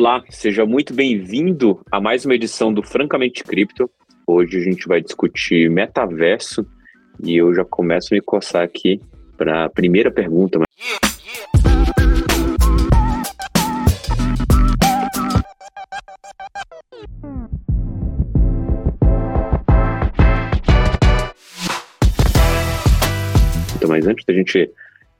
Olá, 0.00 0.24
seja 0.30 0.64
muito 0.64 0.94
bem-vindo 0.94 1.78
a 1.92 2.00
mais 2.00 2.24
uma 2.24 2.34
edição 2.34 2.72
do 2.72 2.82
Francamente 2.82 3.44
Cripto. 3.44 3.90
Hoje 4.26 4.56
a 4.56 4.60
gente 4.62 4.88
vai 4.88 5.02
discutir 5.02 5.68
metaverso 5.68 6.64
e 7.22 7.36
eu 7.36 7.54
já 7.54 7.66
começo 7.66 8.08
a 8.10 8.16
me 8.16 8.22
coçar 8.22 8.62
aqui 8.62 8.98
para 9.36 9.66
a 9.66 9.68
primeira 9.68 10.10
pergunta. 10.10 10.58
Então, 23.76 23.90
mas 23.90 24.06
antes 24.06 24.24
da 24.24 24.32
gente 24.32 24.72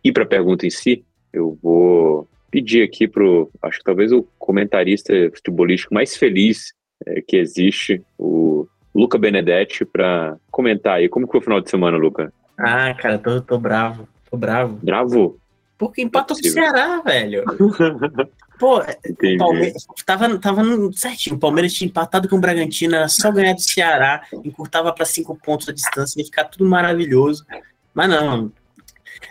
ir 0.02 0.12
para 0.12 0.22
a 0.22 0.26
pergunta 0.26 0.66
em 0.66 0.70
si, 0.70 1.04
eu 1.34 1.58
vou 1.62 2.26
pedir 2.50 2.82
aqui 2.82 3.06
pro, 3.06 3.50
acho 3.62 3.78
que 3.78 3.84
talvez 3.84 4.12
o 4.12 4.26
comentarista 4.38 5.12
futebolístico 5.34 5.94
mais 5.94 6.16
feliz 6.16 6.72
é, 7.06 7.22
que 7.22 7.36
existe, 7.36 8.02
o 8.18 8.66
Luca 8.94 9.16
Benedetti, 9.16 9.84
para 9.84 10.36
comentar 10.50 10.94
aí. 10.94 11.08
Como 11.08 11.26
que 11.26 11.32
foi 11.32 11.40
o 11.40 11.44
final 11.44 11.60
de 11.60 11.70
semana, 11.70 11.96
Luca? 11.96 12.32
Ah, 12.58 12.92
cara, 12.94 13.18
tô, 13.18 13.40
tô 13.40 13.58
bravo. 13.58 14.08
Tô 14.30 14.36
bravo. 14.36 14.78
Bravo? 14.82 15.40
Porque 15.78 16.02
empatou 16.02 16.36
é 16.36 16.42
com 16.42 16.48
o 16.48 16.50
Ceará, 16.50 17.00
velho. 17.00 17.44
Pô, 18.58 18.80
o 18.80 19.38
Palmeiras 19.38 19.86
tava, 20.04 20.38
tava 20.38 20.62
certinho. 20.92 21.36
O 21.36 21.38
Palmeiras 21.38 21.72
tinha 21.72 21.88
empatado 21.88 22.28
com 22.28 22.36
o 22.36 22.40
Bragantino, 22.40 22.94
era 22.94 23.08
só 23.08 23.32
ganhar 23.32 23.54
do 23.54 23.62
Ceará, 23.62 24.22
encurtava 24.44 24.92
para 24.92 25.06
cinco 25.06 25.34
pontos 25.34 25.70
a 25.70 25.72
distância, 25.72 26.20
ia 26.20 26.26
ficar 26.26 26.44
tudo 26.44 26.66
maravilhoso. 26.66 27.46
Mas 27.94 28.10
não. 28.10 28.52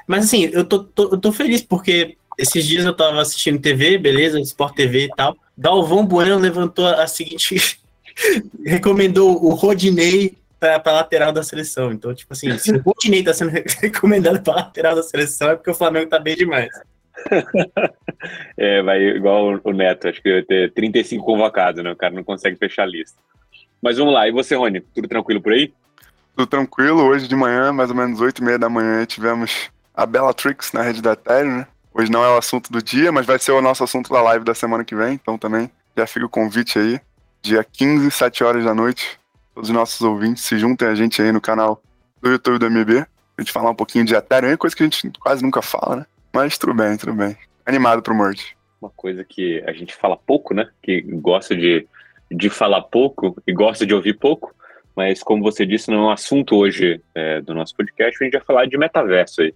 Mas 0.07 0.25
assim, 0.25 0.49
eu 0.51 0.65
tô, 0.65 0.83
tô, 0.83 1.11
eu 1.11 1.17
tô 1.19 1.31
feliz 1.31 1.61
porque 1.61 2.17
esses 2.39 2.65
dias 2.65 2.85
eu 2.85 2.93
tava 2.93 3.21
assistindo 3.21 3.61
TV, 3.61 3.97
beleza, 3.97 4.39
Sport 4.39 4.73
TV 4.73 5.05
e 5.05 5.09
tal. 5.09 5.35
Galvão 5.57 6.05
Bueno 6.05 6.37
levantou 6.39 6.87
a 6.87 7.05
seguinte. 7.05 7.79
recomendou 8.65 9.43
o 9.43 9.53
Rodinei 9.53 10.37
pra, 10.57 10.79
pra 10.79 10.93
lateral 10.93 11.33
da 11.33 11.43
seleção. 11.43 11.91
Então, 11.91 12.15
tipo 12.15 12.31
assim, 12.31 12.57
se 12.57 12.71
o 12.71 12.81
Rodinei 12.81 13.23
tá 13.23 13.33
sendo 13.33 13.51
recomendado 13.81 14.41
pra 14.41 14.55
lateral 14.55 14.95
da 14.95 15.03
seleção, 15.03 15.49
é 15.51 15.55
porque 15.55 15.69
o 15.69 15.75
Flamengo 15.75 16.09
tá 16.09 16.17
bem 16.17 16.35
demais. 16.35 16.69
é, 18.57 18.81
vai 18.81 19.01
igual 19.01 19.59
o 19.61 19.73
Neto, 19.73 20.07
acho 20.07 20.21
que 20.21 20.31
vai 20.31 20.43
ter 20.43 20.71
35 20.71 21.25
convocados, 21.25 21.83
né? 21.83 21.91
O 21.91 21.97
cara 21.97 22.13
não 22.13 22.23
consegue 22.23 22.55
fechar 22.55 22.83
a 22.83 22.87
lista. 22.87 23.17
Mas 23.81 23.97
vamos 23.97 24.13
lá, 24.13 24.27
e 24.29 24.31
você, 24.31 24.55
Rony? 24.55 24.79
Tudo 24.79 25.09
tranquilo 25.09 25.41
por 25.41 25.51
aí? 25.51 25.73
Tudo 26.37 26.47
tranquilo. 26.47 27.03
Hoje 27.03 27.27
de 27.27 27.35
manhã, 27.35 27.73
mais 27.73 27.89
ou 27.89 27.95
menos 27.97 28.21
8 28.21 28.41
e 28.41 28.45
meia 28.45 28.57
da 28.57 28.69
manhã, 28.69 29.05
tivemos 29.05 29.69
a 29.93 30.05
Bellatrix 30.05 30.71
na 30.71 30.81
rede 30.81 31.01
da 31.01 31.11
Ethereum, 31.11 31.57
né? 31.57 31.67
Hoje 31.99 32.09
não 32.09 32.23
é 32.23 32.29
o 32.29 32.37
assunto 32.37 32.71
do 32.71 32.81
dia, 32.81 33.11
mas 33.11 33.25
vai 33.25 33.37
ser 33.37 33.51
o 33.51 33.61
nosso 33.61 33.83
assunto 33.83 34.09
da 34.09 34.21
live 34.21 34.45
da 34.45 34.55
semana 34.55 34.85
que 34.85 34.95
vem. 34.95 35.15
Então 35.15 35.37
também 35.37 35.69
já 35.97 36.07
fica 36.07 36.25
o 36.25 36.29
convite 36.29 36.79
aí. 36.79 36.97
Dia 37.41 37.61
15, 37.61 38.09
7 38.09 38.41
horas 38.41 38.63
da 38.63 38.73
noite. 38.73 39.19
Todos 39.53 39.69
os 39.69 39.75
nossos 39.75 39.99
ouvintes 39.99 40.45
se 40.45 40.57
juntem 40.57 40.87
a 40.87 40.95
gente 40.95 41.21
aí 41.21 41.33
no 41.33 41.41
canal 41.41 41.83
do 42.21 42.29
YouTube 42.29 42.57
do 42.57 42.71
MB. 42.71 43.05
A 43.37 43.41
gente 43.41 43.51
falar 43.51 43.71
um 43.71 43.75
pouquinho 43.75 44.05
de 44.05 44.15
Ethereum, 44.15 44.49
é 44.49 44.55
coisa 44.55 44.73
que 44.73 44.81
a 44.81 44.85
gente 44.85 45.11
quase 45.19 45.43
nunca 45.43 45.61
fala, 45.61 45.97
né? 45.97 46.05
Mas 46.31 46.57
tudo 46.57 46.73
bem, 46.73 46.95
tudo 46.95 47.13
bem. 47.13 47.35
Animado 47.65 48.01
pro 48.01 48.15
Merge. 48.15 48.55
Uma 48.81 48.91
coisa 48.91 49.25
que 49.25 49.61
a 49.67 49.73
gente 49.73 49.93
fala 49.93 50.15
pouco, 50.15 50.53
né? 50.53 50.69
Que 50.81 51.01
gosta 51.01 51.53
de, 51.53 51.85
de 52.31 52.49
falar 52.49 52.83
pouco 52.83 53.35
e 53.45 53.51
gosta 53.51 53.85
de 53.85 53.93
ouvir 53.93 54.13
pouco. 54.13 54.55
Mas 54.95 55.21
como 55.21 55.43
você 55.43 55.65
disse, 55.65 55.91
não 55.91 55.97
é 55.97 56.01
um 56.03 56.11
assunto 56.11 56.55
hoje 56.55 57.01
é, 57.13 57.41
do 57.41 57.53
nosso 57.53 57.75
podcast. 57.75 58.15
A 58.21 58.23
gente 58.23 58.37
vai 58.37 58.45
falar 58.45 58.67
de 58.67 58.77
metaverso 58.77 59.41
aí. 59.41 59.53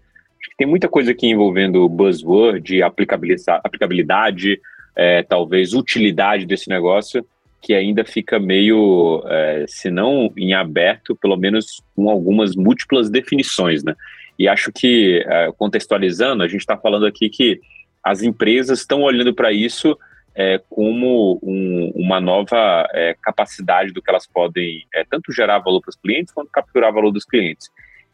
Tem 0.58 0.68
muita 0.68 0.88
coisa 0.88 1.12
aqui 1.12 1.28
envolvendo 1.28 1.88
buzzword, 1.90 2.82
aplicabilidade, 2.84 3.62
aplicabilidade 3.64 4.62
é, 4.96 5.24
talvez 5.24 5.74
utilidade 5.74 6.46
desse 6.46 6.70
negócio, 6.70 7.26
que 7.62 7.74
ainda 7.74 8.04
fica 8.04 8.40
meio, 8.40 9.24
é, 9.26 9.66
se 9.68 9.90
não 9.90 10.32
em 10.38 10.54
aberto, 10.54 11.16
pelo 11.16 11.38
menos 11.38 11.82
com 11.96 12.10
algumas 12.10 12.56
múltiplas 12.56 13.10
definições, 13.10 13.84
né? 13.84 13.96
E 14.38 14.48
acho 14.48 14.72
que, 14.72 15.24
é, 15.26 15.52
contextualizando, 15.58 16.44
a 16.44 16.48
gente 16.48 16.62
está 16.62 16.78
falando 16.78 17.06
aqui 17.06 17.30
que 17.30 17.60
as 18.04 18.22
empresas 18.22 18.80
estão 18.80 19.02
olhando 19.02 19.34
para 19.34 19.52
isso 19.52 19.98
é, 20.36 20.60
como 20.70 21.40
um, 21.44 21.92
uma 21.96 22.20
nova 22.20 22.88
é, 22.92 23.16
capacidade 23.22 23.94
do 23.94 24.02
que 24.02 24.10
elas 24.10 24.28
podem 24.28 24.86
é, 24.94 25.06
tanto 25.06 25.32
gerar 25.32 25.60
valor 25.60 25.80
para 25.80 25.92
os 25.92 25.96
clientes 25.96 26.34
quanto 26.34 26.50
capturar 26.52 26.92
valor 26.92 27.12
dos 27.12 27.24
clientes. 27.24 27.70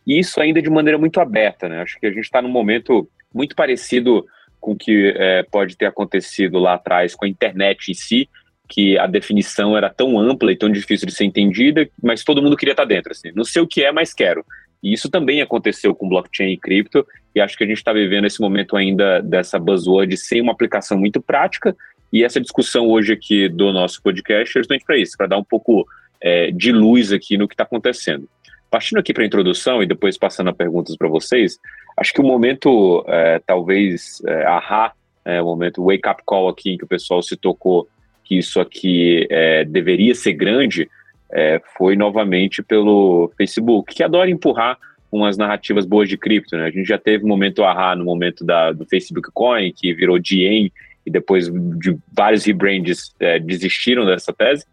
E 0.09 0.17
isso 0.17 0.41
ainda 0.41 0.59
de 0.59 0.71
maneira 0.71 0.97
muito 0.97 1.19
aberta, 1.19 1.69
né? 1.69 1.83
Acho 1.83 1.99
que 1.99 2.07
a 2.07 2.09
gente 2.09 2.23
está 2.23 2.41
num 2.41 2.49
momento 2.49 3.07
muito 3.31 3.55
parecido 3.55 4.25
com 4.59 4.71
o 4.71 4.75
que 4.75 5.13
é, 5.15 5.43
pode 5.43 5.77
ter 5.77 5.85
acontecido 5.85 6.57
lá 6.57 6.73
atrás 6.73 7.13
com 7.13 7.25
a 7.25 7.29
internet 7.29 7.91
em 7.91 7.93
si, 7.93 8.27
que 8.67 8.97
a 8.97 9.05
definição 9.05 9.77
era 9.77 9.87
tão 9.87 10.19
ampla 10.19 10.51
e 10.51 10.57
tão 10.57 10.67
difícil 10.67 11.05
de 11.05 11.13
ser 11.13 11.25
entendida, 11.25 11.87
mas 12.01 12.23
todo 12.23 12.41
mundo 12.41 12.57
queria 12.57 12.73
estar 12.73 12.87
tá 12.87 12.89
dentro, 12.89 13.11
assim. 13.11 13.31
Não 13.35 13.43
sei 13.43 13.61
o 13.61 13.67
que 13.67 13.83
é, 13.83 13.91
mas 13.91 14.11
quero. 14.11 14.43
E 14.81 14.91
isso 14.91 15.11
também 15.11 15.43
aconteceu 15.43 15.93
com 15.93 16.09
blockchain 16.09 16.53
e 16.53 16.57
cripto, 16.57 17.05
e 17.35 17.39
acho 17.39 17.55
que 17.55 17.63
a 17.63 17.67
gente 17.67 17.77
está 17.77 17.93
vivendo 17.93 18.25
esse 18.25 18.41
momento 18.41 18.75
ainda 18.75 19.21
dessa 19.21 19.59
buzzword 19.59 20.17
sem 20.17 20.41
uma 20.41 20.53
aplicação 20.53 20.97
muito 20.97 21.21
prática, 21.21 21.77
e 22.11 22.23
essa 22.23 22.41
discussão 22.41 22.87
hoje 22.87 23.13
aqui 23.13 23.47
do 23.47 23.71
nosso 23.71 24.01
podcast 24.01 24.57
é 24.57 24.59
justamente 24.59 24.85
para 24.85 24.97
isso, 24.97 25.15
para 25.15 25.27
dar 25.27 25.37
um 25.37 25.43
pouco 25.43 25.85
é, 26.19 26.49
de 26.49 26.71
luz 26.71 27.13
aqui 27.13 27.37
no 27.37 27.47
que 27.47 27.53
está 27.53 27.63
acontecendo. 27.63 28.27
Partindo 28.69 28.99
aqui 28.99 29.13
para 29.13 29.23
a 29.23 29.25
introdução 29.25 29.81
e 29.81 29.87
depois 29.87 30.17
passando 30.17 30.49
a 30.49 30.53
perguntas 30.53 30.95
para 30.95 31.07
vocês, 31.07 31.57
acho 31.97 32.13
que 32.13 32.21
o 32.21 32.23
momento, 32.23 33.03
é, 33.07 33.39
talvez, 33.45 34.21
é, 34.25 34.45
ahá, 34.45 34.93
é, 35.25 35.41
o 35.41 35.45
momento 35.45 35.83
wake 35.83 36.07
up 36.07 36.21
call 36.25 36.49
aqui, 36.49 36.71
em 36.71 36.77
que 36.77 36.83
o 36.83 36.87
pessoal 36.87 37.21
se 37.21 37.35
tocou 37.35 37.87
que 38.23 38.37
isso 38.37 38.59
aqui 38.59 39.27
é, 39.29 39.65
deveria 39.65 40.13
ser 40.13 40.33
grande, 40.33 40.89
é, 41.31 41.61
foi 41.77 41.95
novamente 41.95 42.61
pelo 42.61 43.31
Facebook, 43.35 43.93
que 43.93 44.03
adora 44.03 44.29
empurrar 44.29 44.77
umas 45.11 45.37
narrativas 45.37 45.85
boas 45.85 46.07
de 46.07 46.17
cripto. 46.17 46.55
Né? 46.55 46.65
A 46.65 46.71
gente 46.71 46.87
já 46.87 46.97
teve 46.97 47.25
um 47.25 47.27
momento 47.27 47.63
ahá 47.63 47.95
no 47.95 48.05
momento 48.05 48.45
da, 48.45 48.71
do 48.71 48.85
Facebook 48.85 49.29
Coin, 49.33 49.71
que 49.71 49.93
virou 49.93 50.19
DN, 50.19 50.71
e 51.05 51.11
depois 51.11 51.49
de 51.51 51.97
vários 52.15 52.45
rebrands 52.45 53.15
é, 53.19 53.39
desistiram 53.39 54.05
dessa 54.05 54.31
tese. 54.31 54.65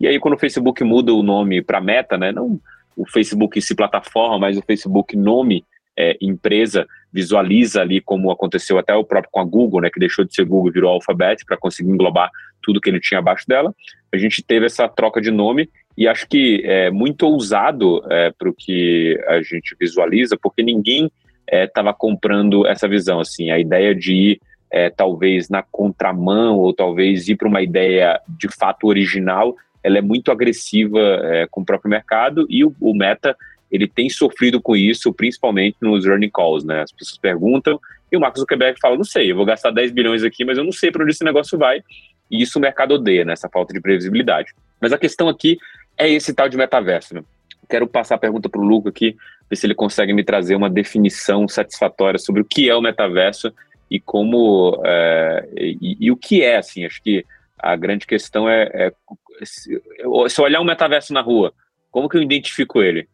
E 0.00 0.06
aí, 0.06 0.18
quando 0.18 0.34
o 0.34 0.38
Facebook 0.38 0.82
muda 0.82 1.14
o 1.14 1.22
nome 1.22 1.62
para 1.62 1.80
Meta, 1.80 2.18
né, 2.18 2.32
não 2.32 2.60
o 2.96 3.06
Facebook 3.08 3.60
se 3.60 3.74
plataforma, 3.74 4.38
mas 4.38 4.56
o 4.56 4.62
Facebook 4.62 5.16
nome 5.16 5.64
é, 5.96 6.16
empresa 6.20 6.86
visualiza 7.12 7.80
ali 7.80 8.00
como 8.00 8.30
aconteceu 8.30 8.78
até 8.78 8.94
o 8.94 9.04
próprio 9.04 9.30
com 9.32 9.40
a 9.40 9.44
Google, 9.44 9.80
né, 9.80 9.90
que 9.90 10.00
deixou 10.00 10.24
de 10.24 10.34
ser 10.34 10.44
Google 10.44 10.70
e 10.70 10.74
virou 10.74 10.90
Alphabet 10.90 11.44
para 11.46 11.56
conseguir 11.56 11.90
englobar 11.90 12.30
tudo 12.62 12.80
que 12.80 12.90
ele 12.90 13.00
tinha 13.00 13.18
abaixo 13.18 13.46
dela. 13.46 13.74
A 14.12 14.18
gente 14.18 14.42
teve 14.42 14.66
essa 14.66 14.88
troca 14.88 15.20
de 15.20 15.30
nome 15.30 15.70
e 15.96 16.06
acho 16.06 16.28
que 16.28 16.62
é 16.64 16.90
muito 16.90 17.22
ousado 17.24 18.02
é, 18.10 18.30
para 18.36 18.50
o 18.50 18.54
que 18.54 19.18
a 19.26 19.40
gente 19.40 19.74
visualiza, 19.80 20.36
porque 20.40 20.62
ninguém 20.62 21.10
estava 21.50 21.90
é, 21.90 21.94
comprando 21.96 22.66
essa 22.66 22.86
visão. 22.86 23.20
Assim, 23.20 23.50
a 23.50 23.58
ideia 23.58 23.94
de 23.94 24.12
ir 24.12 24.40
é, 24.70 24.90
talvez 24.90 25.48
na 25.48 25.62
contramão 25.62 26.58
ou 26.58 26.74
talvez 26.74 27.28
ir 27.28 27.36
para 27.36 27.48
uma 27.48 27.62
ideia 27.62 28.20
de 28.28 28.48
fato 28.48 28.88
original 28.88 29.56
ela 29.86 29.98
é 29.98 30.02
muito 30.02 30.32
agressiva 30.32 30.98
é, 31.22 31.46
com 31.48 31.60
o 31.60 31.64
próprio 31.64 31.88
mercado 31.88 32.44
e 32.50 32.64
o, 32.64 32.74
o, 32.80 32.92
Meta 32.92 33.36
ele 33.70 33.86
tem 33.86 34.10
sofrido 34.10 34.60
com 34.60 34.74
isso, 34.74 35.12
principalmente 35.12 35.76
nos 35.80 36.04
earning 36.04 36.28
calls, 36.28 36.64
né? 36.64 36.82
As 36.82 36.90
pessoas 36.90 37.18
perguntam 37.18 37.80
e 38.10 38.16
o 38.16 38.20
Marcos 38.20 38.40
Zuckerberg 38.40 38.80
fala, 38.80 38.96
não 38.96 39.04
sei, 39.04 39.30
eu 39.30 39.36
vou 39.36 39.44
gastar 39.44 39.70
10 39.70 39.92
bilhões 39.92 40.24
aqui, 40.24 40.44
mas 40.44 40.58
eu 40.58 40.64
não 40.64 40.72
sei 40.72 40.90
para 40.90 41.04
onde 41.04 41.12
esse 41.12 41.22
negócio 41.22 41.56
vai. 41.56 41.84
E 42.28 42.42
isso 42.42 42.58
o 42.58 42.62
mercado 42.62 42.94
odeia, 42.94 43.24
né? 43.24 43.32
Essa 43.32 43.48
falta 43.48 43.72
de 43.72 43.80
previsibilidade. 43.80 44.52
Mas 44.80 44.92
a 44.92 44.98
questão 44.98 45.28
aqui 45.28 45.56
é 45.96 46.10
esse 46.10 46.34
tal 46.34 46.48
de 46.48 46.56
metaverso, 46.56 47.14
né? 47.14 47.22
Quero 47.68 47.86
passar 47.86 48.16
a 48.16 48.18
pergunta 48.18 48.48
para 48.48 48.60
o 48.60 48.64
Luca 48.64 48.88
aqui, 48.88 49.16
ver 49.48 49.54
se 49.54 49.68
ele 49.68 49.74
consegue 49.74 50.12
me 50.12 50.24
trazer 50.24 50.56
uma 50.56 50.68
definição 50.68 51.46
satisfatória 51.46 52.18
sobre 52.18 52.42
o 52.42 52.44
que 52.44 52.68
é 52.68 52.74
o 52.74 52.82
metaverso 52.82 53.52
e 53.88 54.00
como 54.00 54.82
é, 54.84 55.48
e, 55.56 55.96
e, 56.00 56.10
o 56.10 56.16
que 56.16 56.42
é, 56.42 56.56
assim, 56.56 56.84
acho 56.84 57.00
que 57.00 57.24
a 57.56 57.76
grande 57.76 58.04
questão 58.04 58.48
é, 58.48 58.68
é 58.74 58.92
se, 59.44 59.82
se 60.28 60.40
olhar 60.40 60.60
um 60.60 60.64
metaverso 60.64 61.12
na 61.12 61.20
rua, 61.20 61.52
como 61.90 62.08
que 62.08 62.16
eu 62.16 62.22
identifico 62.22 62.82
ele? 62.82 63.08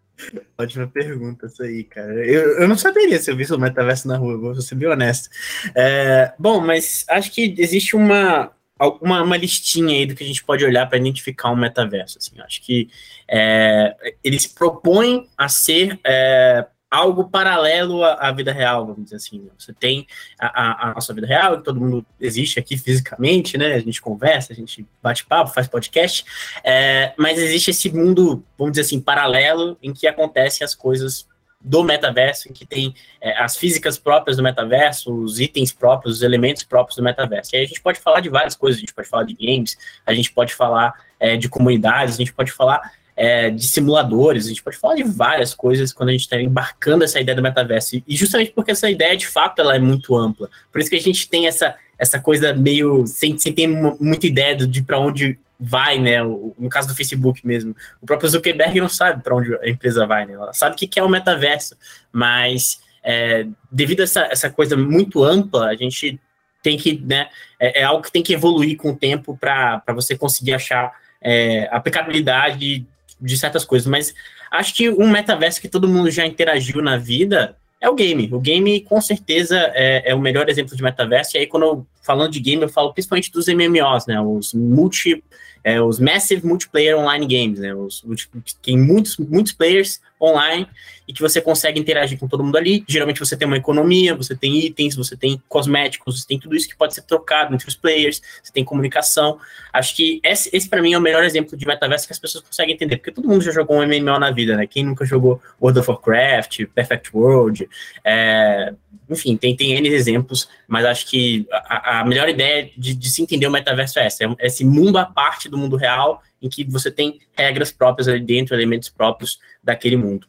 Ótima 0.59 0.87
pergunta, 0.87 1.47
isso 1.47 1.63
aí, 1.63 1.85
cara. 1.85 2.13
Eu, 2.27 2.61
eu 2.61 2.69
não 2.69 2.77
saberia 2.77 3.19
se 3.19 3.31
eu 3.31 3.37
visse 3.37 3.53
o 3.53 3.59
metaverso 3.59 4.07
na 4.07 4.17
rua, 4.17 4.39
vou 4.39 4.55
ser 4.61 4.75
bem 4.75 4.89
honesto. 4.89 5.29
É, 5.75 6.33
bom, 6.39 6.61
mas 6.61 7.05
acho 7.09 7.33
que 7.33 7.55
existe 7.59 7.97
uma, 7.97 8.53
uma, 9.01 9.23
uma 9.23 9.37
listinha 9.37 9.97
aí 9.97 10.07
do 10.07 10.15
que 10.15 10.23
a 10.23 10.27
gente 10.27 10.45
pode 10.45 10.65
olhar 10.65 10.87
para 10.89 10.99
identificar 10.99 11.51
um 11.51 11.57
metaverso. 11.57 12.19
Assim, 12.19 12.41
acho 12.41 12.63
que 12.63 12.89
é, 13.29 13.97
ele 14.23 14.39
se 14.39 14.55
propõe 14.55 15.29
a 15.37 15.49
ser 15.49 15.99
é, 16.05 16.67
algo 16.93 17.25
paralelo 17.25 18.05
à, 18.05 18.29
à, 18.29 18.33
vida 18.33 18.53
real, 18.53 18.85
vamos 18.85 19.05
dizer 19.05 19.17
assim. 19.17 19.39
Né? 19.41 19.51
Você 19.59 19.73
tem 19.73 20.07
a, 20.39 20.47
a, 20.47 20.91
a, 20.91 20.95
nossa 20.95 21.15
vida 21.15 21.27
real, 21.27 21.57
que 21.57 21.65
todo 21.65 21.81
mundo 21.81 22.05
existe 22.21 22.59
aqui 22.61 22.77
fisicamente, 22.77 23.57
né? 23.57 23.73
A 23.73 23.79
gente 23.79 23.99
conversa, 23.99 24.53
a 24.53 24.57
gente 24.57 24.87
bate 25.03 25.25
papo, 25.25 25.55
faz 25.55 25.67
podcast, 25.67 26.23
é, 26.63 27.15
mas 27.17 27.39
existe 27.39 27.71
esse 27.71 27.91
mundo, 27.91 28.45
vamos 28.59 28.73
dizer 28.73 28.83
assim, 28.83 29.01
paralelo, 29.01 29.79
em 29.83 29.95
que 29.95 30.07
acontecem 30.07 30.63
as 30.63 30.75
coisas 30.75 31.27
do 31.65 31.83
metaverso, 31.83 32.51
em 32.51 32.53
que 32.53 32.67
tem 32.67 32.95
é, 33.23 33.41
as 33.41 33.57
físicas 33.57 33.97
próprias 33.97 34.37
do 34.37 34.43
metaverso, 34.43 35.15
os 35.15 35.41
itens 35.41 35.73
próprios, 35.73 36.17
os 36.17 36.23
elementos 36.23 36.63
próprios 36.63 36.97
do 36.97 37.03
metaverso. 37.03 37.55
E 37.55 37.57
aí 37.57 37.65
a 37.65 37.69
gente 37.69 37.81
pode 37.81 38.01
falar 38.01 38.21
de 38.21 38.29
várias 38.29 38.55
coisas, 38.55 38.77
a 38.77 38.81
gente 38.81 38.93
pode 38.93 39.09
falar 39.09 39.25
de 39.25 39.33
games, 39.35 39.79
a 40.05 40.13
gente 40.13 40.31
pode 40.31 40.53
falar 40.53 40.93
é, 41.19 41.39
de 41.39 41.49
comunidades, 41.49 42.17
a 42.17 42.19
gente 42.19 42.35
pode 42.35 42.53
falar 42.53 42.93
é, 43.17 43.51
de 43.51 43.67
simuladores, 43.67 44.47
a 44.47 44.49
gente 44.49 44.63
pode 44.63 44.77
falar 44.77 44.95
de 44.95 45.03
várias 45.03 45.55
coisas 45.55 45.93
quando 45.93 46.09
a 46.09 46.13
gente 46.13 46.23
está 46.23 46.41
embarcando 46.41 47.05
essa 47.05 47.21
ideia 47.21 47.37
do 47.37 47.43
metaverso. 47.43 48.03
E 48.07 48.17
justamente 48.17 48.53
porque 48.53 48.71
essa 48.71 48.91
ideia, 48.91 49.17
de 49.17 49.27
fato, 49.27 49.61
ela 49.61 49.77
é 49.77 49.79
muito 49.79 50.17
ampla. 50.17 50.49
Por 50.71 50.81
isso 50.81 50.91
que 50.91 50.97
a 50.97 51.01
gente 51.01 51.29
tem 51.29 51.47
essa, 51.47 51.75
essa 51.99 52.19
coisa 52.19 52.55
meio 52.55 53.07
sem, 53.07 53.39
sem 53.39 53.53
ter 53.53 53.67
muita 53.67 54.27
ideia 54.27 54.57
de 54.57 54.83
para 54.83 54.99
onde 54.99 55.39
vai, 55.59 55.99
né? 55.99 56.23
no 56.23 56.69
caso 56.69 56.89
do 56.89 56.95
Facebook 56.95 57.47
mesmo. 57.47 57.77
O 58.01 58.07
próprio 58.07 58.29
Zuckerberg 58.29 58.81
não 58.81 58.89
sabe 58.89 59.23
para 59.23 59.35
onde 59.35 59.55
a 59.55 59.69
empresa 59.69 60.07
vai, 60.07 60.27
né? 60.27 60.33
Ela 60.33 60.53
sabe 60.53 60.75
o 60.75 60.79
que 60.79 60.99
é 60.99 61.03
o 61.03 61.09
metaverso, 61.09 61.77
mas 62.11 62.81
é, 63.05 63.47
devido 63.71 64.01
a 64.01 64.05
essa, 64.05 64.23
essa 64.23 64.51
coisa 64.51 64.77
muito 64.77 65.23
ampla, 65.23 65.69
a 65.69 65.77
gente 65.77 66.19
tem 66.63 66.77
que, 66.77 66.99
né? 66.99 67.29
É, 67.61 67.81
é 67.81 67.85
algo 67.85 68.03
que 68.03 68.11
tem 68.11 68.23
que 68.23 68.33
evoluir 68.33 68.77
com 68.77 68.91
o 68.91 68.97
tempo 68.97 69.37
para 69.37 69.83
você 69.89 70.17
conseguir 70.17 70.55
achar 70.55 70.93
é, 71.21 71.69
aplicabilidade 71.71 72.85
de 73.23 73.37
certas 73.39 73.65
coisas. 73.65 73.87
Mas 73.87 74.15
acho 74.51 74.75
que 74.75 74.91
um 74.91 75.09
metaverso 75.09 75.61
que 75.61 75.69
todo 75.69 75.89
mundo 75.89 76.11
já 76.11 76.27
interagiu 76.27 76.83
na 76.83 76.97
vida 76.97 77.57
é 77.81 77.89
o 77.89 77.95
game. 77.95 78.29
O 78.33 78.41
game, 78.41 78.81
com 78.81 79.01
certeza, 79.01 79.59
é, 79.75 80.11
é, 80.11 80.15
o 80.15 80.21
melhor 80.21 80.49
exemplo 80.49 80.77
de 80.77 80.83
metaverso. 80.83 81.37
E 81.37 81.41
aí, 81.41 81.47
quando 81.47 81.63
eu 81.65 81.87
falando 82.03 82.33
de 82.33 82.41
game, 82.41 82.63
eu 82.63 82.69
falo 82.69 82.93
principalmente 82.93 83.31
dos 83.31 83.47
MMOs, 83.47 84.07
né? 84.07 84.21
Os 84.21 84.53
multi 84.53 85.23
é, 85.65 85.81
os 85.81 85.99
Massive 85.99 86.45
Multiplayer 86.45 86.99
Online 86.99 87.27
Games, 87.27 87.61
né? 87.61 87.75
Os, 87.75 88.03
os, 88.05 88.29
tem 88.63 88.77
muitos, 88.77 89.17
muitos 89.17 89.53
players 89.53 90.01
online 90.21 90.67
e 91.07 91.13
que 91.13 91.21
você 91.21 91.41
consegue 91.41 91.81
interagir 91.81 92.19
com 92.19 92.29
todo 92.29 92.43
mundo 92.43 92.57
ali. 92.57 92.85
Geralmente 92.89 93.21
você 93.21 93.37
tem 93.37 93.47
uma 93.47 93.57
economia, 93.57 94.15
você 94.15 94.35
tem 94.37 94.59
itens, 94.59 94.95
você 94.95 95.17
tem 95.17 95.41
cosméticos, 95.49 96.21
você 96.21 96.27
tem 96.27 96.39
tudo 96.39 96.57
isso 96.57 96.69
que 96.69 96.77
pode 96.77 96.95
ser 96.95 97.03
trocado 97.03 97.55
entre 97.55 97.69
os 97.69 97.75
players, 97.75 98.21
você 98.43 98.53
tem 98.53 98.65
comunicação. 98.65 99.39
Acho 99.73 99.95
que 99.95 100.21
esse, 100.25 100.51
esse 100.53 100.69
para 100.69 100.83
mim 100.83 100.95
é 100.95 100.99
o 100.99 101.01
melhor 101.01 101.25
exemplo 101.25 101.57
de 101.57 101.67
metaverso 101.67 102.07
que 102.07 102.13
as 102.13 102.19
pessoas 102.19 102.45
conseguem 102.45 102.75
entender, 102.75 102.97
porque 102.97 103.13
todo 103.13 103.29
mundo 103.29 103.43
já 103.43 103.53
jogou 103.53 103.79
um 103.79 103.87
MMO 103.87 104.19
na 104.19 104.31
vida, 104.31 104.57
né? 104.57 104.67
Quem 104.67 104.85
nunca 104.85 105.05
jogou 105.05 105.41
World 105.61 105.81
of 105.81 105.91
Warcraft, 105.91 106.67
Perfect 106.75 107.11
World, 107.15 107.69
é, 108.05 108.73
enfim, 109.11 109.37
tem, 109.37 109.55
tem 109.57 109.73
N 109.75 109.89
exemplos, 109.89 110.49
mas 110.67 110.85
acho 110.85 111.07
que 111.07 111.47
a, 111.51 111.92
a 111.92 111.92
melhor 112.05 112.29
ideia 112.29 112.71
de, 112.77 112.95
de, 112.95 113.11
se 113.11 113.23
entender 113.23 113.47
o 113.47 113.51
metaverso 113.51 113.99
é 113.99 114.07
essa, 114.07 114.25
é 114.25 114.47
esse 114.47 114.65
mundo 114.65 114.99
à 114.99 115.05
parte 115.05 115.49
do 115.49 115.59
mundo 115.59 115.77
real, 115.77 116.23
em 116.41 116.49
que 116.49 116.65
você 116.65 116.91
tem 116.91 117.21
regras 117.37 117.71
próprias 117.71 118.09
ali 118.09 118.21
dentro, 118.21 118.55
elementos 118.55 118.89
próprios 118.89 119.39
daquele 119.63 119.97
mundo. 119.97 120.27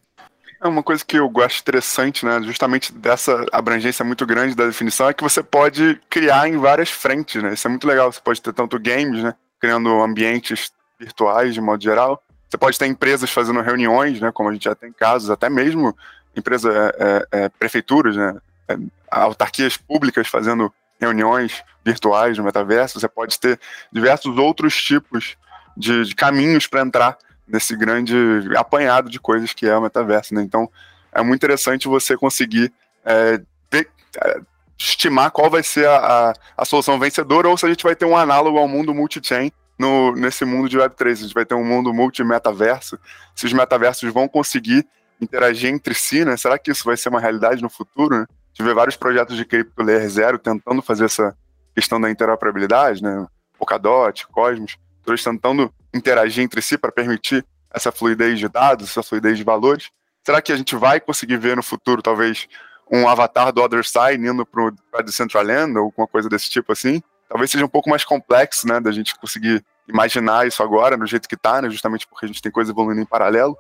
É 0.62 0.68
uma 0.68 0.82
coisa 0.82 1.04
que 1.04 1.18
eu 1.18 1.28
gosto 1.30 1.60
interessante, 1.60 2.26
né, 2.26 2.42
justamente 2.44 2.94
dessa 2.94 3.46
abrangência 3.52 4.06
muito 4.06 4.26
grande 4.26 4.56
da 4.56 4.66
definição, 4.66 5.10
é 5.10 5.14
que 5.14 5.24
você 5.24 5.44
pode 5.44 6.00
criar 6.10 6.48
em 6.48 6.58
várias 6.58 6.90
frentes, 6.90 7.44
né, 7.44 7.54
isso 7.54 7.68
é 7.68 7.70
muito 7.70 7.86
legal, 7.86 8.12
você 8.12 8.22
pode 8.22 8.42
ter 8.42 8.54
tanto 8.54 8.80
games, 8.80 9.22
né, 9.22 9.36
criando 9.60 9.90
ambientes 10.02 10.72
virtuais 10.98 11.54
de 11.54 11.60
modo 11.60 11.84
geral, 11.84 12.24
você 12.50 12.58
pode 12.58 12.80
ter 12.80 12.86
empresas 12.86 13.30
fazendo 13.30 13.62
reuniões, 13.62 14.22
né, 14.22 14.32
como 14.32 14.50
a 14.50 14.54
gente 14.54 14.64
já 14.64 14.74
tem 14.74 14.94
casos, 14.94 15.30
até 15.30 15.50
mesmo 15.50 15.94
empresas, 16.36 16.74
é, 16.74 16.96
é, 16.98 17.44
é 17.44 17.50
prefeituras, 17.50 18.16
né, 18.16 18.38
é, 18.70 18.78
autarquias 19.12 19.76
públicas 19.76 20.28
fazendo 20.28 20.74
reuniões 21.00 21.64
virtuais 21.84 22.38
no 22.38 22.44
metaverso, 22.44 23.00
você 23.00 23.08
pode 23.08 23.40
ter 23.40 23.60
diversos 23.92 24.38
outros 24.38 24.76
tipos 24.82 25.36
de, 25.76 26.06
de 26.06 26.16
caminhos 26.16 26.68
para 26.68 26.82
entrar 26.82 27.18
nesse 27.48 27.76
grande 27.76 28.16
apanhado 28.56 29.10
de 29.10 29.20
coisas 29.20 29.54
que 29.54 29.68
é 29.68 29.76
o 29.76 29.82
metaverso. 29.82 30.34
Né? 30.34 30.42
Então, 30.42 30.70
é 31.12 31.22
muito 31.22 31.40
interessante 31.40 31.88
você 31.88 32.16
conseguir 32.16 32.72
é, 33.06 33.42
é, 33.74 34.42
estimar 34.78 35.32
qual 35.32 35.50
vai 35.50 35.64
ser 35.64 35.88
a, 35.88 35.98
a, 35.98 36.34
a, 36.58 36.66
solução 36.66 37.00
vencedora 37.00 37.50
ou 37.50 37.58
se 37.58 37.66
a 37.66 37.70
gente 37.70 37.84
vai 37.84 37.96
ter 37.96 38.06
um 38.06 38.18
análogo 38.18 38.58
ao 38.58 38.68
mundo 38.68 38.94
multi-chain 38.94 39.52
no, 39.78 40.16
nesse 40.16 40.46
mundo 40.46 40.70
de 40.70 40.78
Web3. 40.78 41.12
A 41.12 41.16
gente 41.16 41.34
vai 41.34 41.46
ter 41.46 41.56
um 41.56 41.66
mundo 41.66 41.94
multi-metaverso. 41.94 42.98
Se 43.36 43.46
os 43.46 43.54
metaversos 43.54 44.12
vão 44.12 44.28
conseguir 44.28 44.88
interagir 45.22 45.70
entre 45.70 45.94
si, 45.94 46.26
né? 46.26 46.36
Será 46.38 46.58
que 46.58 46.72
isso 46.72 46.84
vai 46.84 46.98
ser 46.98 47.10
uma 47.10 47.20
realidade 47.20 47.62
no 47.62 47.70
futuro? 47.70 48.20
Né? 48.20 48.26
Tive 48.54 48.74
vários 48.74 48.96
projetos 48.96 49.36
de 49.36 49.46
cripto 49.46 49.84
layer 49.84 50.08
zero 50.10 50.38
tentando 50.38 50.82
fazer 50.82 51.06
essa 51.06 51.36
questão 51.76 52.00
da 52.00 52.10
interoperabilidade, 52.10 53.02
né? 53.02 53.26
Polkadot, 53.58 54.28
Cosmos, 54.28 54.78
todos 55.04 55.24
tentando 55.24 55.74
interagir 55.94 56.44
entre 56.44 56.62
si 56.62 56.78
para 56.78 56.92
permitir 56.92 57.46
essa 57.72 57.92
fluidez 57.92 58.40
de 58.40 58.48
dados, 58.48 58.90
essa 58.90 59.02
fluidez 59.02 59.38
de 59.38 59.44
valores. 59.44 59.90
Será 60.24 60.42
que 60.42 60.52
a 60.52 60.56
gente 60.56 60.76
vai 60.76 61.00
conseguir 61.00 61.38
ver 61.38 61.56
no 61.56 61.64
futuro, 61.64 62.02
talvez, 62.02 62.48
um 62.92 63.08
avatar 63.08 63.52
do 63.52 63.62
Other 63.62 63.84
Side 63.84 64.26
indo 64.26 64.46
para 64.46 65.02
Decentraland 65.04 65.78
ou 65.78 65.86
alguma 65.86 66.08
coisa 66.08 66.30
desse 66.30 66.50
tipo 66.50 66.72
assim? 66.72 67.02
Talvez 67.28 67.50
seja 67.50 67.66
um 67.66 67.70
pouco 67.70 67.90
mais 67.90 68.06
complexo, 68.06 68.68
né, 68.68 68.80
da 68.80 68.92
gente 68.92 69.18
conseguir 69.18 69.66
imaginar 69.88 70.48
isso 70.48 70.62
agora, 70.62 70.96
do 70.96 71.06
jeito 71.06 71.28
que 71.28 71.36
está, 71.36 71.62
né, 71.62 71.70
justamente 71.70 72.08
porque 72.08 72.26
a 72.26 72.28
gente 72.28 72.42
tem 72.42 72.52
coisa 72.52 72.72
evoluindo 72.72 73.02
em 73.02 73.06
paralelo 73.06 73.58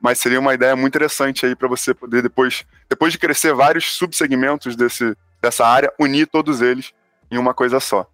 mas 0.00 0.18
seria 0.18 0.40
uma 0.40 0.54
ideia 0.54 0.74
muito 0.76 0.94
interessante 0.94 1.46
aí 1.46 1.54
para 1.54 1.68
você 1.68 1.94
poder 1.94 2.22
depois, 2.22 2.64
depois 2.88 3.12
de 3.12 3.18
crescer 3.18 3.54
vários 3.54 3.92
subsegmentos 3.92 4.76
desse, 4.76 5.16
dessa 5.40 5.66
área, 5.66 5.92
unir 5.98 6.26
todos 6.26 6.60
eles 6.62 6.92
em 7.30 7.38
uma 7.38 7.54
coisa 7.54 7.80
só. 7.80 8.06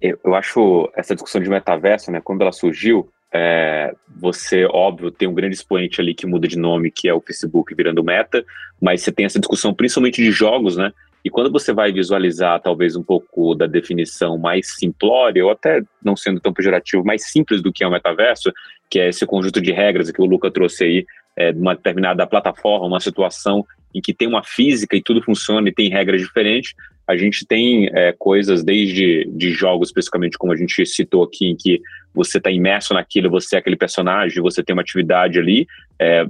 Eu, 0.00 0.18
eu 0.24 0.34
acho 0.34 0.90
essa 0.94 1.14
discussão 1.14 1.40
de 1.40 1.48
metaverso, 1.48 2.10
né, 2.10 2.20
quando 2.22 2.42
ela 2.42 2.52
surgiu, 2.52 3.10
é, 3.32 3.92
você, 4.08 4.64
óbvio, 4.66 5.10
tem 5.10 5.26
um 5.26 5.34
grande 5.34 5.56
expoente 5.56 6.00
ali 6.00 6.14
que 6.14 6.26
muda 6.26 6.46
de 6.46 6.56
nome, 6.56 6.90
que 6.90 7.08
é 7.08 7.14
o 7.14 7.20
Facebook 7.20 7.74
virando 7.74 8.04
meta, 8.04 8.44
mas 8.80 9.02
você 9.02 9.10
tem 9.10 9.26
essa 9.26 9.40
discussão 9.40 9.74
principalmente 9.74 10.22
de 10.22 10.30
jogos, 10.30 10.76
né? 10.76 10.92
E 11.24 11.30
quando 11.30 11.50
você 11.50 11.72
vai 11.72 11.90
visualizar 11.90 12.60
talvez 12.60 12.96
um 12.96 13.02
pouco 13.02 13.54
da 13.54 13.66
definição 13.66 14.36
mais 14.36 14.74
simplória, 14.76 15.44
ou 15.44 15.50
até 15.50 15.82
não 16.04 16.14
sendo 16.14 16.38
tão 16.38 16.52
pejorativo, 16.52 17.02
mais 17.02 17.30
simples 17.30 17.62
do 17.62 17.72
que 17.72 17.82
é 17.82 17.88
o 17.88 17.90
metaverso, 17.90 18.52
que 18.90 19.00
é 19.00 19.08
esse 19.08 19.24
conjunto 19.24 19.60
de 19.60 19.72
regras 19.72 20.10
que 20.10 20.20
o 20.20 20.26
Luca 20.26 20.50
trouxe 20.50 20.84
aí, 20.84 21.06
é, 21.36 21.50
uma 21.52 21.74
determinada 21.74 22.26
plataforma, 22.26 22.86
uma 22.86 23.00
situação 23.00 23.64
em 23.94 24.00
que 24.00 24.12
tem 24.12 24.28
uma 24.28 24.44
física 24.44 24.96
e 24.96 25.02
tudo 25.02 25.22
funciona 25.22 25.68
e 25.68 25.72
tem 25.72 25.88
regras 25.88 26.20
diferentes, 26.20 26.74
a 27.06 27.16
gente 27.16 27.46
tem 27.46 27.88
é, 27.92 28.12
coisas 28.18 28.64
desde 28.64 29.24
de 29.30 29.50
jogos, 29.52 29.88
especificamente 29.88 30.38
como 30.38 30.52
a 30.52 30.56
gente 30.56 30.84
citou 30.86 31.22
aqui, 31.22 31.46
em 31.46 31.56
que 31.56 31.80
você 32.14 32.38
está 32.38 32.50
imerso 32.50 32.94
naquilo, 32.94 33.30
você 33.30 33.56
é 33.56 33.58
aquele 33.58 33.76
personagem, 33.76 34.42
você 34.42 34.62
tem 34.62 34.74
uma 34.74 34.82
atividade 34.82 35.38
ali, 35.38 35.66
é, 35.98 36.24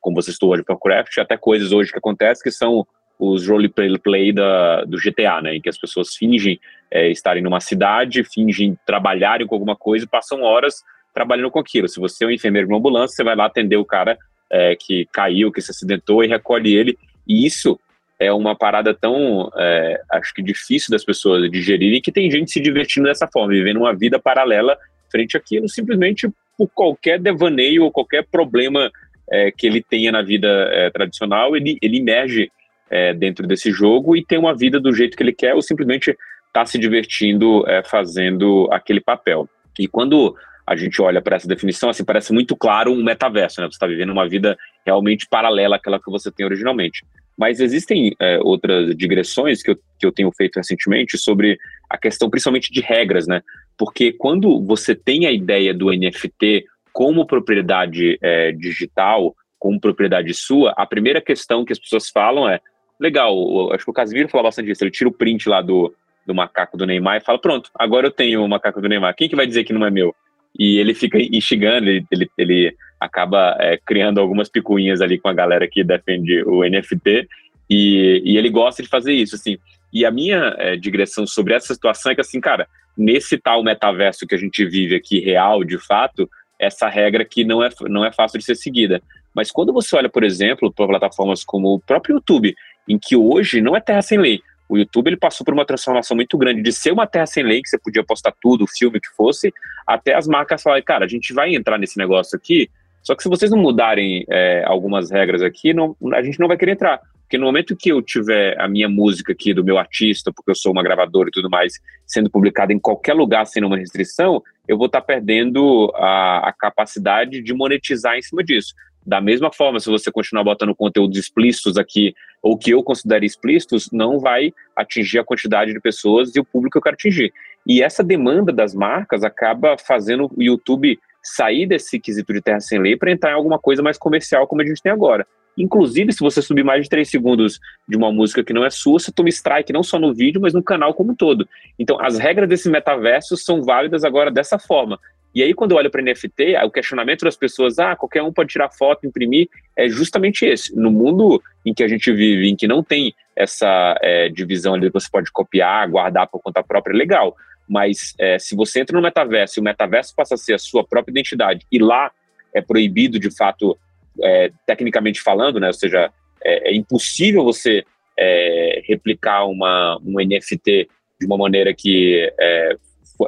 como 0.00 0.16
você 0.16 0.32
citou 0.32 0.50
hoje 0.50 0.62
para 0.62 0.74
o 0.74 0.78
Craft, 0.78 1.18
até 1.18 1.36
coisas 1.36 1.72
hoje 1.72 1.90
que 1.90 1.98
acontecem 1.98 2.42
que 2.42 2.50
são 2.50 2.86
os 3.18 3.48
roleplay 3.48 3.98
play 3.98 4.32
da, 4.32 4.84
do 4.84 4.96
GTA, 4.98 5.42
né, 5.42 5.56
em 5.56 5.60
que 5.60 5.68
as 5.68 5.78
pessoas 5.78 6.14
fingem 6.14 6.60
é, 6.90 7.10
estarem 7.10 7.42
numa 7.42 7.60
cidade, 7.60 8.24
fingem 8.24 8.78
trabalharem 8.86 9.46
com 9.46 9.54
alguma 9.54 9.74
coisa 9.76 10.04
e 10.04 10.08
passam 10.08 10.42
horas 10.42 10.82
trabalhando 11.12 11.50
com 11.50 11.58
aquilo. 11.58 11.88
Se 11.88 11.98
você 11.98 12.24
é 12.24 12.28
um 12.28 12.30
enfermeiro 12.30 12.68
de 12.68 12.72
uma 12.72 12.78
ambulância, 12.78 13.16
você 13.16 13.24
vai 13.24 13.34
lá 13.34 13.46
atender 13.46 13.76
o 13.76 13.84
cara 13.84 14.16
é, 14.50 14.76
que 14.76 15.06
caiu, 15.12 15.50
que 15.50 15.60
se 15.60 15.70
acidentou 15.70 16.22
e 16.22 16.28
recolhe 16.28 16.74
ele. 16.74 16.96
E 17.26 17.44
isso 17.44 17.78
é 18.18 18.32
uma 18.32 18.54
parada 18.54 18.94
tão, 18.94 19.50
é, 19.56 20.00
acho 20.12 20.32
que 20.34 20.42
difícil 20.42 20.90
das 20.90 21.04
pessoas 21.04 21.50
digerirem, 21.50 22.00
que 22.00 22.12
tem 22.12 22.30
gente 22.30 22.50
se 22.50 22.60
divertindo 22.60 23.08
dessa 23.08 23.26
forma, 23.26 23.52
vivendo 23.52 23.78
uma 23.78 23.94
vida 23.94 24.18
paralela 24.18 24.76
frente 25.10 25.36
àquilo, 25.36 25.68
simplesmente 25.68 26.28
por 26.56 26.68
qualquer 26.68 27.18
devaneio 27.18 27.84
ou 27.84 27.92
qualquer 27.92 28.26
problema 28.26 28.90
é, 29.30 29.50
que 29.50 29.66
ele 29.66 29.82
tenha 29.82 30.10
na 30.10 30.22
vida 30.22 30.48
é, 30.72 30.90
tradicional, 30.90 31.56
ele, 31.56 31.78
ele 31.80 31.98
emerge 31.98 32.50
é, 32.90 33.12
dentro 33.14 33.46
desse 33.46 33.70
jogo 33.70 34.16
e 34.16 34.24
tem 34.24 34.38
uma 34.38 34.54
vida 34.54 34.80
do 34.80 34.92
jeito 34.92 35.16
que 35.16 35.22
ele 35.22 35.32
quer 35.32 35.54
ou 35.54 35.62
simplesmente 35.62 36.16
está 36.46 36.64
se 36.64 36.78
divertindo 36.78 37.64
é, 37.68 37.82
fazendo 37.82 38.68
aquele 38.72 39.00
papel. 39.00 39.48
E 39.78 39.86
quando 39.86 40.34
a 40.66 40.76
gente 40.76 41.00
olha 41.00 41.22
para 41.22 41.36
essa 41.36 41.48
definição, 41.48 41.88
assim, 41.88 42.04
parece 42.04 42.32
muito 42.32 42.54
claro 42.54 42.92
um 42.92 43.02
metaverso, 43.02 43.60
né? 43.60 43.66
Você 43.66 43.76
está 43.76 43.86
vivendo 43.86 44.10
uma 44.10 44.28
vida 44.28 44.56
realmente 44.84 45.26
paralela 45.26 45.76
àquela 45.76 45.98
que 45.98 46.10
você 46.10 46.30
tem 46.30 46.44
originalmente. 46.44 47.06
Mas 47.38 47.60
existem 47.60 48.14
é, 48.20 48.38
outras 48.42 48.94
digressões 48.94 49.62
que 49.62 49.70
eu, 49.70 49.78
que 49.98 50.04
eu 50.04 50.12
tenho 50.12 50.30
feito 50.36 50.56
recentemente 50.56 51.16
sobre 51.16 51.56
a 51.88 51.96
questão 51.96 52.28
principalmente 52.28 52.70
de 52.70 52.80
regras, 52.80 53.26
né? 53.26 53.40
Porque 53.78 54.12
quando 54.12 54.60
você 54.62 54.94
tem 54.94 55.24
a 55.24 55.32
ideia 55.32 55.72
do 55.72 55.90
NFT 55.90 56.66
como 56.92 57.26
propriedade 57.26 58.18
é, 58.20 58.52
digital, 58.52 59.34
como 59.58 59.80
propriedade 59.80 60.34
sua, 60.34 60.74
a 60.76 60.84
primeira 60.84 61.20
questão 61.20 61.64
que 61.64 61.72
as 61.72 61.78
pessoas 61.78 62.10
falam 62.10 62.48
é: 62.48 62.60
legal, 63.00 63.72
acho 63.72 63.84
que 63.84 63.90
o 63.90 63.94
Casimiro 63.94 64.28
falou 64.28 64.44
bastante 64.44 64.66
disso, 64.66 64.82
ele 64.82 64.90
tira 64.90 65.08
o 65.08 65.12
print 65.12 65.48
lá 65.48 65.60
do, 65.60 65.94
do 66.26 66.34
macaco 66.34 66.76
do 66.76 66.86
Neymar 66.86 67.16
e 67.16 67.24
fala: 67.24 67.38
pronto, 67.38 67.70
agora 67.74 68.06
eu 68.06 68.10
tenho 68.10 68.44
o 68.44 68.48
macaco 68.48 68.80
do 68.80 68.88
Neymar, 68.88 69.14
quem 69.16 69.28
que 69.28 69.36
vai 69.36 69.46
dizer 69.46 69.64
que 69.64 69.72
não 69.72 69.86
é 69.86 69.90
meu? 69.90 70.14
E 70.58 70.78
ele 70.78 70.94
fica 70.94 71.18
instigando, 71.18 71.88
ele, 71.88 72.06
ele, 72.10 72.30
ele 72.36 72.76
acaba 72.98 73.56
é, 73.60 73.78
criando 73.78 74.20
algumas 74.20 74.48
picuinhas 74.48 75.00
ali 75.00 75.18
com 75.18 75.28
a 75.28 75.34
galera 75.34 75.68
que 75.68 75.84
defende 75.84 76.42
o 76.44 76.64
NFT, 76.64 77.28
e, 77.70 78.22
e 78.24 78.36
ele 78.36 78.48
gosta 78.48 78.82
de 78.82 78.88
fazer 78.88 79.12
isso, 79.12 79.34
assim. 79.34 79.58
E 79.92 80.04
a 80.04 80.10
minha 80.10 80.54
é, 80.58 80.76
digressão 80.76 81.26
sobre 81.26 81.54
essa 81.54 81.72
situação 81.72 82.12
é 82.12 82.14
que, 82.14 82.20
assim, 82.20 82.40
cara, 82.40 82.66
nesse 82.96 83.38
tal 83.38 83.62
metaverso 83.62 84.26
que 84.26 84.34
a 84.34 84.38
gente 84.38 84.64
vive 84.64 84.94
aqui, 84.94 85.20
real, 85.20 85.62
de 85.64 85.78
fato, 85.78 86.28
essa 86.58 86.88
regra 86.88 87.24
que 87.24 87.44
não 87.44 87.62
é, 87.62 87.68
não 87.82 88.04
é 88.04 88.12
fácil 88.12 88.38
de 88.38 88.44
ser 88.44 88.56
seguida. 88.56 89.02
Mas 89.34 89.50
quando 89.50 89.72
você 89.72 89.94
olha, 89.94 90.08
por 90.08 90.24
exemplo, 90.24 90.72
para 90.72 90.88
plataformas 90.88 91.44
como 91.44 91.74
o 91.74 91.80
próprio 91.80 92.16
YouTube, 92.16 92.54
em 92.88 92.98
que 92.98 93.16
hoje 93.16 93.60
não 93.60 93.76
é 93.76 93.80
terra 93.80 94.02
sem 94.02 94.18
lei, 94.18 94.40
o 94.68 94.76
YouTube 94.76 95.08
ele 95.08 95.16
passou 95.16 95.44
por 95.44 95.54
uma 95.54 95.64
transformação 95.64 96.14
muito 96.14 96.36
grande 96.36 96.60
de 96.60 96.72
ser 96.72 96.92
uma 96.92 97.06
terra 97.06 97.26
sem 97.26 97.42
lei, 97.42 97.62
que 97.62 97.68
você 97.68 97.78
podia 97.78 98.04
postar 98.04 98.34
tudo, 98.40 98.64
o 98.64 98.66
filme 98.66 99.00
que 99.00 99.08
fosse, 99.16 99.52
até 99.86 100.14
as 100.14 100.26
marcas 100.26 100.62
falarem, 100.62 100.84
cara, 100.84 101.06
a 101.06 101.08
gente 101.08 101.32
vai 101.32 101.54
entrar 101.54 101.78
nesse 101.78 101.96
negócio 101.96 102.36
aqui, 102.36 102.70
só 103.02 103.14
que 103.14 103.22
se 103.22 103.28
vocês 103.28 103.50
não 103.50 103.58
mudarem 103.58 104.24
é, 104.28 104.62
algumas 104.66 105.10
regras 105.10 105.42
aqui, 105.42 105.72
não, 105.72 105.96
a 106.12 106.22
gente 106.22 106.38
não 106.38 106.48
vai 106.48 106.58
querer 106.58 106.72
entrar. 106.72 107.00
Porque 107.22 107.38
no 107.38 107.46
momento 107.46 107.76
que 107.76 107.90
eu 107.90 108.00
tiver 108.00 108.58
a 108.58 108.66
minha 108.66 108.88
música 108.88 109.32
aqui 109.32 109.52
do 109.52 109.62
meu 109.62 109.78
artista, 109.78 110.32
porque 110.32 110.50
eu 110.50 110.54
sou 110.54 110.72
uma 110.72 110.82
gravadora 110.82 111.28
e 111.28 111.32
tudo 111.32 111.48
mais, 111.48 111.74
sendo 112.06 112.30
publicada 112.30 112.72
em 112.72 112.78
qualquer 112.78 113.12
lugar 113.14 113.46
sem 113.46 113.60
nenhuma 113.60 113.76
restrição, 113.76 114.42
eu 114.66 114.78
vou 114.78 114.86
estar 114.86 115.00
tá 115.00 115.06
perdendo 115.06 115.92
a, 115.94 116.48
a 116.48 116.52
capacidade 116.52 117.42
de 117.42 117.54
monetizar 117.54 118.16
em 118.16 118.22
cima 118.22 118.42
disso. 118.42 118.74
Da 119.06 119.20
mesma 119.20 119.52
forma, 119.52 119.80
se 119.80 119.88
você 119.88 120.10
continuar 120.10 120.44
botando 120.44 120.74
conteúdos 120.74 121.18
explícitos 121.18 121.78
aqui, 121.78 122.14
ou 122.42 122.56
que 122.56 122.70
eu 122.70 122.82
considere 122.82 123.26
explícitos, 123.26 123.90
não 123.92 124.18
vai 124.18 124.52
atingir 124.76 125.18
a 125.18 125.24
quantidade 125.24 125.72
de 125.72 125.80
pessoas 125.80 126.34
e 126.34 126.40
o 126.40 126.44
público 126.44 126.72
que 126.72 126.78
eu 126.78 126.82
quero 126.82 126.94
atingir. 126.94 127.32
E 127.66 127.82
essa 127.82 128.02
demanda 128.02 128.52
das 128.52 128.74
marcas 128.74 129.22
acaba 129.22 129.76
fazendo 129.76 130.30
o 130.34 130.42
YouTube 130.42 130.98
sair 131.22 131.66
desse 131.66 131.98
quesito 131.98 132.32
de 132.32 132.40
terra 132.40 132.60
sem 132.60 132.78
lei 132.78 132.96
para 132.96 133.10
entrar 133.10 133.32
em 133.32 133.34
alguma 133.34 133.58
coisa 133.58 133.82
mais 133.82 133.98
comercial 133.98 134.46
como 134.46 134.62
a 134.62 134.64
gente 134.64 134.82
tem 134.82 134.92
agora. 134.92 135.26
Inclusive, 135.58 136.12
se 136.12 136.20
você 136.20 136.40
subir 136.40 136.64
mais 136.64 136.84
de 136.84 136.88
3 136.88 137.10
segundos 137.10 137.58
de 137.86 137.96
uma 137.96 138.12
música 138.12 138.44
que 138.44 138.52
não 138.52 138.64
é 138.64 138.70
sua, 138.70 139.00
você 139.00 139.10
toma 139.10 139.28
strike 139.28 139.72
não 139.72 139.82
só 139.82 139.98
no 139.98 140.14
vídeo, 140.14 140.40
mas 140.40 140.54
no 140.54 140.62
canal 140.62 140.94
como 140.94 141.10
um 141.10 141.16
todo. 141.16 141.48
Então, 141.76 142.00
as 142.00 142.16
regras 142.16 142.48
desse 142.48 142.70
metaverso 142.70 143.36
são 143.36 143.62
válidas 143.62 144.04
agora 144.04 144.30
dessa 144.30 144.58
forma. 144.58 145.00
E 145.34 145.42
aí, 145.42 145.54
quando 145.54 145.72
eu 145.72 145.76
olho 145.76 145.90
para 145.90 146.02
NFT, 146.02 146.56
o 146.64 146.70
questionamento 146.70 147.24
das 147.24 147.36
pessoas, 147.36 147.78
ah, 147.78 147.94
qualquer 147.94 148.22
um 148.22 148.32
pode 148.32 148.50
tirar 148.50 148.70
foto, 148.70 149.06
imprimir, 149.06 149.48
é 149.76 149.88
justamente 149.88 150.44
esse. 150.44 150.74
No 150.74 150.90
mundo 150.90 151.42
em 151.64 151.74
que 151.74 151.82
a 151.82 151.88
gente 151.88 152.10
vive, 152.12 152.48
em 152.48 152.56
que 152.56 152.66
não 152.66 152.82
tem 152.82 153.14
essa 153.36 153.96
é, 154.02 154.28
divisão 154.28 154.74
ali 154.74 154.88
você 154.90 155.08
pode 155.10 155.30
copiar, 155.30 155.88
guardar 155.88 156.26
por 156.26 156.40
conta 156.40 156.62
própria, 156.62 156.92
é 156.92 156.96
legal. 156.96 157.36
Mas 157.68 158.14
é, 158.18 158.38
se 158.38 158.56
você 158.56 158.80
entra 158.80 158.96
no 158.96 159.02
metaverso 159.02 159.58
e 159.58 159.60
o 159.60 159.64
metaverso 159.64 160.14
passa 160.16 160.34
a 160.34 160.38
ser 160.38 160.54
a 160.54 160.58
sua 160.58 160.82
própria 160.82 161.12
identidade, 161.12 161.66
e 161.70 161.78
lá 161.78 162.10
é 162.54 162.62
proibido, 162.62 163.18
de 163.18 163.30
fato, 163.30 163.78
é, 164.22 164.50
tecnicamente 164.66 165.20
falando, 165.20 165.60
né? 165.60 165.66
Ou 165.66 165.74
seja, 165.74 166.10
é, 166.42 166.70
é 166.70 166.74
impossível 166.74 167.44
você 167.44 167.84
é, 168.18 168.82
replicar 168.86 169.44
uma, 169.44 169.98
um 170.04 170.14
NFT 170.14 170.88
de 171.20 171.26
uma 171.26 171.36
maneira 171.36 171.74
que 171.74 172.32
é, 172.40 172.76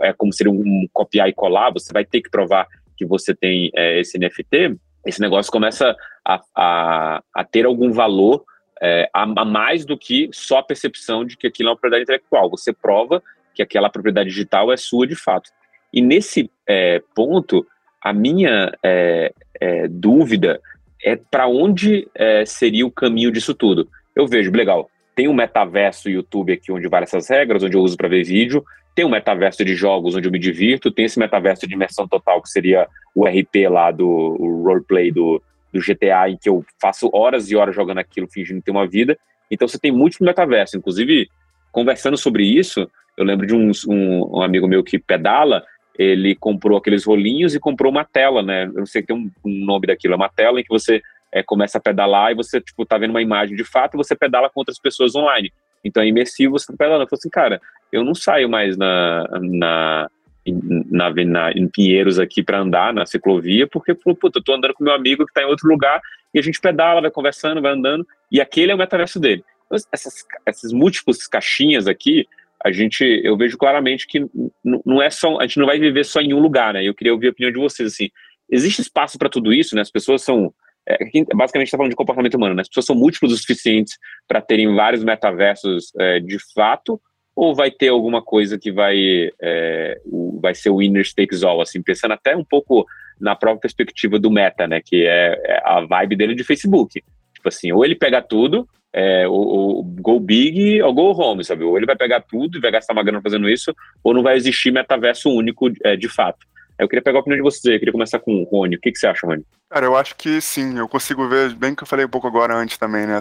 é 0.03 0.13
como 0.13 0.33
seria 0.33 0.53
um 0.53 0.87
copiar 0.93 1.29
e 1.29 1.33
colar, 1.33 1.71
você 1.73 1.93
vai 1.93 2.05
ter 2.05 2.21
que 2.21 2.31
provar 2.31 2.67
que 2.97 3.05
você 3.07 3.35
tem 3.35 3.71
é, 3.75 4.01
esse 4.01 4.19
NFT, 4.19 4.77
esse 5.07 5.21
negócio 5.21 5.51
começa 5.51 5.97
a, 6.25 6.41
a, 6.55 7.23
a 7.35 7.45
ter 7.45 7.65
algum 7.65 7.91
valor 7.93 8.45
é, 8.83 9.09
a, 9.13 9.23
a, 9.23 9.45
mais 9.45 9.85
do 9.85 9.97
que 9.97 10.29
só 10.33 10.59
a 10.59 10.63
percepção 10.63 11.25
de 11.25 11.37
que 11.37 11.47
aquilo 11.47 11.69
é 11.69 11.73
uma 11.73 11.77
propriedade 11.77 12.03
intelectual. 12.03 12.51
Você 12.51 12.73
prova 12.73 13.23
que 13.55 13.63
aquela 13.63 13.91
propriedade 13.91 14.31
digital 14.31 14.73
é 14.73 14.77
sua 14.77 15.07
de 15.07 15.15
fato. 15.15 15.51
E 15.93 16.01
nesse 16.01 16.51
é, 16.67 17.03
ponto, 17.15 17.67
a 18.03 18.13
minha 18.13 18.73
é, 18.83 19.33
é, 19.61 19.89
dúvida 19.89 20.61
é 21.03 21.17
para 21.17 21.47
onde 21.47 22.09
é, 22.15 22.45
seria 22.45 22.87
o 22.87 22.91
caminho 22.91 23.31
disso 23.33 23.55
tudo. 23.55 23.89
Eu 24.15 24.27
vejo, 24.27 24.51
legal, 24.51 24.91
tem 25.15 25.29
um 25.29 25.35
metaverso 25.35 26.09
YouTube 26.09 26.53
aqui 26.53 26.73
onde 26.73 26.89
várias 26.89 27.13
essas 27.13 27.29
regras, 27.29 27.63
onde 27.63 27.77
eu 27.77 27.83
uso 27.83 27.97
para 27.97 28.09
ver 28.09 28.25
vídeo, 28.25 28.65
tem 28.95 29.05
um 29.05 29.11
metaverso 29.11 29.65
de 29.65 29.75
jogos 29.75 30.15
onde 30.15 30.29
eu 30.29 30.33
me 30.33 30.39
divirto, 30.39 30.91
tem 30.91 31.05
esse 31.05 31.19
metaverso 31.19 31.67
de 31.67 31.75
imersão 31.75 32.07
total 32.09 32.43
que 32.43 32.49
seria 32.49 32.89
o 33.15 33.25
RP 33.25 33.69
lá 33.69 33.91
do 33.91 34.07
o 34.07 34.63
roleplay 34.63 35.11
do, 35.11 35.43
do 35.73 35.81
GTA, 35.81 36.29
em 36.29 36.37
que 36.37 36.49
eu 36.49 36.65
faço 36.81 37.09
horas 37.13 37.51
e 37.51 37.57
horas 37.57 37.75
jogando 37.75 37.99
aquilo, 37.99 38.29
fingindo 38.29 38.63
ter 38.63 38.71
uma 38.71 38.87
vida. 38.87 39.19
Então 39.51 39.67
você 39.67 39.79
tem 39.79 39.93
múltiplos 39.93 40.27
metaversos. 40.27 40.75
Inclusive, 40.75 41.29
conversando 41.73 42.17
sobre 42.17 42.45
isso, 42.45 42.89
eu 43.17 43.25
lembro 43.25 43.47
de 43.47 43.55
um, 43.55 43.71
um, 43.89 44.43
amigo 44.43 44.67
meu 44.67 44.83
que 44.83 44.99
pedala, 44.99 45.65
ele 45.99 46.35
comprou 46.35 46.79
aqueles 46.79 47.05
rolinhos 47.05 47.55
e 47.55 47.61
comprou 47.61 47.91
uma 47.91 48.05
tela, 48.05 48.43
né? 48.43 48.65
Eu 48.65 48.73
não 48.73 48.87
sei 48.87 49.03
tem 49.03 49.15
um, 49.15 49.31
um 49.45 49.65
nome 49.65 49.87
daquilo, 49.87 50.15
é 50.15 50.17
uma 50.17 50.29
tela 50.29 50.61
em 50.61 50.63
que 50.63 50.69
você 50.69 51.03
é, 51.33 51.43
começa 51.43 51.79
a 51.79 51.81
pedalar 51.81 52.33
e 52.33 52.35
você, 52.35 52.61
tipo, 52.61 52.85
tá 52.87 52.99
vendo 52.99 53.11
uma 53.11 53.23
imagem 53.23 53.57
de 53.57 53.65
fato 53.65 53.95
e 53.95 53.99
você 53.99 54.17
pedala 54.17 54.51
com 54.51 54.61
outras 54.61 54.79
pessoas 54.79 55.15
online. 55.15 55.53
Então 55.85 56.03
é 56.03 56.07
imersivo, 56.07 56.59
você 56.59 56.67
tá 56.67 56.75
pedalando. 56.77 57.05
Eu 57.05 57.09
falei 57.09 57.19
assim, 57.19 57.31
cara, 57.31 57.61
eu 57.93 58.05
não 58.05 58.15
saio 58.15 58.49
mais 58.49 58.77
na, 58.77 59.27
na, 59.41 60.11
na, 60.47 61.11
na 61.27 61.53
em 61.53 61.69
Pinheiros 61.69 62.19
aqui 62.19 62.43
para 62.43 62.61
andar 62.61 62.93
na 62.93 63.07
ciclovia, 63.07 63.67
porque, 63.67 63.95
puta, 63.95 64.39
eu 64.39 64.43
tô 64.43 64.55
andando 64.55 64.75
com 64.75 64.85
meu 64.85 64.95
amigo 64.95 65.27
que 65.27 65.33
tá 65.33 65.43
em 65.43 65.47
outro 65.47 65.69
lugar 65.69 66.01
e 66.33 66.39
a 66.39 66.43
gente 66.43 66.61
pedala, 66.61 67.01
vai 67.01 67.11
conversando, 67.11 67.61
vai 67.61 67.73
andando, 67.73 68.07
e 68.31 68.41
aquele 68.41 68.73
é 68.73 68.75
o 68.75 68.79
metaverso 68.79 69.19
dele. 69.19 69.45
Então, 69.67 69.79
essas, 69.93 70.25
essas 70.47 70.73
múltiplas 70.73 71.27
caixinhas 71.27 71.87
aqui, 71.87 72.27
a 72.65 72.71
gente, 72.71 73.05
eu 73.25 73.37
vejo 73.37 73.57
claramente 73.57 74.07
que 74.07 74.27
não 74.65 75.01
é 75.01 75.11
só, 75.11 75.39
a 75.39 75.43
gente 75.47 75.59
não 75.59 75.67
vai 75.67 75.79
viver 75.79 76.05
só 76.05 76.21
em 76.21 76.35
um 76.35 76.41
lugar, 76.41 76.75
né? 76.75 76.85
Eu 76.85 76.95
queria 76.95 77.13
ouvir 77.13 77.29
a 77.29 77.31
opinião 77.31 77.53
de 77.53 77.59
vocês, 77.59 77.93
assim, 77.93 78.11
existe 78.51 78.83
espaço 78.83 79.19
para 79.19 79.29
tudo 79.29 79.53
isso, 79.53 79.75
né? 79.75 79.81
As 79.81 79.91
pessoas 79.91 80.23
são, 80.23 80.53
é, 80.87 80.99
basicamente 81.35 81.69
está 81.69 81.79
falando 81.79 81.91
de 81.91 81.97
comportamento 81.97 82.35
humano, 82.35 82.55
né? 82.55 82.63
As 82.63 82.69
pessoas 82.69 82.87
são 82.87 82.97
múltiplos 82.97 83.33
o 83.33 83.37
suficientes 83.37 83.97
para 84.29 84.43
terem 84.43 84.75
vários 84.75 85.03
metaversos 85.03 85.93
é, 85.99 86.21
de 86.21 86.39
fato, 86.55 87.01
ou 87.35 87.55
vai 87.55 87.71
ter 87.71 87.89
alguma 87.89 88.23
coisa 88.23 88.59
que 88.59 88.71
vai, 88.71 89.31
é, 89.41 90.01
vai 90.41 90.55
ser 90.55 90.71
winner 90.71 91.07
takes 91.15 91.43
all, 91.43 91.61
assim, 91.61 91.83
pensando 91.83 92.13
até 92.13 92.37
um 92.37 92.45
pouco 92.45 92.87
na 93.21 93.37
própria 93.37 93.61
perspectiva 93.61 94.19
do 94.19 94.31
meta, 94.31 94.67
né? 94.67 94.81
Que 94.85 95.07
é, 95.07 95.41
é 95.45 95.63
a 95.65 95.81
vibe 95.81 96.17
dele 96.17 96.35
de 96.35 96.45
Facebook. 96.45 97.03
Tipo 97.35 97.49
assim, 97.49 97.73
ou 97.73 97.85
ele 97.85 97.95
pega 97.95 98.21
tudo, 98.21 98.69
é, 98.93 99.27
o, 99.29 99.81
o, 99.81 99.83
go 99.83 100.19
big 100.19 100.83
ou 100.83 100.93
go 100.93 101.13
home, 101.13 101.45
sabe? 101.45 101.65
Ou 101.65 101.77
ele 101.77 101.87
vai 101.87 101.97
pegar 101.97 102.21
tudo 102.21 102.59
e 102.59 102.61
vai 102.61 102.71
gastar 102.71 102.93
uma 102.93 103.03
grana 103.03 103.23
fazendo 103.23 103.49
isso, 103.49 103.75
ou 104.03 104.13
não 104.13 104.23
vai 104.23 104.37
existir 104.37 104.71
metaverso 104.71 105.31
único 105.31 105.71
é, 105.85 105.97
de 105.97 106.09
fato. 106.09 106.47
Eu 106.79 106.89
queria 106.89 107.03
pegar 107.03 107.19
a 107.19 107.21
opinião 107.21 107.37
de 107.37 107.43
vocês 107.43 107.75
eu 107.75 107.79
queria 107.79 107.93
começar 107.93 108.19
com 108.19 108.35
o 108.35 108.45
Rony. 108.45 108.77
O 108.77 108.81
que, 108.81 108.91
que 108.91 108.99
você 108.99 109.07
acha, 109.07 109.27
Rony? 109.27 109.45
Cara, 109.69 109.87
eu 109.87 109.97
acho 109.97 110.17
que 110.17 110.41
sim, 110.41 110.79
eu 110.79 110.89
consigo 110.89 111.29
ver, 111.29 111.55
bem 111.55 111.75
que 111.75 111.83
eu 111.83 111.87
falei 111.87 112.07
um 112.07 112.09
pouco 112.09 112.27
agora 112.27 112.57
antes 112.57 112.79
também, 112.79 113.07
né? 113.07 113.21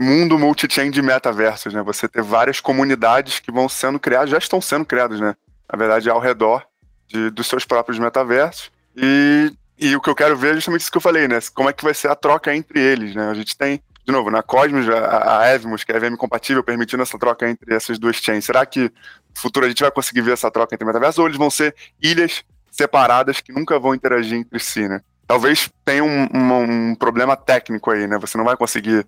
Mundo 0.00 0.38
multi-chain 0.38 0.90
de 0.90 1.02
metaversos, 1.02 1.74
né? 1.74 1.82
Você 1.82 2.08
ter 2.08 2.22
várias 2.22 2.60
comunidades 2.60 3.40
que 3.40 3.50
vão 3.50 3.68
sendo 3.68 3.98
criadas, 3.98 4.30
já 4.30 4.38
estão 4.38 4.60
sendo 4.60 4.84
criadas, 4.84 5.20
né? 5.20 5.34
Na 5.70 5.76
verdade, 5.76 6.08
ao 6.08 6.20
redor 6.20 6.64
de, 7.06 7.30
dos 7.30 7.46
seus 7.46 7.64
próprios 7.64 7.98
metaversos. 7.98 8.70
E, 8.96 9.52
e 9.78 9.96
o 9.96 10.00
que 10.00 10.08
eu 10.08 10.14
quero 10.14 10.36
ver 10.36 10.52
é 10.52 10.54
justamente 10.54 10.82
isso 10.82 10.90
que 10.90 10.96
eu 10.96 11.02
falei, 11.02 11.26
né? 11.26 11.38
Como 11.54 11.68
é 11.68 11.72
que 11.72 11.84
vai 11.84 11.94
ser 11.94 12.08
a 12.08 12.14
troca 12.14 12.54
entre 12.54 12.80
eles, 12.80 13.14
né? 13.14 13.28
A 13.28 13.34
gente 13.34 13.56
tem 13.56 13.82
de 14.08 14.12
novo, 14.12 14.30
na 14.30 14.42
Cosmos, 14.42 14.88
a, 14.88 15.40
a 15.40 15.54
Evmos, 15.54 15.84
que 15.84 15.92
é 15.92 15.96
a 15.96 15.98
VM 15.98 16.16
compatível, 16.16 16.64
permitindo 16.64 17.02
essa 17.02 17.18
troca 17.18 17.46
entre 17.46 17.74
essas 17.74 17.98
duas 17.98 18.16
chains. 18.16 18.42
Será 18.42 18.64
que 18.64 18.84
no 18.84 18.90
futuro 19.34 19.66
a 19.66 19.68
gente 19.68 19.82
vai 19.82 19.90
conseguir 19.90 20.22
ver 20.22 20.32
essa 20.32 20.50
troca 20.50 20.74
entre 20.74 20.86
metaversos 20.86 21.18
ou 21.18 21.26
eles 21.26 21.36
vão 21.36 21.50
ser 21.50 21.76
ilhas 22.00 22.42
separadas 22.70 23.42
que 23.42 23.52
nunca 23.52 23.78
vão 23.78 23.94
interagir 23.94 24.38
entre 24.38 24.58
si, 24.60 24.88
né? 24.88 25.02
Talvez 25.26 25.68
tenha 25.84 26.02
um, 26.02 26.26
um, 26.34 26.90
um 26.90 26.94
problema 26.94 27.36
técnico 27.36 27.90
aí, 27.90 28.06
né? 28.06 28.16
Você 28.16 28.38
não 28.38 28.46
vai 28.46 28.56
conseguir 28.56 29.06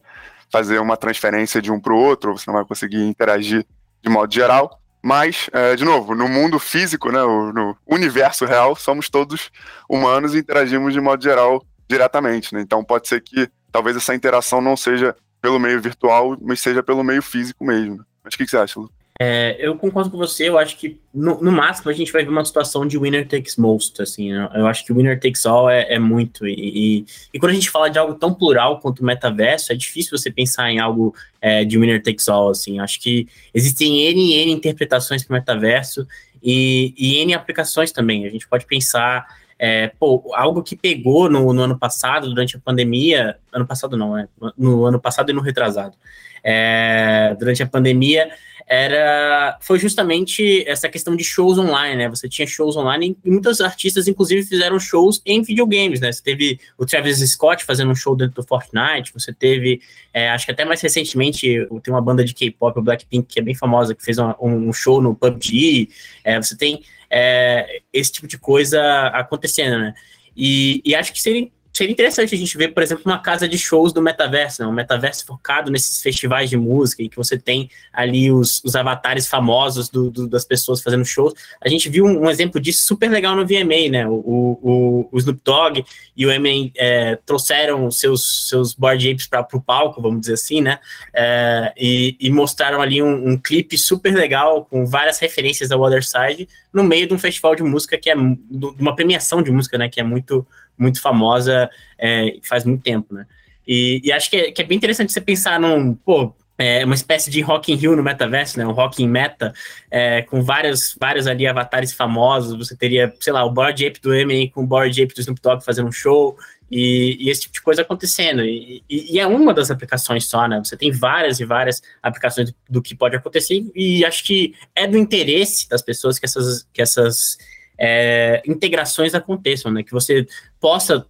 fazer 0.51 0.79
uma 0.79 0.97
transferência 0.97 1.61
de 1.63 1.71
um 1.71 1.81
para 1.81 1.93
o 1.93 1.99
outro, 1.99 2.37
você 2.37 2.45
não 2.49 2.55
vai 2.55 2.65
conseguir 2.65 3.03
interagir 3.03 3.65
de 4.03 4.09
modo 4.11 4.33
geral. 4.33 4.81
Mas, 5.03 5.49
é, 5.53 5.75
de 5.77 5.85
novo, 5.85 6.15
no 6.15 6.29
mundo 6.29 6.59
físico, 6.59 7.11
né, 7.11 7.21
no 7.21 7.75
universo 7.87 8.45
real, 8.45 8.77
somos 8.77 9.09
todos 9.09 9.51
humanos 9.89 10.35
e 10.35 10.39
interagimos 10.39 10.93
de 10.93 11.01
modo 11.01 11.23
geral 11.23 11.65
diretamente. 11.89 12.55
Né? 12.55 12.61
Então, 12.61 12.85
pode 12.85 13.09
ser 13.09 13.23
que 13.23 13.49
talvez 13.73 13.97
essa 13.97 14.15
interação 14.15 14.61
não 14.61 14.77
seja 14.77 15.17
pelo 15.41 15.59
meio 15.59 15.81
virtual, 15.81 16.37
mas 16.41 16.61
seja 16.61 16.83
pelo 16.83 17.03
meio 17.03 17.23
físico 17.23 17.65
mesmo. 17.65 18.05
Mas 18.23 18.35
o 18.35 18.37
que, 18.37 18.45
que 18.45 18.51
você 18.51 18.59
acha, 18.59 18.79
Lu? 18.79 18.91
É, 19.23 19.55
eu 19.59 19.77
concordo 19.77 20.11
com 20.11 20.17
você, 20.17 20.49
eu 20.49 20.57
acho 20.57 20.79
que 20.79 20.99
no, 21.13 21.43
no, 21.43 21.53
máximo 21.53 21.91
a 21.91 21.93
gente 21.93 22.11
vai 22.11 22.25
ver 22.25 22.31
uma 22.31 22.43
situação 22.43 22.87
de 22.87 22.97
winner 22.97 23.29
takes 23.29 23.55
most, 23.57 24.01
assim, 24.01 24.33
né? 24.33 24.49
eu 24.55 24.67
acho 24.67 24.83
que 24.83 24.95
winner 24.95 25.21
takes 25.21 25.45
all 25.45 25.69
é, 25.69 25.93
é 25.93 25.99
muito, 25.99 26.47
e, 26.47 26.55
e, 26.55 27.05
e, 27.35 27.39
quando 27.39 27.51
a 27.51 27.55
gente 27.55 27.69
fala 27.69 27.91
de 27.91 27.99
algo 27.99 28.15
tão 28.15 28.33
plural 28.33 28.81
quanto 28.81 29.01
o 29.01 29.05
metaverso, 29.05 29.75
é 29.75 29.77
difícil 29.77 30.17
você 30.17 30.31
pensar 30.31 30.71
em 30.71 30.79
algo 30.79 31.15
é, 31.39 31.67
de 31.67 31.79
winner 31.79 32.03
takes 32.03 32.31
all, 32.31 32.49
assim, 32.49 32.81
acho 32.81 32.99
que 32.99 33.29
existem 33.53 34.07
N 34.07 34.33
N 34.37 34.53
interpretações 34.53 35.23
para 35.23 35.35
o 35.35 35.39
metaverso 35.39 36.09
e, 36.43 36.95
e 36.97 37.19
N 37.19 37.35
aplicações 37.35 37.93
também, 37.93 38.25
a 38.25 38.31
gente 38.31 38.49
pode 38.49 38.65
pensar 38.65 39.27
é, 39.59 39.89
pô, 40.01 40.33
algo 40.35 40.63
que 40.63 40.75
pegou 40.75 41.29
no, 41.29 41.53
no, 41.53 41.61
ano 41.61 41.79
passado, 41.79 42.27
durante 42.27 42.57
a 42.57 42.59
pandemia, 42.59 43.37
ano 43.53 43.67
passado 43.67 43.99
não, 43.99 44.17
é, 44.17 44.27
no 44.57 44.87
ano 44.87 44.99
passado 44.99 45.29
e 45.29 45.35
no 45.35 45.43
retrasado, 45.43 45.95
é, 46.43 47.37
durante 47.39 47.63
a 47.63 47.67
pandemia, 47.67 48.31
era 48.73 49.59
foi 49.61 49.81
justamente 49.81 50.63
essa 50.65 50.89
questão 50.89 51.17
de 51.17 51.25
shows 51.25 51.59
online, 51.59 51.97
né? 51.97 52.09
Você 52.09 52.29
tinha 52.29 52.47
shows 52.47 52.77
online 52.77 53.17
e 53.25 53.29
muitos 53.29 53.61
artistas, 53.61 54.07
inclusive, 54.07 54.45
fizeram 54.45 54.79
shows 54.79 55.21
em 55.27 55.43
videogames, 55.43 55.99
né? 55.99 56.13
Você 56.13 56.23
teve 56.23 56.61
o 56.79 56.87
Travis 56.87 57.19
Scott 57.19 57.65
fazendo 57.65 57.91
um 57.91 57.97
show 57.97 58.15
dentro 58.15 58.41
do 58.41 58.47
Fortnite, 58.47 59.13
você 59.13 59.33
teve, 59.33 59.83
é, 60.15 60.31
acho 60.31 60.47
que 60.47 60.53
até 60.53 60.65
mais 60.65 60.81
recentemente, 60.81 61.67
tem 61.83 61.93
uma 61.93 62.01
banda 62.01 62.25
de 62.25 62.33
K-pop, 62.33 62.79
o 62.79 62.83
Blackpink, 62.83 63.27
que 63.27 63.41
é 63.41 63.43
bem 63.43 63.57
famosa, 63.57 63.93
que 63.93 64.05
fez 64.05 64.19
um, 64.21 64.33
um 64.41 64.73
show 64.73 65.03
no 65.03 65.17
PUBG. 65.17 65.89
É, 66.23 66.41
você 66.41 66.57
tem 66.57 66.85
é, 67.11 67.81
esse 67.93 68.13
tipo 68.13 68.29
de 68.29 68.39
coisa 68.39 68.81
acontecendo, 69.09 69.81
né? 69.81 69.95
E, 70.37 70.81
e, 70.85 70.95
acho 70.95 71.13
que 71.13 71.21
seria 71.21 71.51
seria 71.73 71.93
interessante 71.93 72.35
a 72.35 72.39
gente 72.39 72.57
ver, 72.57 72.69
por 72.69 72.83
exemplo, 72.83 73.05
uma 73.07 73.19
casa 73.19 73.49
de 73.49 73.57
shows 73.57 73.93
do 73.93 74.03
metaverso, 74.03 74.63
né? 74.63 74.69
um 74.69 74.73
metaverso 74.73 75.25
focado 75.25 75.71
nesses 75.71 76.03
festivais 76.03 76.51
de 76.51 76.57
música, 76.57 77.03
em 77.03 77.09
que 77.09 77.17
você 77.17 77.39
tem 77.39 77.71
ali 77.93 78.31
os, 78.31 78.63
os 78.65 78.75
avatares 78.75 79.27
famosos 79.27 79.89
do, 79.89 80.11
do, 80.11 80.27
das 80.27 80.45
pessoas 80.45 80.83
fazendo 80.83 81.05
shows. 81.05 81.33
A 81.61 81.69
gente 81.69 81.89
viu 81.89 82.05
um, 82.05 82.25
um, 82.25 82.31
exemplo 82.31 82.61
disso 82.61 82.85
super 82.85 83.09
legal 83.11 83.37
no 83.37 83.47
VMA, 83.47 83.89
né? 83.91 84.07
O, 84.07 84.13
o, 84.13 85.09
o 85.13 85.19
Snoop 85.19 85.41
Dogg 85.45 85.85
e 86.17 86.27
o 86.27 86.31
Eminem 86.31 86.73
é, 86.77 87.17
trouxeram 87.25 87.91
seus, 87.91 88.49
seus 88.49 88.75
board 88.75 89.11
apes 89.11 89.27
para 89.27 89.47
o 89.53 89.61
palco, 89.61 90.03
vamos 90.03 90.21
dizer 90.23 90.35
assim, 90.35 90.61
né? 90.61 90.79
É, 91.15 91.73
e, 91.77 92.17
e, 92.19 92.31
mostraram 92.31 92.83
ali 92.83 93.03
um, 93.03 93.31
um, 93.31 93.39
clipe 93.39 93.79
super 93.79 94.15
legal, 94.15 94.65
com 94.65 94.85
várias 94.85 95.19
referências 95.19 95.71
ao 95.71 95.81
Other 95.81 96.05
Side, 96.05 96.49
no 96.73 96.83
meio 96.85 97.07
de 97.07 97.15
um 97.15 97.19
festival 97.19 97.55
de 97.55 97.63
música 97.63 97.97
que 97.97 98.11
é 98.11 98.15
uma 98.15 98.95
premiação 98.95 99.43
de 99.43 99.51
música, 99.51 99.79
né? 99.79 99.89
Que 99.89 100.01
é 100.01 100.05
muito 100.05 100.47
muito 100.81 101.01
famosa 101.01 101.71
é, 101.99 102.39
faz 102.43 102.65
muito 102.65 102.83
tempo, 102.83 103.15
né? 103.15 103.27
E, 103.67 104.01
e 104.03 104.13
acho 104.13 104.31
que 104.31 104.37
é, 104.37 104.51
que 104.51 104.63
é, 104.63 104.65
bem 104.65 104.77
interessante 104.77 105.13
você 105.13 105.21
pensar 105.21 105.61
num, 105.61 105.95
pô, 105.95 106.35
é 106.59 106.85
uma 106.85 106.95
espécie 106.95 107.31
de 107.31 107.41
Rock 107.41 107.73
in 107.73 107.77
Rio 107.77 107.97
no 107.97 108.03
metaverso, 108.03 108.59
né? 108.59 108.67
Um 108.67 108.73
Rock 108.73 109.03
in 109.03 109.09
Meta, 109.09 109.53
é, 109.91 110.23
com 110.23 110.43
vários, 110.43 110.97
vários 111.01 111.27
ali 111.27 111.47
avatares 111.47 111.93
famosos. 111.93 112.57
Você 112.59 112.77
teria, 112.77 113.15
sei 113.19 113.33
lá, 113.33 113.45
o 113.45 113.51
Board 113.51 113.87
Ape 113.87 114.01
do 114.01 114.15
Eminem 114.15 114.51
com 114.51 114.63
o 114.63 114.67
Board 114.67 115.03
Ape 115.03 115.15
do 115.15 115.21
Snoop 115.21 115.41
Dogg 115.41 115.65
fazendo 115.65 115.89
um 115.89 115.93
show 115.93 116.37
e, 116.71 117.17
e 117.19 117.31
esse 117.31 117.43
tipo 117.43 117.55
de 117.55 117.63
coisa 117.63 117.83
acontecendo. 117.83 118.45
E, 118.45 118.83
e, 118.89 119.15
e, 119.15 119.19
é 119.19 119.27
uma 119.27 119.55
das 119.55 119.71
aplicações 119.71 120.27
só, 120.27 120.47
né? 120.47 120.59
Você 120.63 120.77
tem 120.77 120.93
várias 120.93 121.41
e 121.41 121.45
várias 121.47 121.83
aplicações 122.03 122.51
do, 122.51 122.57
do 122.69 122.83
que 122.83 122.95
pode 122.95 123.17
acontecer 123.17 123.65
e 123.75 124.05
acho 124.05 124.23
que 124.25 124.55
é 124.75 124.87
do 124.87 124.99
interesse 124.99 125.69
das 125.69 125.81
pessoas 125.81 126.19
que 126.19 126.27
essas, 126.27 126.67
que 126.73 126.83
essas 126.83 127.39
é, 127.81 128.43
integrações 128.47 129.15
aconteçam, 129.15 129.73
né? 129.73 129.83
Que 129.83 129.91
você 129.91 130.27
possa, 130.61 131.07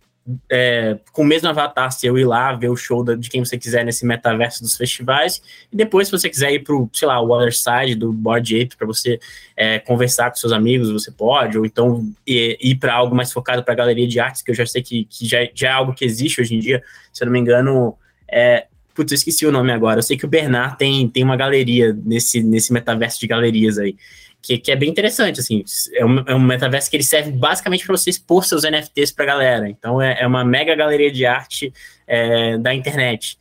é, 0.49 0.97
com 1.11 1.23
o 1.23 1.25
mesmo 1.25 1.49
avatar 1.49 1.91
seu, 1.91 2.17
ir 2.17 2.25
lá 2.25 2.53
ver 2.55 2.69
o 2.69 2.77
show 2.77 3.05
de 3.17 3.29
quem 3.29 3.45
você 3.45 3.59
quiser 3.59 3.85
nesse 3.85 4.07
metaverso 4.07 4.63
dos 4.63 4.77
festivais, 4.77 5.43
e 5.73 5.77
depois, 5.77 6.07
se 6.07 6.13
você 6.13 6.31
quiser 6.31 6.53
ir 6.53 6.61
para 6.61 6.77
o, 6.77 6.89
sei 6.93 7.09
lá, 7.09 7.21
o 7.21 7.33
other 7.33 7.53
side 7.53 7.97
do 7.97 8.13
Board 8.13 8.63
Ape 8.63 8.77
para 8.77 8.87
você 8.87 9.19
é, 9.57 9.81
conversar 9.81 10.31
com 10.31 10.37
seus 10.37 10.53
amigos, 10.53 10.93
você 10.93 11.11
pode, 11.11 11.59
ou 11.59 11.67
então 11.67 12.09
ir, 12.25 12.77
para 12.77 12.95
algo 12.95 13.17
mais 13.17 13.33
focado 13.33 13.65
para 13.65 13.75
galeria 13.75 14.07
de 14.07 14.21
artes, 14.21 14.41
que 14.41 14.53
eu 14.53 14.55
já 14.55 14.65
sei 14.65 14.81
que, 14.81 15.07
que 15.07 15.27
já, 15.27 15.39
já, 15.53 15.69
é 15.71 15.73
algo 15.73 15.93
que 15.93 16.05
existe 16.05 16.41
hoje 16.41 16.55
em 16.55 16.61
dia, 16.61 16.81
se 17.13 17.25
eu 17.25 17.27
não 17.27 17.33
me 17.33 17.41
engano, 17.41 17.99
é, 18.31 18.69
Putz, 18.95 19.13
eu 19.13 19.17
esqueci 19.17 19.47
o 19.47 19.53
nome 19.53 19.73
agora. 19.73 20.01
Eu 20.01 20.03
sei 20.03 20.17
que 20.17 20.27
o 20.27 20.29
Bernard 20.29 20.77
tem, 20.77 21.09
tem 21.09 21.23
uma 21.23 21.37
galeria 21.37 21.97
nesse, 22.05 22.43
nesse 22.43 22.73
metaverso 22.73 23.21
de 23.21 23.27
galerias 23.27 23.79
aí 23.79 23.97
que, 24.43 24.59
que 24.59 24.73
é 24.73 24.77
bem 24.77 24.89
interessante, 24.89 25.41
assim, 25.41 25.65
é 25.95 26.05
um, 26.05 26.19
é 26.21 26.35
um 26.35 26.41
metaverso 26.41 26.91
que 26.91 26.97
ele 26.97 27.05
serve 27.05 27.31
basicamente 27.31 27.85
para 27.85 27.97
você 27.97 28.11
expor 28.11 28.45
seus 28.45 28.63
NFTs 28.63 29.13
para 29.13 29.25
a 29.25 29.29
galera, 29.29 29.69
então 29.69 30.01
é, 30.01 30.21
é, 30.21 30.27
uma 30.27 30.45
mega 30.45 30.75
galeria 30.75 31.11
de 31.11 31.27
arte 31.27 31.73
é, 32.07 32.57
da 32.59 32.75
internet. 32.75 33.39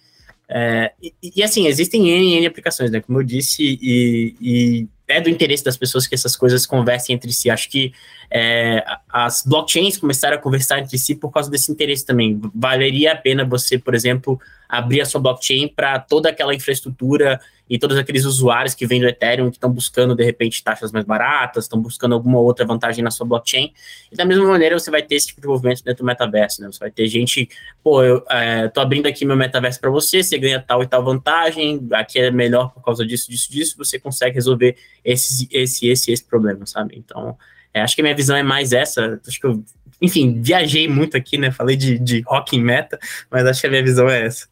É, 0.47 0.91
e, 1.01 1.13
e, 1.35 1.43
assim, 1.43 1.67
existem 1.67 2.09
N, 2.09 2.37
N 2.37 2.47
aplicações, 2.47 2.91
né, 2.91 3.01
como 3.01 3.19
eu 3.19 3.23
disse, 3.23 3.63
e, 3.63 4.35
e 4.41 4.87
é 5.07 5.19
do 5.19 5.29
interesse 5.29 5.63
das 5.63 5.77
pessoas 5.77 6.07
que 6.07 6.15
essas 6.15 6.35
coisas 6.35 6.65
conversem 6.65 7.15
entre 7.15 7.31
si. 7.33 7.49
Acho 7.49 7.69
que 7.69 7.91
é, 8.31 8.83
as 9.09 9.43
blockchains 9.43 9.97
começaram 9.97 10.35
a 10.35 10.39
conversar 10.39 10.79
entre 10.79 10.97
si 10.97 11.15
por 11.15 11.31
causa 11.31 11.49
desse 11.49 11.71
interesse 11.71 12.05
também. 12.05 12.39
Valeria 12.53 13.13
a 13.13 13.15
pena 13.15 13.43
você, 13.43 13.77
por 13.77 13.95
exemplo, 13.95 14.39
abrir 14.67 15.01
a 15.01 15.05
sua 15.05 15.19
blockchain 15.19 15.67
para 15.67 15.99
toda 15.99 16.29
aquela 16.29 16.53
infraestrutura 16.53 17.41
e 17.67 17.79
todos 17.79 17.97
aqueles 17.97 18.25
usuários 18.25 18.75
que 18.75 18.85
vêm 18.85 18.99
do 18.99 19.07
Ethereum 19.07 19.49
que 19.49 19.57
estão 19.57 19.71
buscando, 19.71 20.15
de 20.15 20.23
repente, 20.23 20.63
taxas 20.63 20.91
mais 20.91 21.05
baratas, 21.05 21.65
estão 21.65 21.79
buscando 21.79 22.13
alguma 22.13 22.39
outra 22.39 22.65
vantagem 22.65 23.03
na 23.03 23.11
sua 23.11 23.25
blockchain. 23.25 23.73
E 24.11 24.15
da 24.15 24.25
mesma 24.25 24.45
maneira, 24.45 24.77
você 24.77 24.89
vai 24.89 25.01
ter 25.01 25.15
esse 25.15 25.27
tipo 25.27 25.41
de 25.41 25.47
movimento 25.47 25.83
dentro 25.83 26.03
do 26.03 26.05
metaverso, 26.05 26.61
né? 26.61 26.67
Você 26.71 26.79
vai 26.79 26.91
ter 26.91 27.07
gente, 27.07 27.49
pô, 27.83 28.03
eu 28.03 28.23
é, 28.29 28.67
tô 28.67 28.79
abrindo 28.79 29.07
aqui 29.07 29.25
meu 29.25 29.35
metaverso 29.35 29.79
para 29.79 29.89
você, 29.89 30.23
você 30.23 30.37
ganha 30.37 30.59
tal 30.59 30.81
e 30.83 30.87
tal 30.87 31.03
vantagem, 31.03 31.87
aqui 31.93 32.19
é 32.19 32.31
melhor 32.31 32.71
por 32.71 32.83
causa 32.83 33.05
disso, 33.05 33.29
disso, 33.29 33.51
disso, 33.51 33.75
você 33.77 33.99
consegue 33.99 34.35
resolver 34.35 34.75
esse, 35.03 35.47
esse, 35.51 35.87
esse, 35.87 36.11
esse 36.11 36.23
problema, 36.23 36.65
sabe? 36.65 36.95
Então, 36.97 37.37
é, 37.73 37.81
acho 37.81 37.95
que 37.95 38.01
a 38.01 38.03
minha 38.03 38.15
visão 38.15 38.35
é 38.35 38.43
mais 38.43 38.73
essa. 38.73 39.19
Acho 39.27 39.39
que 39.39 39.47
eu, 39.47 39.63
enfim, 40.01 40.41
viajei 40.41 40.87
muito 40.87 41.15
aqui, 41.17 41.37
né? 41.37 41.51
Falei 41.51 41.75
de, 41.75 41.99
de 41.99 42.21
rock 42.21 42.55
em 42.55 42.63
meta, 42.63 42.97
mas 43.29 43.45
acho 43.45 43.61
que 43.61 43.67
a 43.67 43.69
minha 43.69 43.83
visão 43.83 44.09
é 44.09 44.25
essa. 44.25 44.47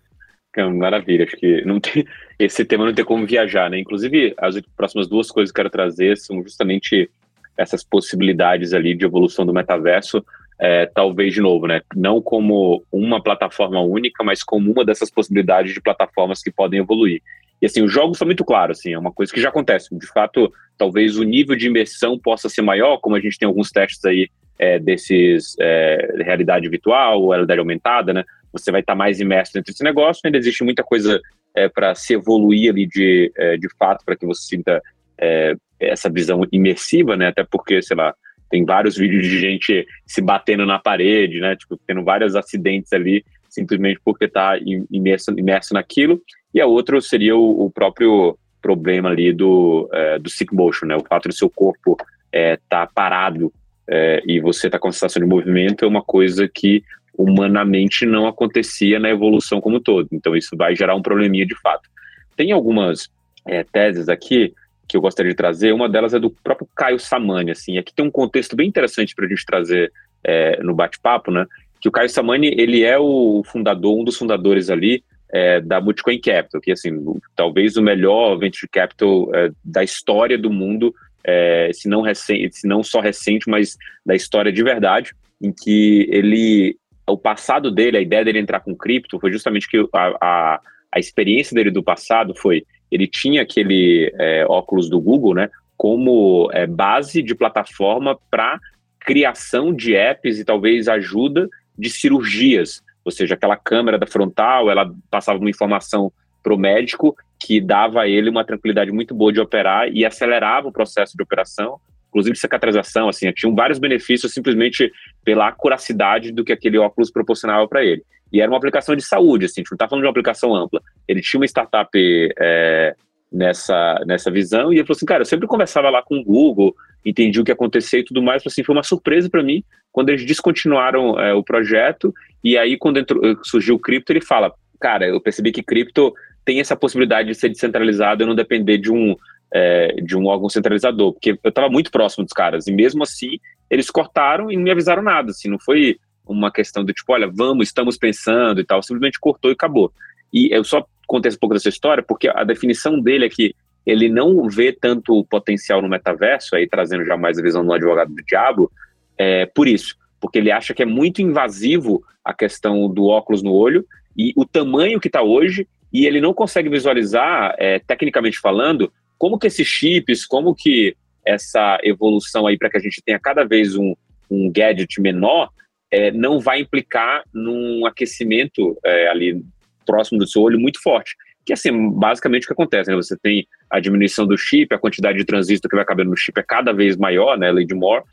Maravilha, 0.58 1.26
acho 1.26 1.38
que 1.38 1.64
não 1.66 1.80
tem, 1.80 2.04
esse 2.40 2.66
tema 2.66 2.86
não 2.86 2.94
tem 2.94 3.06
como 3.06 3.28
viajar, 3.28 3.70
né? 3.70 3.80
Inclusive, 3.80 4.34
as 4.38 4.60
próximas 4.76 5.08
duas 5.08 5.30
coisas 5.30 5.52
que 5.52 5.60
eu 5.60 5.64
quero 5.64 5.70
trazer 5.70 6.18
são 6.18 6.42
justamente 6.42 7.10
essas 7.56 7.84
possibilidades 7.84 8.74
ali 8.74 8.96
de 8.96 9.06
evolução 9.06 9.46
do 9.46 9.54
metaverso, 9.54 10.24
é, 10.60 10.86
talvez 10.88 11.34
de 11.34 11.42
novo, 11.42 11.68
né? 11.68 11.82
Não 11.96 12.22
como 12.22 12.84
uma 12.92 13.22
plataforma 13.22 13.80
única, 13.82 14.24
mas 14.24 14.44
como 14.44 14.72
uma 14.72 14.84
dessas 14.84 15.12
possibilidades 15.12 15.74
de 15.74 15.82
plataformas 15.82 16.42
que 16.42 16.52
podem 16.52 16.80
evoluir. 16.80 17.22
E 17.62 17.66
assim, 17.66 17.82
os 17.82 17.92
jogos 17.92 18.18
são 18.18 18.26
muito 18.26 18.46
claros, 18.46 18.80
assim, 18.80 18.94
é 18.94 19.00
uma 19.00 19.12
coisa 19.12 19.34
que 19.34 19.42
já 19.42 19.50
acontece. 19.50 19.88
De 19.98 20.08
fato, 20.08 20.52
talvez 20.78 21.18
o 21.18 21.24
nível 21.24 21.56
de 21.56 21.68
imersão 21.68 22.18
possa 22.20 22.50
ser 22.50 22.62
maior, 22.62 22.98
como 22.98 23.16
a 23.16 23.20
gente 23.20 23.38
tem 23.38 23.48
alguns 23.48 23.72
testes 23.72 24.04
aí 24.06 24.30
é, 24.60 24.80
desses 24.80 25.56
é, 25.60 26.16
realidade 26.24 26.70
virtual, 26.70 27.30
realidade 27.30 27.60
aumentada, 27.60 28.14
né? 28.14 28.24
você 28.52 28.72
vai 28.72 28.82
estar 28.82 28.96
mais 28.96 29.20
imerso 29.20 29.54
dentro 29.54 29.72
desse 29.72 29.84
negócio. 29.84 30.22
Ainda 30.26 30.38
existe 30.38 30.64
muita 30.64 30.84
coisa 30.84 31.22
é, 31.56 31.70
para 31.70 31.94
se 31.96 32.14
evoluir 32.14 32.72
ali 32.72 32.86
de, 32.86 33.32
é, 33.36 33.58
de 33.58 33.68
fato, 33.78 34.04
para 34.06 34.16
que 34.16 34.26
você 34.26 34.44
sinta 34.44 34.82
é, 35.18 35.56
essa 35.80 36.10
visão 36.10 36.42
imersiva, 36.52 37.16
né? 37.16 37.28
Até 37.28 37.44
porque, 37.44 37.82
sei 37.82 37.96
lá, 37.96 38.14
tem 38.50 38.66
vários 38.66 38.98
vídeos 38.98 39.24
de 39.24 39.40
gente 39.40 39.86
se 40.06 40.22
batendo 40.22 40.66
na 40.66 40.80
parede, 40.80 41.40
né? 41.40 41.56
Tipo, 41.56 41.80
tendo 41.86 42.04
vários 42.04 42.36
acidentes 42.36 42.92
ali, 42.94 43.24
simplesmente 43.50 44.00
porque 44.04 44.26
está 44.26 44.58
imerso, 44.92 45.32
imerso 45.38 45.74
naquilo. 45.74 46.22
E 46.58 46.62
a 46.62 46.66
outra 46.66 47.00
seria 47.00 47.38
o, 47.38 47.66
o 47.66 47.70
próprio 47.70 48.36
problema 48.60 49.10
ali 49.10 49.32
do, 49.32 49.88
é, 49.94 50.18
do 50.18 50.28
sick 50.28 50.52
motion, 50.56 50.88
né? 50.88 50.96
O 50.96 51.06
fato 51.08 51.30
de 51.30 51.38
seu 51.38 51.52
corpo 51.52 51.92
estar 51.92 52.10
é, 52.32 52.58
tá 52.68 52.88
parado 52.88 53.54
é, 53.88 54.24
e 54.26 54.40
você 54.40 54.68
tá 54.68 54.80
com 54.80 54.88
a 54.88 54.92
sensação 54.92 55.22
de 55.22 55.30
movimento 55.30 55.86
é 55.86 55.88
uma 55.88 56.02
coisa 56.02 56.50
que 56.52 56.84
humanamente 57.16 58.08
não 58.08 58.26
acontecia 58.26 58.98
na 58.98 59.08
evolução 59.08 59.62
como 59.62 59.80
todo. 59.80 60.08
Então 60.12 60.36
isso 60.36 60.58
vai 60.58 60.76
gerar 60.76 60.96
um 60.96 61.02
probleminha 61.04 61.46
de 61.46 61.54
fato. 61.62 61.88
Tem 62.36 62.52
algumas 62.52 63.08
é, 63.46 63.64
teses 63.64 64.10
aqui 64.10 64.52
que 64.88 64.98
eu 64.98 65.02
gostaria 65.02 65.34
de 65.34 65.38
trazer. 65.38 65.74
Uma 65.74 65.88
delas 65.88 66.16
é 66.16 66.20
do 66.20 66.32
próprio 66.32 66.68
Caio 66.76 67.00
Samani. 67.00 67.52
Assim, 67.52 67.78
aqui 67.78 67.94
tem 67.94 68.04
um 68.04 68.10
contexto 68.10 68.56
bem 68.56 68.68
interessante 68.68 69.14
para 69.14 69.28
a 69.28 69.30
gente 69.30 69.46
trazer 69.46 69.94
é, 70.24 70.60
no 70.64 70.74
bate-papo, 70.74 71.30
né? 71.30 71.46
Que 71.80 71.88
o 71.88 71.92
Caio 71.92 72.10
Samani 72.10 72.48
ele 72.48 72.84
é 72.84 72.98
o 72.98 73.44
fundador, 73.46 73.96
um 73.96 74.04
dos 74.04 74.18
fundadores 74.18 74.72
ali 74.72 75.04
é, 75.32 75.60
da 75.60 75.82
Multicoin 75.82 76.20
Capital, 76.20 76.62
que 76.62 76.72
assim 76.72 76.92
talvez 77.36 77.76
o 77.78 77.82
melhor 77.82 78.38
venture 78.38 78.70
capital 78.70 79.30
é, 79.34 79.52
da 79.64 79.84
história 79.84 80.38
do 80.38 80.50
mundo, 80.50 80.94
é, 81.24 81.70
se 81.74 81.90
não 81.90 82.02
recente, 82.02 82.58
se 82.58 82.68
não 82.68 82.84
só 82.84 83.00
recente, 83.00 83.50
mas 83.50 83.78
da 84.06 84.16
história 84.16 84.52
de 84.52 84.64
verdade, 84.64 85.14
em 85.42 85.52
que 85.52 86.08
ele 86.10 86.78
o 87.10 87.18
passado 87.18 87.72
dele, 87.72 87.98
a 87.98 88.02
ideia 88.02 88.26
dele 88.26 88.40
entrar 88.40 88.60
com 88.60 88.76
cripto 88.76 89.20
foi 89.20 89.32
justamente 89.32 89.70
que 89.70 89.78
a, 89.94 90.18
a, 90.22 90.62
a 90.92 91.00
experiência 91.00 91.56
dele 91.56 91.72
do 91.72 91.82
passado 91.82 92.36
foi 92.36 92.66
ele 92.92 93.08
tinha 93.08 93.42
aquele 93.42 94.14
é, 94.18 94.46
óculos 94.48 94.90
do 94.90 95.00
Google, 95.00 95.34
né, 95.34 95.50
como 95.76 96.50
é, 96.54 96.66
base 96.66 97.22
de 97.22 97.36
plataforma 97.36 98.18
para 98.30 98.60
criação 99.00 99.74
de 99.74 99.96
apps 99.96 100.40
e 100.40 100.46
talvez 100.46 100.88
ajuda 100.88 101.50
de 101.78 101.90
cirurgias, 101.90 102.82
ou 103.08 103.12
seja, 103.12 103.36
aquela 103.36 103.56
câmera 103.56 103.98
da 103.98 104.06
frontal, 104.06 104.70
ela 104.70 104.92
passava 105.10 105.40
uma 105.40 105.50
informação 105.50 106.12
para 106.44 106.54
o 106.54 106.58
médico 106.58 107.16
que 107.40 107.62
dava 107.62 108.02
a 108.02 108.08
ele 108.08 108.30
uma 108.30 108.44
tranquilidade 108.44 108.92
muito 108.92 109.16
boa 109.16 109.32
de 109.32 109.40
operar 109.40 109.88
e 109.88 110.06
acelerava 110.06 110.68
o 110.68 110.74
processo 110.74 111.16
de 111.16 111.24
operação 111.24 111.80
inclusive 112.10 112.36
cicatrização, 112.38 113.10
assim, 113.10 113.32
tinham 113.32 113.54
vários 113.54 113.78
benefícios 113.78 114.34
simplesmente 114.34 114.92
pela 115.24 115.50
acuracidade 115.50 116.32
do 116.32 116.44
que 116.44 116.52
aquele 116.52 116.78
óculos 116.78 117.12
proporcionava 117.12 117.68
para 117.68 117.84
ele. 117.84 118.02
E 118.32 118.42
era 118.42 118.50
uma 118.50 118.58
aplicação 118.58 118.96
de 118.96 119.04
saúde, 119.04 119.46
assim, 119.46 119.60
a 119.60 119.62
gente 119.62 119.72
não 119.72 119.76
está 119.76 119.88
falando 119.88 120.02
de 120.02 120.08
uma 120.08 120.12
aplicação 120.12 120.56
ampla. 120.56 120.82
Ele 121.08 121.22
tinha 121.22 121.40
uma 121.40 121.46
startup 121.46 121.90
é, 121.94 122.96
nessa, 123.32 124.02
nessa 124.06 124.32
visão. 124.32 124.72
E 124.72 124.78
ele 124.78 124.86
falou 124.86 124.96
assim, 124.96 125.06
cara, 125.06 125.22
eu 125.22 125.26
sempre 125.26 125.48
conversava 125.48 125.90
lá 125.90 126.02
com 126.02 126.18
o 126.18 126.24
Google, 126.24 126.76
entendi 127.06 127.40
o 127.40 127.44
que 127.44 127.52
acontecia 127.52 128.00
e 128.00 128.06
tudo 128.06 128.22
mais, 128.22 128.44
assim, 128.46 128.64
foi 128.64 128.76
uma 128.76 128.84
surpresa 128.84 129.30
para 129.30 129.44
mim 129.44 129.64
quando 129.92 130.10
eles 130.10 130.26
descontinuaram 130.26 131.20
é, 131.20 131.34
o 131.34 131.44
projeto. 131.44 132.14
E 132.44 132.58
aí 132.58 132.78
quando 132.78 133.00
entrou, 133.00 133.22
surgiu 133.44 133.76
o 133.76 133.80
cripto, 133.80 134.12
ele 134.12 134.22
fala, 134.22 134.54
cara, 134.80 135.08
eu 135.08 135.20
percebi 135.20 135.52
que 135.52 135.64
cripto 135.64 136.14
tem 136.46 136.60
essa 136.60 136.76
possibilidade 136.76 137.28
de 137.30 137.36
ser 137.36 137.50
descentralizado 137.50 138.24
e 138.24 138.26
não 138.26 138.36
depender 138.36 138.78
de 138.78 138.92
um 138.92 139.16
é, 139.54 139.96
de 140.02 140.18
um 140.18 140.26
órgão 140.26 140.50
centralizador, 140.50 141.14
porque 141.14 141.32
eu 141.42 141.50
estava 141.50 141.70
muito 141.70 141.90
próximo 141.90 142.26
dos 142.26 142.34
caras, 142.34 142.68
e 142.68 142.72
mesmo 142.72 143.04
assim 143.04 143.40
eles 143.70 143.90
cortaram 143.90 144.52
e 144.52 144.56
não 144.56 144.64
me 144.64 144.72
avisaram 144.72 145.02
nada, 145.02 145.32
assim, 145.32 145.50
não 145.50 145.60
foi 145.60 145.98
uma 146.26 146.52
questão 146.52 146.84
do 146.84 146.94
tipo, 146.94 147.14
olha, 147.14 147.30
vamos, 147.34 147.68
estamos 147.68 147.98
pensando 147.98 148.60
e 148.60 148.66
tal, 148.66 148.84
simplesmente 148.84 149.20
cortou 149.20 149.50
e 149.50 149.54
acabou. 149.54 149.92
E 150.34 150.54
eu 150.54 150.64
só 150.64 150.86
contei 151.08 151.32
um 151.32 151.38
pouco 151.38 151.56
dessa 151.56 151.70
história 151.70 152.04
porque 152.04 152.28
a 152.28 152.44
definição 152.44 153.00
dele 153.00 153.26
é 153.26 153.30
que 153.30 153.56
ele 153.86 154.10
não 154.10 154.50
vê 154.50 154.74
tanto 154.74 155.24
potencial 155.26 155.82
no 155.82 155.88
metaverso, 155.88 156.56
aí 156.56 156.68
trazendo 156.68 157.06
já 157.06 157.16
mais 157.16 157.40
a 157.40 157.42
visão 157.42 157.66
do 157.66 157.72
advogado 157.72 158.14
do 158.14 158.24
diabo, 158.24 158.70
é, 159.18 159.46
por 159.46 159.66
isso, 159.66 159.96
porque 160.20 160.40
ele 160.40 160.52
acha 160.52 160.74
que 160.74 160.84
é 160.84 160.86
muito 160.86 161.22
invasivo 161.22 162.04
a 162.24 162.34
questão 162.34 162.90
do 162.90 163.06
óculos 163.06 163.42
no 163.42 163.54
olho 163.54 163.86
e 164.18 164.34
o 164.36 164.46
tamanho 164.46 165.00
que 165.00 165.08
está 165.08 165.22
hoje, 165.22 165.66
e 165.94 166.06
ele 166.06 166.20
não 166.20 166.34
consegue 166.34 166.68
visualizar, 166.68 167.56
é, 167.58 167.80
tecnicamente 167.80 168.40
falando, 168.40 168.92
como 169.18 169.40
que 169.40 169.48
esses 169.48 169.66
chips, 169.66 170.26
como 170.26 170.54
que 170.54 170.96
essa 171.26 171.80
evolução 171.84 172.46
aí 172.46 172.58
para 172.58 172.70
que 172.70 172.78
a 172.78 172.82
gente 172.82 173.02
tenha 173.02 173.20
cada 173.20 173.46
vez 173.46 173.76
um, 173.76 173.96
um 174.30 174.52
gadget 174.52 175.00
menor, 175.00 175.50
é, 175.90 176.12
não 176.12 176.40
vai 176.40 176.60
implicar 176.60 177.24
num 177.34 177.86
aquecimento 177.86 178.78
é, 178.84 179.08
ali 179.08 179.42
próximo 179.88 180.20
do 180.20 180.28
seu 180.28 180.42
olho 180.42 180.60
muito 180.60 180.82
forte. 180.82 181.16
Que 181.46 181.54
assim, 181.54 181.90
basicamente 181.92 182.44
o 182.44 182.48
que 182.48 182.54
acontece, 182.54 182.92
né? 182.92 182.96
Você 182.96 183.18
tem 183.18 183.48
a 183.70 183.80
diminuição 183.80 184.28
do 184.28 184.38
chip, 184.38 184.76
a 184.76 184.80
quantidade 184.80 185.18
de 185.18 185.26
transistor 185.26 185.70
que 185.70 185.76
vai 185.76 185.86
cabendo 185.86 186.10
no 186.10 186.18
chip 186.18 186.38
é 186.40 186.44
cada 186.46 186.74
vez 186.74 186.98
maior, 186.98 187.38
né? 187.38 187.52
Lei 187.52 187.66
de 187.66 187.74
Moore. 187.74 188.04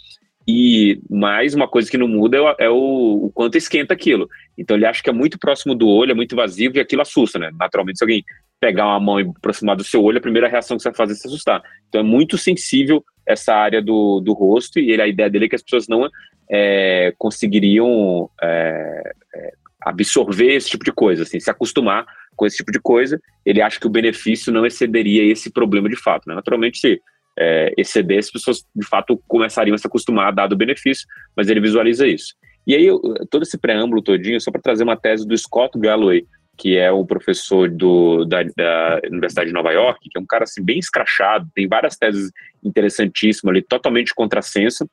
E 0.47 1.01
mais 1.11 1.55
uma 1.55 1.67
coisa 1.67 1.91
que 1.91 1.97
não 1.97 2.07
muda 2.07 2.37
é, 2.59 2.69
o, 2.69 3.25
o, 3.25 3.33
quanto 3.35 3.57
esquenta 3.57 3.95
aquilo. 3.95 4.29
Então 4.57 4.77
ele 4.77 4.87
acha 4.87 5.03
que 5.03 5.09
é 5.09 5.13
muito 5.13 5.39
próximo 5.39 5.75
do 5.75 5.89
olho, 5.89 6.13
é 6.13 6.15
muito 6.15 6.33
invasivo 6.33 6.77
e 6.77 6.81
aquilo 6.81 7.03
assusta, 7.03 7.39
né? 7.39 7.51
Naturalmente, 7.59 7.99
se 7.99 8.05
alguém 8.05 8.23
pegar 8.61 8.87
uma 8.87 9.01
mão 9.01 9.21
e 9.21 9.29
aproximar 9.37 9.75
do 9.75 9.83
seu 9.85 10.03
olho, 10.03 10.19
a 10.19 10.23
primeira 10.23 10.49
reação 10.49 10.77
que 10.77 10.83
você 10.83 10.91
vai 10.91 10.97
fazer 10.97 11.13
é 11.15 11.17
se 11.17 11.27
assustar. 11.27 11.63
Então 11.89 12.01
é 12.01 12.05
muito 12.05 12.37
sensível 12.37 13.03
essa 13.27 13.55
área 13.55 13.83
do, 13.83 14.21
do 14.21 14.33
rosto 14.35 14.79
e 14.79 14.91
ele, 14.91 15.03
a 15.03 15.09
ideia 15.09 15.31
dele 15.31 15.47
é 15.47 15.49
que 15.49 15.57
as 15.57 15.63
pessoas 15.63 15.89
não 15.89 16.09
é, 16.51 17.13
conseguiriam 17.19 18.29
é, 18.43 19.13
é, 19.35 19.53
absorver 19.85 20.55
esse 20.55 20.71
tipo 20.71 20.85
de 20.85 20.93
coisa, 20.93 21.23
assim, 21.23 21.39
se 21.39 21.51
acostumar 21.51 22.07
com 22.37 22.47
esse 22.47 22.57
tipo 22.57 22.73
de 22.73 22.81
coisa. 22.81 23.21
Ele 23.45 23.61
acha 23.61 23.79
que 23.79 23.87
o 23.87 23.91
benefício 23.91 24.53
não 24.53 24.65
excederia 24.65 25.25
esse 25.31 25.51
problema 25.51 25.89
de 25.89 25.97
fato. 25.97 26.29
Né? 26.29 26.35
Naturalmente, 26.35 26.79
se 26.79 27.01
é, 27.39 27.73
exceder, 27.77 28.19
as 28.19 28.31
pessoas 28.31 28.65
de 28.75 28.87
fato 28.87 29.21
começariam 29.29 29.75
a 29.75 29.79
se 29.79 29.87
acostumar 29.87 30.29
a 30.29 30.31
dado 30.31 30.53
o 30.53 30.57
benefício, 30.57 31.07
mas 31.37 31.49
ele 31.49 31.61
visualiza 31.61 32.07
isso. 32.07 32.35
E 32.67 32.75
aí, 32.75 32.89
todo 33.31 33.43
esse 33.43 33.59
preâmbulo 33.59 34.01
todinho, 34.01 34.41
só 34.41 34.51
para 34.51 34.63
trazer 34.63 34.85
uma 34.85 34.97
tese 34.97 35.27
do 35.27 35.37
Scott 35.37 35.79
Galloway, 35.79 36.27
que 36.57 36.77
é 36.77 36.91
o 36.91 37.05
professor 37.05 37.69
do, 37.69 38.25
da, 38.25 38.43
da, 38.57 39.01
Universidade 39.11 39.49
de 39.49 39.55
Nova 39.55 39.73
York, 39.73 40.09
que 40.09 40.17
é 40.17 40.21
um 40.21 40.27
cara 40.27 40.45
assim, 40.45 40.63
bem 40.63 40.79
escrachado, 40.79 41.49
tem 41.55 41.69
várias 41.69 41.97
teses 41.97 42.31
interessantíssimas 42.63 43.53
ali, 43.53 43.63
totalmente 43.63 44.15
contrassenso. 44.15 44.89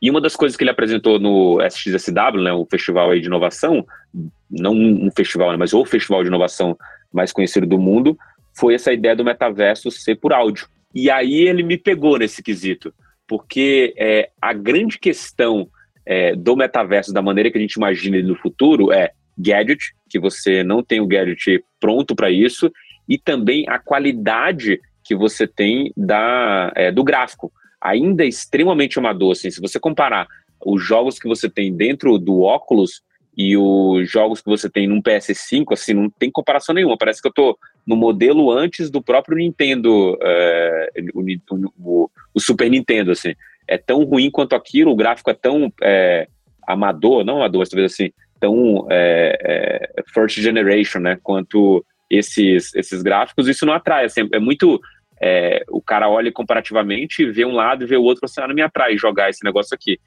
E 0.00 0.10
uma 0.10 0.20
das 0.20 0.36
coisas 0.36 0.56
que 0.56 0.62
ele 0.62 0.70
apresentou 0.70 1.18
no 1.18 1.60
SXSW, 1.62 2.42
né, 2.42 2.52
o 2.52 2.66
festival 2.70 3.18
de 3.18 3.26
inovação, 3.26 3.86
não 4.50 4.74
um 4.74 5.10
festival, 5.14 5.52
né, 5.52 5.56
mas 5.56 5.72
o 5.72 5.84
festival 5.84 6.22
de 6.22 6.28
inovação 6.28 6.76
mais 7.12 7.32
conhecido 7.32 7.66
do 7.66 7.78
mundo, 7.78 8.16
foi 8.52 8.74
essa 8.74 8.92
ideia 8.92 9.16
do 9.16 9.24
metaverso 9.24 9.90
ser 9.90 10.16
por 10.16 10.32
áudio. 10.32 10.68
E 10.94 11.10
aí 11.10 11.48
ele 11.48 11.62
me 11.62 11.76
pegou 11.76 12.18
nesse 12.18 12.42
quesito, 12.42 12.92
porque 13.26 13.94
é, 13.96 14.30
a 14.40 14.52
grande 14.52 14.98
questão 14.98 15.68
é, 16.04 16.34
do 16.34 16.56
metaverso, 16.56 17.12
da 17.12 17.22
maneira 17.22 17.50
que 17.50 17.58
a 17.58 17.60
gente 17.60 17.74
imagina 17.74 18.16
ele 18.16 18.28
no 18.28 18.36
futuro, 18.36 18.92
é 18.92 19.12
gadget, 19.38 19.94
que 20.08 20.18
você 20.18 20.62
não 20.64 20.82
tem 20.82 21.00
o 21.00 21.06
gadget 21.06 21.62
pronto 21.78 22.14
para 22.14 22.30
isso, 22.30 22.70
e 23.08 23.16
também 23.18 23.64
a 23.68 23.78
qualidade 23.78 24.80
que 25.04 25.14
você 25.14 25.46
tem 25.46 25.92
da, 25.96 26.72
é, 26.74 26.90
do 26.92 27.02
gráfico. 27.02 27.52
Ainda 27.80 28.24
extremamente 28.24 28.98
amador, 28.98 29.32
assim, 29.32 29.50
se 29.50 29.60
você 29.60 29.80
comparar 29.80 30.26
os 30.64 30.82
jogos 30.82 31.18
que 31.18 31.28
você 31.28 31.48
tem 31.48 31.74
dentro 31.74 32.18
do 32.18 32.42
óculos 32.42 33.02
e 33.36 33.56
os 33.56 34.10
jogos 34.10 34.42
que 34.42 34.48
você 34.48 34.68
tem 34.68 34.86
num 34.86 35.00
PS5, 35.00 35.72
assim, 35.72 35.94
não 35.94 36.10
tem 36.10 36.30
comparação 36.30 36.74
nenhuma. 36.74 36.98
Parece 36.98 37.22
que 37.22 37.28
eu 37.28 37.32
tô 37.32 37.58
no 37.86 37.96
modelo 37.96 38.50
antes 38.50 38.90
do 38.90 39.02
próprio 39.02 39.38
Nintendo, 39.38 40.18
é, 40.20 40.90
o, 41.14 41.22
o, 41.78 42.10
o, 42.34 42.40
Super 42.40 42.68
Nintendo, 42.68 43.12
assim. 43.12 43.34
É 43.66 43.78
tão 43.78 44.04
ruim 44.04 44.30
quanto 44.30 44.54
aquilo, 44.54 44.90
o 44.90 44.96
gráfico 44.96 45.30
é 45.30 45.34
tão 45.34 45.72
é, 45.82 46.28
amador, 46.66 47.24
não 47.24 47.36
amador, 47.36 47.60
mas 47.60 47.68
talvez 47.68 47.92
assim, 47.92 48.10
tão 48.38 48.86
é, 48.90 49.88
first 50.12 50.38
generation, 50.40 50.98
né, 50.98 51.18
quanto 51.22 51.84
esses, 52.10 52.74
esses 52.74 53.00
gráficos, 53.00 53.48
isso 53.48 53.64
não 53.64 53.72
atrai, 53.72 54.04
assim, 54.04 54.28
é 54.32 54.38
muito... 54.38 54.80
É, 55.22 55.64
o 55.68 55.82
cara 55.82 56.08
olha 56.08 56.32
comparativamente, 56.32 57.30
vê 57.30 57.44
um 57.44 57.52
lado 57.52 57.84
e 57.84 57.86
vê 57.86 57.96
o 57.96 58.02
outro, 58.02 58.24
assim, 58.24 58.40
ah, 58.40 58.48
não 58.48 58.54
me 58.54 58.62
atrai 58.62 58.96
jogar 58.96 59.28
esse 59.28 59.44
negócio 59.44 59.74
aqui. 59.74 59.98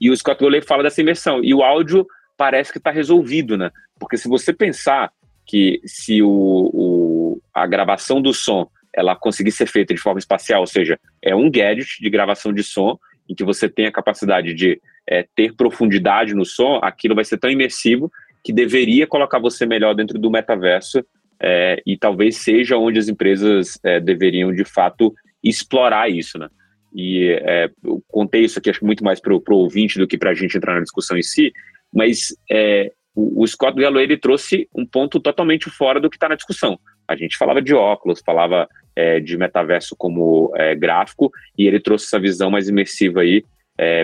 E 0.00 0.10
o 0.10 0.16
Scott 0.16 0.40
Goley 0.40 0.62
fala 0.62 0.82
dessa 0.82 1.00
imersão. 1.00 1.42
E 1.42 1.52
o 1.52 1.62
áudio 1.62 2.06
parece 2.36 2.72
que 2.72 2.78
está 2.78 2.90
resolvido, 2.90 3.58
né? 3.58 3.70
Porque 3.98 4.16
se 4.16 4.28
você 4.28 4.52
pensar 4.52 5.12
que 5.44 5.80
se 5.84 6.22
o, 6.22 6.70
o, 6.72 7.42
a 7.52 7.66
gravação 7.66 8.22
do 8.22 8.32
som 8.32 8.68
ela 8.94 9.14
conseguir 9.14 9.52
ser 9.52 9.66
feita 9.66 9.94
de 9.94 10.00
forma 10.00 10.18
espacial, 10.18 10.60
ou 10.60 10.66
seja, 10.66 10.98
é 11.22 11.34
um 11.34 11.50
gadget 11.50 12.00
de 12.00 12.10
gravação 12.10 12.52
de 12.52 12.62
som 12.62 12.98
em 13.28 13.34
que 13.34 13.44
você 13.44 13.68
tem 13.68 13.86
a 13.86 13.92
capacidade 13.92 14.54
de 14.54 14.80
é, 15.06 15.26
ter 15.34 15.54
profundidade 15.54 16.34
no 16.34 16.44
som, 16.44 16.80
aquilo 16.82 17.14
vai 17.14 17.24
ser 17.24 17.38
tão 17.38 17.50
imersivo 17.50 18.10
que 18.42 18.52
deveria 18.52 19.06
colocar 19.06 19.38
você 19.38 19.66
melhor 19.66 19.94
dentro 19.94 20.18
do 20.18 20.30
metaverso 20.30 21.04
é, 21.42 21.82
e 21.86 21.96
talvez 21.96 22.36
seja 22.36 22.76
onde 22.76 22.98
as 22.98 23.08
empresas 23.08 23.78
é, 23.82 23.98
deveriam 23.98 24.52
de 24.52 24.64
fato 24.64 25.14
explorar 25.42 26.10
isso, 26.10 26.38
né? 26.38 26.48
E 26.94 27.30
é, 27.42 27.70
eu 27.82 28.02
contei 28.08 28.42
isso 28.42 28.58
aqui 28.58 28.68
acho 28.68 28.84
muito 28.84 29.04
mais 29.04 29.20
para 29.20 29.32
o 29.32 29.42
ouvinte 29.48 29.98
do 29.98 30.06
que 30.06 30.18
para 30.18 30.30
a 30.30 30.34
gente 30.34 30.56
entrar 30.56 30.74
na 30.74 30.82
discussão 30.82 31.16
em 31.16 31.22
si, 31.22 31.52
mas 31.94 32.36
é, 32.50 32.92
o, 33.14 33.42
o, 33.42 33.46
Scott 33.46 33.78
Galloway 33.80 34.04
ele 34.04 34.18
trouxe 34.18 34.68
um 34.74 34.84
ponto 34.84 35.20
totalmente 35.20 35.70
fora 35.70 36.00
do 36.00 36.10
que 36.10 36.16
está 36.16 36.28
na 36.28 36.34
discussão. 36.34 36.78
A 37.08 37.16
gente 37.16 37.36
falava 37.36 37.62
de 37.62 37.74
óculos, 37.74 38.22
falava 38.24 38.68
é, 38.94 39.18
de 39.20 39.36
metaverso 39.36 39.94
como 39.96 40.52
é, 40.56 40.74
gráfico, 40.74 41.30
e 41.56 41.66
ele 41.66 41.80
trouxe 41.80 42.06
essa 42.06 42.20
visão 42.20 42.50
mais 42.50 42.68
imersiva 42.68 43.20
aí 43.20 43.44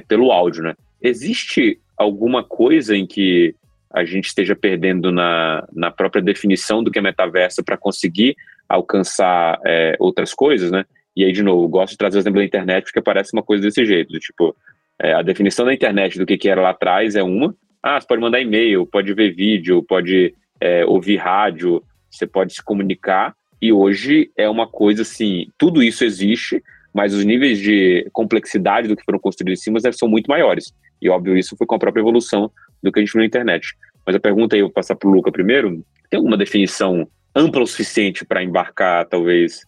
pelo 0.09 0.33
áudio, 0.33 0.63
né? 0.63 0.75
Existe 1.03 1.79
alguma 1.99 2.43
coisa 2.43 2.97
em 2.97 3.07
que 3.07 3.55
a 3.97 4.05
gente 4.05 4.27
esteja 4.27 4.55
perdendo 4.55 5.11
na, 5.11 5.67
na 5.73 5.91
própria 5.91 6.23
definição 6.23 6.85
do 6.85 6.91
que 6.91 6.99
é 6.99 7.03
metaverso 7.03 7.65
para 7.65 7.79
conseguir 7.79 8.37
alcançar 8.69 9.59
é, 9.65 9.97
outras 9.99 10.35
coisas, 10.35 10.71
né? 10.71 10.85
E 11.17 11.25
aí, 11.25 11.33
de 11.33 11.43
novo, 11.43 11.67
gosto 11.67 11.93
de 11.93 11.97
trazer 11.97 12.19
o 12.19 12.21
exemplo 12.21 12.41
da 12.41 12.45
internet 12.45 12.85
porque 12.85 13.01
parece 13.01 13.33
uma 13.33 13.43
coisa 13.43 13.63
desse 13.63 13.87
jeito, 13.87 14.19
tipo, 14.19 14.55
é, 15.01 15.15
a 15.15 15.23
definição 15.23 15.65
da 15.65 15.73
internet 15.73 16.19
do 16.19 16.27
que, 16.27 16.37
que 16.37 16.47
era 16.47 16.61
lá 16.61 16.71
atrás 16.71 17.17
é 17.17 17.23
uma, 17.23 17.55
ah, 17.83 17.99
você 17.99 18.07
pode 18.07 18.21
mandar 18.21 18.39
e-mail, 18.39 18.85
pode 18.85 19.15
ver 19.15 19.35
vídeo, 19.35 19.83
pode 19.83 20.35
é, 20.61 20.85
ouvir 20.85 21.17
rádio, 21.17 21.83
você 22.11 22.27
pode 22.27 22.53
se 22.53 22.63
comunicar. 22.63 23.35
E 23.63 23.73
hoje 23.73 24.31
é 24.37 24.47
uma 24.47 24.67
coisa 24.67 25.01
assim, 25.01 25.47
tudo 25.57 25.83
isso 25.83 26.05
existe, 26.05 26.63
mas 26.93 27.15
os 27.15 27.25
níveis 27.25 27.59
de 27.59 28.07
complexidade 28.13 28.89
do 28.89 28.97
que 28.97 29.05
foram 29.05 29.19
construídos 29.19 29.61
em 29.61 29.65
cima 29.65 29.81
são 29.93 30.07
muito 30.07 30.29
maiores. 30.29 30.75
E 31.01 31.09
óbvio, 31.09 31.39
isso 31.39 31.57
foi 31.57 31.67
com 31.67 31.77
a 31.77 31.79
própria 31.79 32.03
evolução 32.03 32.51
do 32.83 32.93
que 32.93 32.99
a 32.99 33.03
gente 33.03 33.13
viu 33.13 33.21
na 33.21 33.27
internet. 33.27 33.75
Mas 34.07 34.15
a 34.15 34.21
pergunta 34.21 34.55
aí, 34.55 34.61
eu 34.61 34.67
vou 34.67 34.73
passar 34.73 34.95
para 34.95 35.09
o 35.09 35.13
Luca 35.13 35.33
primeiro: 35.33 35.85
tem 36.09 36.19
alguma 36.19 36.37
definição 36.37 37.09
ampla 37.35 37.63
o 37.63 37.67
suficiente 37.67 38.25
para 38.25 38.43
embarcar, 38.43 39.07
talvez, 39.07 39.61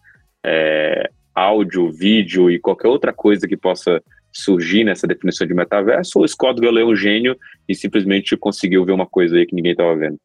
é, 0.43 1.09
áudio, 1.35 1.91
vídeo 1.91 2.49
e 2.49 2.59
qualquer 2.59 2.87
outra 2.87 3.13
coisa 3.13 3.47
que 3.47 3.57
possa 3.57 4.01
surgir 4.31 4.83
nessa 4.83 5.07
definição 5.07 5.45
de 5.45 5.53
metaverso, 5.53 6.19
ou 6.19 6.25
o 6.25 6.27
Scott 6.27 6.59
Galloway 6.59 6.83
é 6.83 6.85
um 6.85 6.95
gênio 6.95 7.37
e 7.67 7.75
simplesmente 7.75 8.37
conseguiu 8.37 8.85
ver 8.85 8.91
uma 8.91 9.05
coisa 9.05 9.37
aí 9.37 9.45
que 9.45 9.55
ninguém 9.55 9.71
estava 9.73 9.95
vendo? 9.95 10.19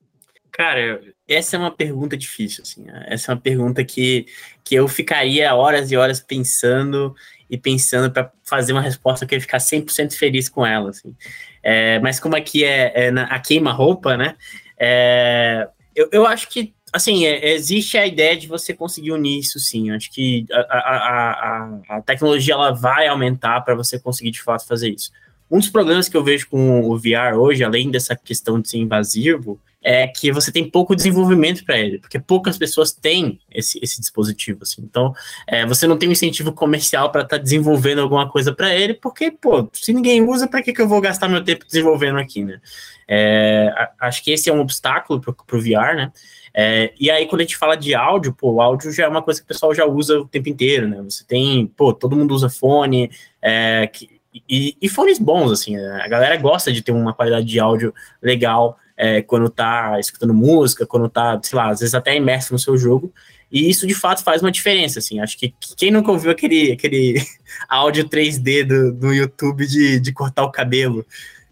Cara, 0.53 1.01
essa 1.29 1.57
é 1.57 1.59
uma 1.59 1.71
pergunta 1.71 2.17
difícil, 2.17 2.63
assim. 2.63 2.87
Essa 3.07 3.33
é 3.33 3.35
uma 3.35 3.41
pergunta 3.41 3.85
que, 3.85 4.27
que 4.63 4.75
eu 4.75 4.87
ficaria 4.87 5.53
horas 5.55 5.91
e 5.91 5.97
horas 5.97 6.21
pensando 6.21 7.15
e 7.55 7.59
pensando 7.59 8.11
para 8.11 8.31
fazer 8.43 8.73
uma 8.73 8.83
resposta 8.83 9.25
que 9.25 9.35
eu 9.35 9.37
ia 9.37 9.41
ficar 9.41 9.59
100% 9.59 10.15
feliz 10.15 10.49
com 10.49 10.67
ela, 10.67 10.91
assim. 10.91 11.15
É, 11.63 11.99
mas 12.01 12.19
como 12.19 12.37
aqui 12.37 12.65
é, 12.65 13.07
é 13.07 13.11
na, 13.11 13.25
a 13.25 13.39
queima-roupa, 13.39 14.17
né? 14.17 14.37
É, 14.79 15.69
eu, 15.95 16.09
eu 16.13 16.27
acho 16.27 16.49
que 16.49 16.75
assim, 16.93 17.27
é, 17.27 17.53
existe 17.53 17.97
a 17.99 18.07
ideia 18.07 18.37
de 18.37 18.47
você 18.47 18.75
conseguir 18.75 19.13
unir 19.13 19.41
isso 19.41 19.59
sim. 19.59 19.91
Acho 19.91 20.13
que 20.13 20.47
a, 20.53 20.61
a, 20.61 21.31
a, 21.31 21.97
a 21.97 22.03
tecnologia 22.03 22.55
ela 22.55 22.73
vai 22.73 23.07
aumentar 23.07 23.61
para 23.63 23.75
você 23.75 23.99
conseguir 23.99 24.31
de 24.31 24.43
fato 24.43 24.67
fazer 24.67 24.91
isso. 24.91 25.11
Um 25.51 25.59
dos 25.59 25.69
problemas 25.69 26.09
que 26.09 26.17
eu 26.17 26.25
vejo 26.25 26.49
com 26.49 26.81
o 26.89 26.99
VR 26.99 27.37
hoje, 27.39 27.63
além 27.63 27.91
dessa 27.91 28.17
questão 28.17 28.61
de 28.61 28.69
ser 28.69 28.79
invasivo, 28.79 29.61
é 29.85 30.09
que 30.09 30.33
você 30.33 30.51
tem 30.51 30.69
pouco 30.69 30.97
desenvolvimento 30.97 31.63
para 31.63 31.79
ele, 31.79 31.99
porque 31.99 32.19
poucas 32.19 32.57
pessoas 32.57 32.91
têm 32.91 33.39
esse, 33.53 33.79
esse 33.83 34.01
dispositivo. 34.01 34.61
Assim. 34.63 34.81
Então, 34.83 35.13
é, 35.47 35.67
você 35.67 35.87
não 35.87 35.99
tem 35.99 36.09
um 36.09 36.13
incentivo 36.13 36.53
comercial 36.53 37.13
para 37.13 37.21
estar 37.21 37.37
tá 37.37 37.43
desenvolvendo 37.43 38.01
alguma 38.01 38.29
coisa 38.29 38.53
para 38.55 38.75
ele, 38.75 38.95
porque, 38.95 39.31
pô, 39.31 39.69
se 39.75 39.93
ninguém 39.93 40.23
usa, 40.23 40.49
para 40.49 40.63
que, 40.63 40.73
que 40.73 40.81
eu 40.81 40.89
vou 40.89 41.03
gastar 41.03 41.29
meu 41.29 41.45
tempo 41.45 41.67
desenvolvendo 41.67 42.19
aqui, 42.19 42.43
né? 42.43 42.59
É, 43.07 43.71
acho 44.01 44.25
que 44.25 44.31
esse 44.31 44.49
é 44.49 44.53
um 44.53 44.61
obstáculo 44.61 45.21
para 45.21 45.33
o 45.33 45.61
VR, 45.61 45.95
né? 45.95 46.13
É, 46.57 46.95
e 46.99 47.11
aí, 47.11 47.27
quando 47.27 47.41
a 47.41 47.45
gente 47.45 47.57
fala 47.57 47.77
de 47.77 47.95
áudio, 47.95 48.33
pô, 48.33 48.53
o 48.53 48.63
áudio 48.63 48.91
já 48.91 49.05
é 49.05 49.09
uma 49.09 49.21
coisa 49.21 49.41
que 49.41 49.45
o 49.45 49.49
pessoal 49.49 49.75
já 49.75 49.85
usa 49.85 50.21
o 50.21 50.27
tempo 50.27 50.49
inteiro, 50.49 50.89
né? 50.89 51.03
Você 51.03 51.25
tem, 51.27 51.67
pô, 51.67 51.93
todo 51.93 52.17
mundo 52.17 52.35
usa 52.35 52.49
fone, 52.49 53.11
é, 53.43 53.87
que, 53.93 54.09
e, 54.49 54.77
e, 54.81 54.89
fones 54.89 55.19
bons, 55.19 55.53
assim, 55.53 55.77
né? 55.77 56.01
a 56.03 56.09
galera 56.09 56.37
gosta 56.37 56.73
de 56.73 56.83
ter 56.83 56.93
uma 56.93 57.15
qualidade 57.15 57.47
de 57.47 57.61
áudio 57.61 57.95
legal 58.21 58.79
é, 58.97 59.23
quando 59.23 59.49
tá 59.49 59.99
escutando 60.01 60.35
música, 60.35 60.87
quando 60.87 61.09
tá, 61.09 61.39
sei 61.43 61.57
lá, 61.57 61.71
às 61.71 61.81
vezes 61.81 61.95
até 61.95 62.17
imerso 62.17 62.53
no 62.53 62.59
seu 62.59 62.77
jogo, 62.77 63.13
e 63.51 63.71
isso 63.71 63.87
de 63.87 63.95
fato 63.95 64.25
faz 64.25 64.43
uma 64.43 64.51
diferença, 64.51 64.99
assim, 64.99 65.21
acho 65.21 65.39
que 65.39 65.55
quem 65.77 65.91
nunca 65.91 66.11
ouviu 66.11 66.31
aquele, 66.31 66.73
aquele 66.73 67.23
áudio 67.69 68.09
3D 68.09 68.65
do, 68.65 68.93
do 68.93 69.13
YouTube 69.13 69.67
de, 69.67 70.01
de 70.01 70.13
cortar 70.13 70.45
o 70.45 70.51
cabelo, 70.51 71.07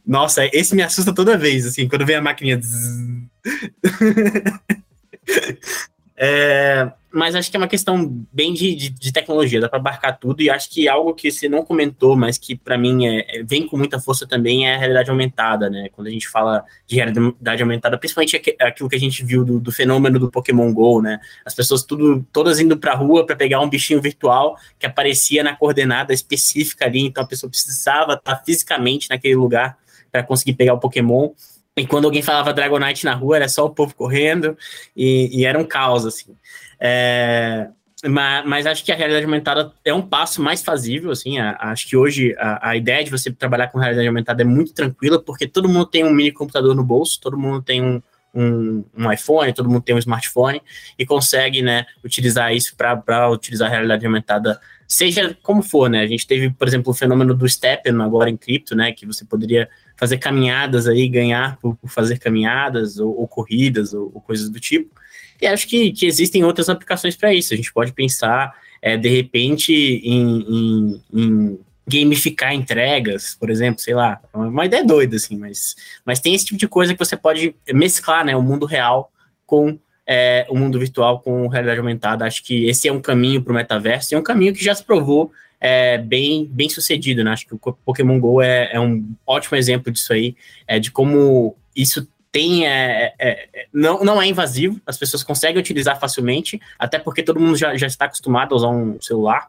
Nossa, 0.04 0.48
esse 0.52 0.74
me 0.74 0.82
assusta 0.82 1.14
toda 1.14 1.38
vez, 1.38 1.66
assim, 1.66 1.88
quando 1.88 2.04
vem 2.04 2.16
a 2.16 2.22
maquininha. 2.22 2.60
é, 6.24 6.88
mas 7.12 7.34
acho 7.34 7.50
que 7.50 7.56
é 7.56 7.58
uma 7.58 7.66
questão 7.66 8.24
bem 8.32 8.54
de, 8.54 8.76
de, 8.76 8.90
de 8.90 9.12
tecnologia, 9.12 9.60
dá 9.60 9.68
para 9.68 9.80
abarcar 9.80 10.16
tudo, 10.16 10.40
e 10.40 10.48
acho 10.48 10.70
que 10.70 10.88
algo 10.88 11.14
que 11.14 11.32
você 11.32 11.48
não 11.48 11.64
comentou, 11.64 12.14
mas 12.14 12.38
que 12.38 12.54
para 12.54 12.78
mim 12.78 13.08
é, 13.08 13.40
é, 13.40 13.42
vem 13.42 13.66
com 13.66 13.76
muita 13.76 13.98
força 13.98 14.24
também 14.24 14.68
é 14.68 14.76
a 14.76 14.78
realidade 14.78 15.10
aumentada, 15.10 15.68
né? 15.68 15.88
Quando 15.90 16.06
a 16.06 16.10
gente 16.10 16.28
fala 16.28 16.64
de 16.86 16.94
realidade 16.94 17.60
aumentada, 17.60 17.98
principalmente 17.98 18.40
aquilo 18.60 18.88
que 18.88 18.94
a 18.94 19.00
gente 19.00 19.24
viu 19.24 19.44
do, 19.44 19.58
do 19.58 19.72
fenômeno 19.72 20.16
do 20.16 20.30
Pokémon 20.30 20.72
GO, 20.72 21.02
né? 21.02 21.18
As 21.44 21.56
pessoas 21.56 21.82
tudo, 21.82 22.24
todas 22.32 22.60
indo 22.60 22.76
pra 22.76 22.94
rua 22.94 23.26
para 23.26 23.34
pegar 23.34 23.60
um 23.60 23.68
bichinho 23.68 24.00
virtual 24.00 24.56
que 24.78 24.86
aparecia 24.86 25.42
na 25.42 25.56
coordenada 25.56 26.14
específica 26.14 26.84
ali, 26.84 27.00
então 27.00 27.24
a 27.24 27.26
pessoa 27.26 27.50
precisava 27.50 28.12
estar 28.12 28.36
fisicamente 28.44 29.10
naquele 29.10 29.34
lugar 29.34 29.76
para 30.12 30.22
conseguir 30.22 30.52
pegar 30.52 30.74
o 30.74 30.78
Pokémon. 30.78 31.30
E 31.76 31.86
quando 31.86 32.04
alguém 32.04 32.22
falava 32.22 32.52
Dragonite 32.52 33.04
na 33.04 33.14
rua, 33.14 33.36
era 33.36 33.48
só 33.48 33.64
o 33.64 33.70
povo 33.70 33.94
correndo, 33.94 34.56
e, 34.94 35.40
e 35.40 35.46
era 35.46 35.58
um 35.58 35.64
caos, 35.64 36.04
assim. 36.04 36.36
É, 36.78 37.68
mas, 38.04 38.46
mas, 38.46 38.66
acho 38.66 38.84
que 38.84 38.92
a 38.92 38.96
realidade 38.96 39.24
aumentada 39.24 39.72
é 39.84 39.94
um 39.94 40.02
passo 40.02 40.42
mais 40.42 40.62
fazível, 40.62 41.10
assim, 41.10 41.38
a, 41.38 41.56
acho 41.70 41.88
que 41.88 41.96
hoje 41.96 42.34
a, 42.38 42.70
a, 42.70 42.76
ideia 42.76 43.04
de 43.04 43.10
você 43.10 43.30
trabalhar 43.30 43.68
com 43.68 43.78
realidade 43.78 44.06
aumentada 44.06 44.42
é 44.42 44.44
muito 44.44 44.74
tranquila, 44.74 45.22
porque 45.22 45.46
todo 45.46 45.68
mundo 45.68 45.86
tem 45.86 46.04
um 46.04 46.12
mini 46.12 46.32
computador 46.32 46.74
no 46.74 46.84
bolso, 46.84 47.20
todo 47.20 47.38
mundo 47.38 47.62
tem 47.62 47.80
um, 47.80 48.02
um, 48.34 48.84
um 48.96 49.12
iPhone, 49.12 49.52
todo 49.52 49.68
mundo 49.68 49.82
tem 49.82 49.94
um 49.94 49.98
smartphone, 49.98 50.60
e 50.98 51.04
consegue, 51.04 51.62
né, 51.62 51.86
utilizar 52.04 52.54
isso 52.54 52.74
para 52.76 53.30
utilizar 53.30 53.68
a 53.68 53.70
realidade 53.70 54.04
aumentada, 54.06 54.60
seja 54.86 55.36
como 55.42 55.62
for, 55.62 55.88
né, 55.88 56.00
a 56.00 56.06
gente 56.06 56.26
teve, 56.26 56.50
por 56.50 56.66
exemplo, 56.66 56.90
o 56.90 56.94
fenômeno 56.94 57.34
do 57.34 57.48
Steppen 57.48 58.00
agora 58.00 58.30
em 58.30 58.36
cripto, 58.36 58.74
né, 58.74 58.92
que 58.92 59.06
você 59.06 59.24
poderia 59.24 59.68
fazer 59.96 60.18
caminhadas 60.18 60.86
aí, 60.86 61.08
ganhar 61.08 61.56
por, 61.58 61.76
por 61.76 61.90
fazer 61.90 62.18
caminhadas, 62.18 62.98
ou, 62.98 63.20
ou 63.20 63.28
corridas, 63.28 63.94
ou, 63.94 64.10
ou 64.14 64.20
coisas 64.20 64.48
do 64.48 64.58
tipo, 64.58 65.02
e 65.42 65.46
acho 65.46 65.66
que, 65.66 65.90
que 65.90 66.06
existem 66.06 66.44
outras 66.44 66.68
aplicações 66.68 67.16
para 67.16 67.34
isso. 67.34 67.52
A 67.52 67.56
gente 67.56 67.72
pode 67.72 67.92
pensar, 67.92 68.54
é, 68.80 68.96
de 68.96 69.08
repente, 69.08 69.72
em, 69.72 70.40
em, 70.48 71.02
em, 71.12 71.58
gamificar 71.86 72.54
entregas, 72.54 73.36
por 73.38 73.50
exemplo, 73.50 73.80
sei 73.80 73.94
lá. 73.94 74.20
É 74.32 74.36
uma 74.36 74.66
ideia 74.66 74.84
doida, 74.84 75.16
assim, 75.16 75.36
mas, 75.36 75.74
mas 76.04 76.20
tem 76.20 76.34
esse 76.34 76.46
tipo 76.46 76.58
de 76.58 76.68
coisa 76.68 76.92
que 76.92 76.98
você 76.98 77.16
pode 77.16 77.54
mesclar 77.72 78.24
né, 78.24 78.36
o 78.36 78.42
mundo 78.42 78.66
real 78.66 79.10
com 79.46 79.78
é, 80.06 80.46
o 80.48 80.56
mundo 80.56 80.78
virtual, 80.78 81.20
com 81.20 81.46
realidade 81.48 81.78
aumentada. 81.78 82.24
Acho 82.24 82.42
que 82.42 82.66
esse 82.66 82.88
é 82.88 82.92
um 82.92 83.00
caminho 83.00 83.42
para 83.42 83.52
o 83.52 83.54
metaverso 83.54 84.12
e 84.12 84.14
é 84.14 84.18
um 84.18 84.22
caminho 84.22 84.52
que 84.52 84.64
já 84.64 84.74
se 84.74 84.84
provou 84.84 85.32
é, 85.60 85.98
bem, 85.98 86.46
bem 86.50 86.68
sucedido, 86.68 87.22
né? 87.22 87.32
Acho 87.32 87.46
que 87.46 87.54
o 87.54 87.58
Pokémon 87.58 88.18
GO 88.18 88.42
é, 88.42 88.70
é 88.72 88.80
um 88.80 89.14
ótimo 89.26 89.56
exemplo 89.56 89.92
disso 89.92 90.12
aí, 90.12 90.36
é, 90.66 90.78
de 90.80 90.90
como 90.90 91.56
isso 91.74 92.06
tem 92.32 92.66
é, 92.66 93.12
é, 93.18 93.48
é, 93.52 93.66
não, 93.72 94.02
não 94.02 94.20
é 94.20 94.26
invasivo, 94.26 94.80
as 94.86 94.96
pessoas 94.96 95.22
conseguem 95.22 95.60
utilizar 95.60 96.00
facilmente, 96.00 96.60
até 96.78 96.98
porque 96.98 97.22
todo 97.22 97.38
mundo 97.38 97.56
já, 97.56 97.76
já 97.76 97.86
está 97.86 98.06
acostumado 98.06 98.54
a 98.54 98.56
usar 98.56 98.68
um 98.68 99.00
celular. 99.00 99.48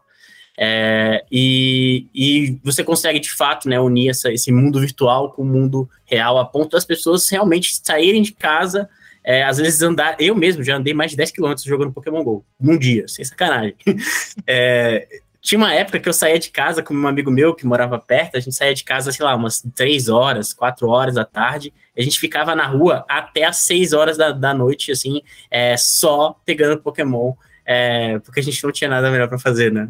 É, 0.57 1.25
e, 1.31 2.07
e 2.13 2.59
você 2.63 2.83
consegue 2.83 3.19
de 3.19 3.31
fato 3.31 3.67
né, 3.67 3.79
unir 3.79 4.09
essa, 4.09 4.31
esse 4.31 4.51
mundo 4.51 4.79
virtual 4.79 5.31
com 5.31 5.41
o 5.41 5.45
mundo 5.45 5.89
real, 6.05 6.37
a 6.37 6.45
ponto 6.45 6.71
das 6.71 6.85
pessoas 6.85 7.27
realmente 7.29 7.75
saírem 7.83 8.21
de 8.21 8.33
casa. 8.33 8.89
É, 9.25 9.43
às 9.43 9.57
vezes 9.57 9.81
andar, 9.81 10.17
eu 10.19 10.35
mesmo 10.35 10.63
já 10.63 10.75
andei 10.75 10.93
mais 10.93 11.11
de 11.11 11.17
10 11.17 11.31
km 11.31 11.53
jogando 11.63 11.93
Pokémon 11.93 12.23
GO, 12.23 12.45
num 12.59 12.77
dia, 12.77 13.07
sem 13.07 13.23
sacanagem. 13.23 13.75
É, 14.45 15.07
tinha 15.43 15.59
uma 15.59 15.73
época 15.73 15.99
que 15.99 16.07
eu 16.07 16.13
saía 16.13 16.39
de 16.39 16.49
casa 16.49 16.81
com 16.81 16.93
um 16.93 17.05
amigo 17.05 17.29
meu 17.29 17.53
que 17.53 17.65
morava 17.65 17.99
perto, 17.99 18.37
a 18.37 18.39
gente 18.39 18.55
saía 18.55 18.73
de 18.73 18.83
casa, 18.85 19.11
sei 19.11 19.25
lá, 19.25 19.35
umas 19.35 19.61
três 19.75 20.07
horas, 20.07 20.53
quatro 20.53 20.87
horas 20.87 21.15
da 21.15 21.25
tarde, 21.25 21.73
a 21.97 22.01
gente 22.01 22.17
ficava 22.17 22.55
na 22.55 22.65
rua 22.65 23.05
até 23.09 23.43
as 23.43 23.57
seis 23.57 23.91
horas 23.91 24.15
da, 24.17 24.31
da 24.31 24.53
noite, 24.53 24.89
assim, 24.89 25.21
é, 25.51 25.75
só 25.75 26.39
pegando 26.45 26.81
Pokémon. 26.81 27.33
É, 27.65 28.19
porque 28.19 28.39
a 28.39 28.43
gente 28.43 28.63
não 28.63 28.71
tinha 28.71 28.89
nada 28.89 29.10
melhor 29.10 29.28
para 29.28 29.39
fazer, 29.39 29.71
né? 29.71 29.89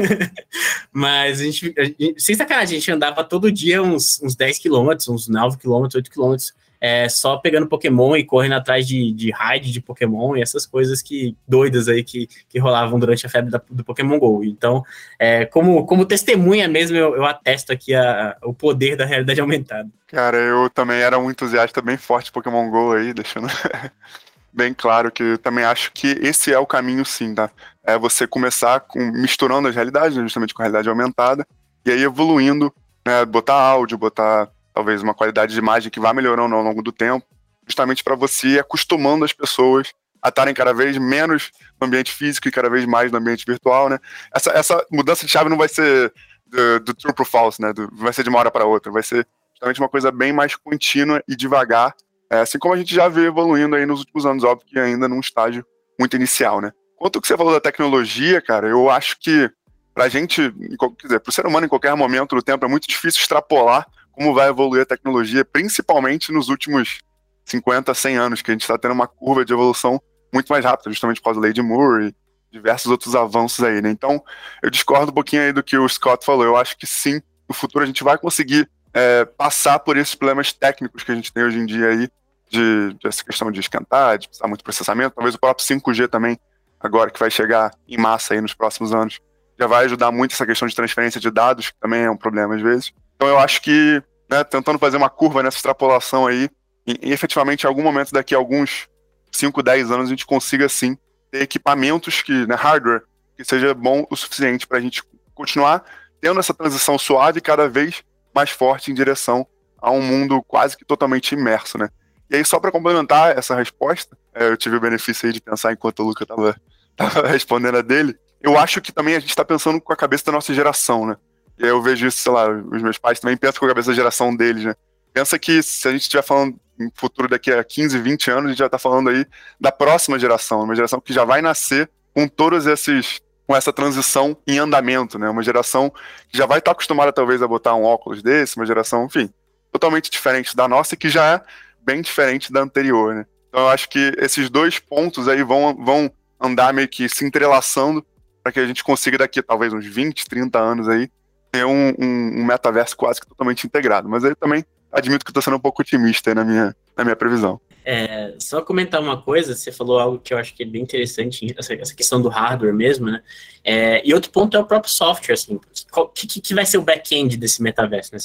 Mas 0.92 1.40
a 1.40 1.44
gente, 1.44 1.74
a 1.78 1.84
gente, 1.84 2.14
sem 2.18 2.34
sacanagem, 2.34 2.76
a 2.76 2.80
gente 2.80 2.92
andava 2.92 3.24
todo 3.24 3.50
dia 3.50 3.82
uns, 3.82 4.20
uns 4.22 4.36
10 4.36 4.58
quilômetros, 4.58 5.08
uns 5.08 5.28
9 5.28 5.56
quilômetros, 5.58 5.94
8 5.94 6.10
quilômetros 6.10 6.54
é, 6.80 7.08
só 7.08 7.36
pegando 7.36 7.66
Pokémon 7.66 8.16
e 8.16 8.24
correndo 8.24 8.54
atrás 8.54 8.86
de, 8.86 9.12
de 9.12 9.30
raid 9.30 9.72
de 9.72 9.80
Pokémon 9.80 10.36
e 10.36 10.42
essas 10.42 10.66
coisas 10.66 11.02
que 11.02 11.36
doidas 11.46 11.88
aí 11.88 12.04
que, 12.04 12.28
que 12.48 12.58
rolavam 12.58 12.98
durante 12.98 13.26
a 13.26 13.28
febre 13.28 13.50
da, 13.50 13.60
do 13.70 13.84
Pokémon 13.84 14.18
GO. 14.18 14.44
Então, 14.44 14.84
é, 15.18 15.44
como, 15.46 15.84
como 15.86 16.06
testemunha 16.06 16.68
mesmo, 16.68 16.96
eu, 16.96 17.16
eu 17.16 17.24
atesto 17.24 17.72
aqui 17.72 17.94
a, 17.94 18.36
a, 18.40 18.46
o 18.46 18.54
poder 18.54 18.96
da 18.96 19.04
realidade 19.04 19.40
aumentada. 19.40 19.88
Cara, 20.06 20.36
eu 20.36 20.68
também 20.70 21.00
era 21.00 21.18
um 21.18 21.30
entusiasta 21.30 21.80
bem 21.82 21.96
forte 21.96 22.26
de 22.26 22.32
Pokémon 22.32 22.70
GO 22.70 22.92
aí, 22.92 23.12
deixando 23.12 23.48
bem 24.56 24.72
claro 24.72 25.12
que 25.12 25.36
também 25.38 25.64
acho 25.64 25.92
que 25.92 26.18
esse 26.22 26.50
é 26.50 26.58
o 26.58 26.66
caminho 26.66 27.04
sim, 27.04 27.34
tá? 27.34 27.50
É 27.84 27.98
você 27.98 28.26
começar 28.26 28.80
com, 28.80 28.98
misturando 29.12 29.68
as 29.68 29.74
realidades, 29.74 30.16
né, 30.16 30.22
justamente 30.22 30.54
com 30.54 30.62
a 30.62 30.64
realidade 30.64 30.88
aumentada, 30.88 31.46
e 31.84 31.90
aí 31.90 32.02
evoluindo, 32.02 32.74
né, 33.06 33.24
botar 33.26 33.54
áudio, 33.54 33.98
botar 33.98 34.48
talvez 34.72 35.02
uma 35.02 35.14
qualidade 35.14 35.52
de 35.52 35.58
imagem 35.58 35.90
que 35.90 36.00
vá 36.00 36.14
melhorando 36.14 36.54
ao 36.54 36.62
longo 36.62 36.82
do 36.82 36.90
tempo, 36.90 37.26
justamente 37.66 38.02
para 38.02 38.16
você 38.16 38.48
ir 38.48 38.58
acostumando 38.58 39.26
as 39.26 39.32
pessoas 39.32 39.92
a 40.22 40.30
estarem 40.30 40.54
cada 40.54 40.72
vez 40.72 40.96
menos 40.96 41.50
no 41.78 41.86
ambiente 41.86 42.10
físico 42.10 42.48
e 42.48 42.50
cada 42.50 42.70
vez 42.70 42.86
mais 42.86 43.12
no 43.12 43.18
ambiente 43.18 43.44
virtual, 43.46 43.90
né? 43.90 43.98
Essa, 44.34 44.50
essa 44.52 44.86
mudança 44.90 45.26
de 45.26 45.30
chave 45.30 45.50
não 45.50 45.58
vai 45.58 45.68
ser 45.68 46.12
do, 46.46 46.80
do 46.80 46.94
true 46.94 47.12
para 47.12 47.24
false, 47.24 47.60
né? 47.60 47.72
Do, 47.72 47.88
vai 47.92 48.12
ser 48.12 48.22
de 48.22 48.30
uma 48.30 48.38
hora 48.38 48.50
para 48.50 48.64
outra, 48.64 48.90
vai 48.90 49.02
ser 49.02 49.26
justamente 49.52 49.80
uma 49.80 49.88
coisa 49.88 50.10
bem 50.10 50.32
mais 50.32 50.56
contínua 50.56 51.22
e 51.28 51.36
devagar, 51.36 51.94
é, 52.30 52.40
assim 52.40 52.58
como 52.58 52.74
a 52.74 52.76
gente 52.76 52.94
já 52.94 53.08
vê 53.08 53.26
evoluindo 53.26 53.76
aí 53.76 53.86
nos 53.86 54.00
últimos 54.00 54.26
anos, 54.26 54.44
óbvio 54.44 54.66
que 54.68 54.78
ainda 54.78 55.08
num 55.08 55.20
estágio 55.20 55.64
muito 55.98 56.16
inicial, 56.16 56.60
né? 56.60 56.72
Quanto 56.96 57.20
que 57.20 57.28
você 57.28 57.36
falou 57.36 57.52
da 57.52 57.60
tecnologia, 57.60 58.40
cara, 58.40 58.68
eu 58.68 58.90
acho 58.90 59.18
que 59.20 59.50
pra 59.94 60.08
gente, 60.08 60.52
quer 61.00 61.06
dizer, 61.06 61.20
pro 61.20 61.32
ser 61.32 61.46
humano 61.46 61.66
em 61.66 61.68
qualquer 61.68 61.94
momento 61.94 62.36
do 62.36 62.42
tempo 62.42 62.64
é 62.64 62.68
muito 62.68 62.86
difícil 62.88 63.20
extrapolar 63.20 63.86
como 64.12 64.34
vai 64.34 64.48
evoluir 64.48 64.82
a 64.82 64.86
tecnologia, 64.86 65.44
principalmente 65.44 66.32
nos 66.32 66.48
últimos 66.48 67.00
50, 67.44 67.94
100 67.94 68.16
anos, 68.16 68.42
que 68.42 68.50
a 68.50 68.54
gente 68.54 68.62
está 68.62 68.76
tendo 68.78 68.92
uma 68.92 69.06
curva 69.06 69.44
de 69.44 69.52
evolução 69.52 70.00
muito 70.32 70.48
mais 70.48 70.64
rápida, 70.64 70.90
justamente 70.90 71.20
por 71.20 71.24
causa 71.24 71.40
da 71.40 71.44
lei 71.44 71.52
de 71.52 71.62
Moore 71.62 72.08
e 72.08 72.14
diversos 72.50 72.90
outros 72.90 73.14
avanços 73.14 73.62
aí, 73.62 73.80
né? 73.80 73.90
Então, 73.90 74.22
eu 74.62 74.70
discordo 74.70 75.10
um 75.10 75.14
pouquinho 75.14 75.42
aí 75.42 75.52
do 75.52 75.62
que 75.62 75.76
o 75.76 75.88
Scott 75.88 76.24
falou. 76.24 76.44
Eu 76.44 76.56
acho 76.56 76.76
que 76.76 76.86
sim, 76.86 77.20
no 77.48 77.54
futuro 77.54 77.84
a 77.84 77.86
gente 77.86 78.02
vai 78.02 78.18
conseguir 78.18 78.68
é, 78.96 79.26
passar 79.26 79.78
por 79.80 79.98
esses 79.98 80.14
problemas 80.14 80.54
técnicos 80.54 81.02
que 81.02 81.12
a 81.12 81.14
gente 81.14 81.30
tem 81.30 81.44
hoje 81.44 81.58
em 81.58 81.66
dia 81.66 81.88
aí, 81.88 82.08
de, 82.48 82.94
de 82.94 83.06
essa 83.06 83.22
questão 83.22 83.52
de 83.52 83.60
esquentar, 83.60 84.16
de 84.16 84.26
precisar 84.26 84.48
muito 84.48 84.64
processamento, 84.64 85.14
talvez 85.14 85.34
o 85.34 85.38
próprio 85.38 85.66
5G 85.66 86.08
também, 86.08 86.40
agora 86.80 87.10
que 87.10 87.20
vai 87.20 87.30
chegar 87.30 87.74
em 87.86 87.98
massa 87.98 88.32
aí 88.32 88.40
nos 88.40 88.54
próximos 88.54 88.94
anos, 88.94 89.20
já 89.58 89.66
vai 89.66 89.84
ajudar 89.84 90.10
muito 90.10 90.32
essa 90.32 90.46
questão 90.46 90.66
de 90.66 90.74
transferência 90.74 91.20
de 91.20 91.30
dados, 91.30 91.70
que 91.70 91.78
também 91.78 92.04
é 92.04 92.10
um 92.10 92.16
problema 92.16 92.54
às 92.54 92.62
vezes. 92.62 92.90
Então 93.16 93.28
eu 93.28 93.38
acho 93.38 93.60
que, 93.60 94.02
né, 94.30 94.42
tentando 94.44 94.78
fazer 94.78 94.96
uma 94.96 95.10
curva 95.10 95.42
nessa 95.42 95.58
extrapolação 95.58 96.26
aí, 96.26 96.48
e, 96.86 96.98
e 97.02 97.12
efetivamente 97.12 97.64
em 97.64 97.66
algum 97.66 97.82
momento 97.82 98.12
daqui 98.12 98.34
a 98.34 98.38
alguns 98.38 98.88
5, 99.30 99.62
10 99.62 99.90
anos 99.90 100.06
a 100.06 100.10
gente 100.10 100.24
consiga 100.24 100.70
sim 100.70 100.96
ter 101.30 101.42
equipamentos 101.42 102.22
que, 102.22 102.46
né, 102.46 102.54
hardware, 102.54 103.02
que 103.36 103.44
seja 103.44 103.74
bom 103.74 104.06
o 104.10 104.16
suficiente 104.16 104.66
para 104.66 104.78
a 104.78 104.80
gente 104.80 105.02
continuar 105.34 105.84
tendo 106.18 106.40
essa 106.40 106.54
transição 106.54 106.98
suave 106.98 107.42
cada 107.42 107.68
vez 107.68 108.02
mais 108.36 108.50
forte 108.50 108.90
em 108.90 108.94
direção 108.94 109.46
a 109.80 109.90
um 109.90 110.02
mundo 110.02 110.42
quase 110.42 110.76
que 110.76 110.84
totalmente 110.84 111.32
imerso, 111.32 111.78
né? 111.78 111.88
E 112.30 112.36
aí, 112.36 112.44
só 112.44 112.60
para 112.60 112.70
complementar 112.70 113.36
essa 113.36 113.54
resposta, 113.54 114.16
é, 114.34 114.48
eu 114.48 114.56
tive 114.56 114.76
o 114.76 114.80
benefício 114.80 115.26
aí 115.26 115.32
de 115.32 115.40
pensar 115.40 115.72
enquanto 115.72 116.00
o 116.00 116.04
Luca 116.04 116.24
estava 116.24 116.56
respondendo 117.28 117.78
a 117.78 117.82
dele. 117.82 118.16
Eu 118.42 118.58
acho 118.58 118.80
que 118.80 118.92
também 118.92 119.14
a 119.14 119.20
gente 119.20 119.30
está 119.30 119.44
pensando 119.44 119.80
com 119.80 119.92
a 119.92 119.96
cabeça 119.96 120.24
da 120.26 120.32
nossa 120.32 120.52
geração, 120.52 121.06
né? 121.06 121.16
E 121.58 121.64
aí 121.64 121.70
eu 121.70 121.80
vejo 121.80 122.06
isso, 122.06 122.18
sei 122.18 122.32
lá, 122.32 122.48
os 122.48 122.82
meus 122.82 122.98
pais 122.98 123.18
também 123.18 123.36
pensam 123.36 123.60
com 123.60 123.66
a 123.66 123.68
cabeça 123.68 123.90
da 123.90 123.94
geração 123.94 124.34
deles, 124.34 124.64
né? 124.64 124.74
Pensa 125.14 125.38
que 125.38 125.62
se 125.62 125.88
a 125.88 125.92
gente 125.92 126.02
estiver 126.02 126.22
falando 126.22 126.58
em 126.78 126.90
futuro 126.94 127.28
daqui 127.28 127.50
a 127.50 127.64
15, 127.64 127.98
20 127.98 128.30
anos, 128.30 128.44
a 128.44 128.48
gente 128.48 128.58
já 128.58 128.66
está 128.66 128.78
falando 128.78 129.08
aí 129.08 129.24
da 129.58 129.72
próxima 129.72 130.18
geração, 130.18 130.60
uma 130.60 130.74
geração 130.74 131.00
que 131.00 131.12
já 131.12 131.24
vai 131.24 131.40
nascer 131.40 131.88
com 132.12 132.28
todos 132.28 132.66
esses 132.66 133.20
com 133.46 133.54
essa 133.54 133.72
transição 133.72 134.36
em 134.46 134.58
andamento, 134.58 135.18
né? 135.18 135.28
Uma 135.30 135.42
geração 135.42 135.90
que 136.28 136.36
já 136.36 136.46
vai 136.46 136.58
estar 136.58 136.72
acostumada 136.72 137.12
talvez 137.12 137.40
a 137.42 137.48
botar 137.48 137.74
um 137.74 137.84
óculos 137.84 138.22
desse, 138.22 138.56
uma 138.56 138.66
geração, 138.66 139.04
enfim, 139.04 139.30
totalmente 139.70 140.10
diferente 140.10 140.56
da 140.56 140.66
nossa 140.66 140.94
e 140.94 140.96
que 140.96 141.08
já 141.08 141.34
é 141.34 141.40
bem 141.80 142.00
diferente 142.00 142.52
da 142.52 142.60
anterior, 142.60 143.14
né? 143.14 143.26
Então 143.48 143.62
eu 143.62 143.68
acho 143.68 143.88
que 143.88 144.12
esses 144.18 144.50
dois 144.50 144.78
pontos 144.78 145.28
aí 145.28 145.42
vão, 145.42 145.76
vão 145.76 146.10
andar 146.40 146.74
meio 146.74 146.88
que 146.88 147.08
se 147.08 147.24
entrelaçando 147.24 148.04
para 148.42 148.52
que 148.52 148.60
a 148.60 148.66
gente 148.66 148.82
consiga 148.82 149.18
daqui 149.18 149.40
talvez 149.42 149.72
uns 149.72 149.86
20, 149.86 150.26
30 150.26 150.58
anos 150.58 150.88
aí 150.88 151.08
ter 151.50 151.64
um, 151.64 151.94
um, 151.98 152.40
um 152.40 152.44
metaverso 152.44 152.96
quase 152.96 153.20
que 153.20 153.26
totalmente 153.26 153.66
integrado. 153.66 154.08
Mas 154.08 154.24
aí 154.24 154.34
também 154.34 154.64
admito 154.92 155.24
que 155.24 155.30
estou 155.30 155.42
sendo 155.42 155.56
um 155.56 155.60
pouco 155.60 155.82
otimista 155.82 156.34
na 156.34 156.44
minha, 156.44 156.76
na 156.96 157.04
minha 157.04 157.16
previsão. 157.16 157.60
É, 157.88 158.34
só 158.40 158.60
comentar 158.62 159.00
uma 159.00 159.22
coisa, 159.22 159.54
você 159.54 159.70
falou 159.70 160.00
algo 160.00 160.18
que 160.18 160.34
eu 160.34 160.38
acho 160.38 160.52
que 160.52 160.64
é 160.64 160.66
bem 160.66 160.82
interessante, 160.82 161.54
essa, 161.56 161.72
essa 161.72 161.94
questão 161.94 162.20
do 162.20 162.28
hardware 162.28 162.74
mesmo, 162.74 163.06
né? 163.06 163.22
É, 163.62 164.02
e 164.04 164.12
outro 164.12 164.28
ponto 164.32 164.56
é 164.56 164.60
o 164.60 164.64
próprio 164.64 164.92
software, 164.92 165.34
assim, 165.34 165.60
o 165.94 166.08
que, 166.08 166.40
que 166.40 166.52
vai 166.52 166.66
ser 166.66 166.78
o 166.78 166.82
back-end 166.82 167.36
desse 167.36 167.62
metaverso? 167.62 168.12
Né? 168.12 168.18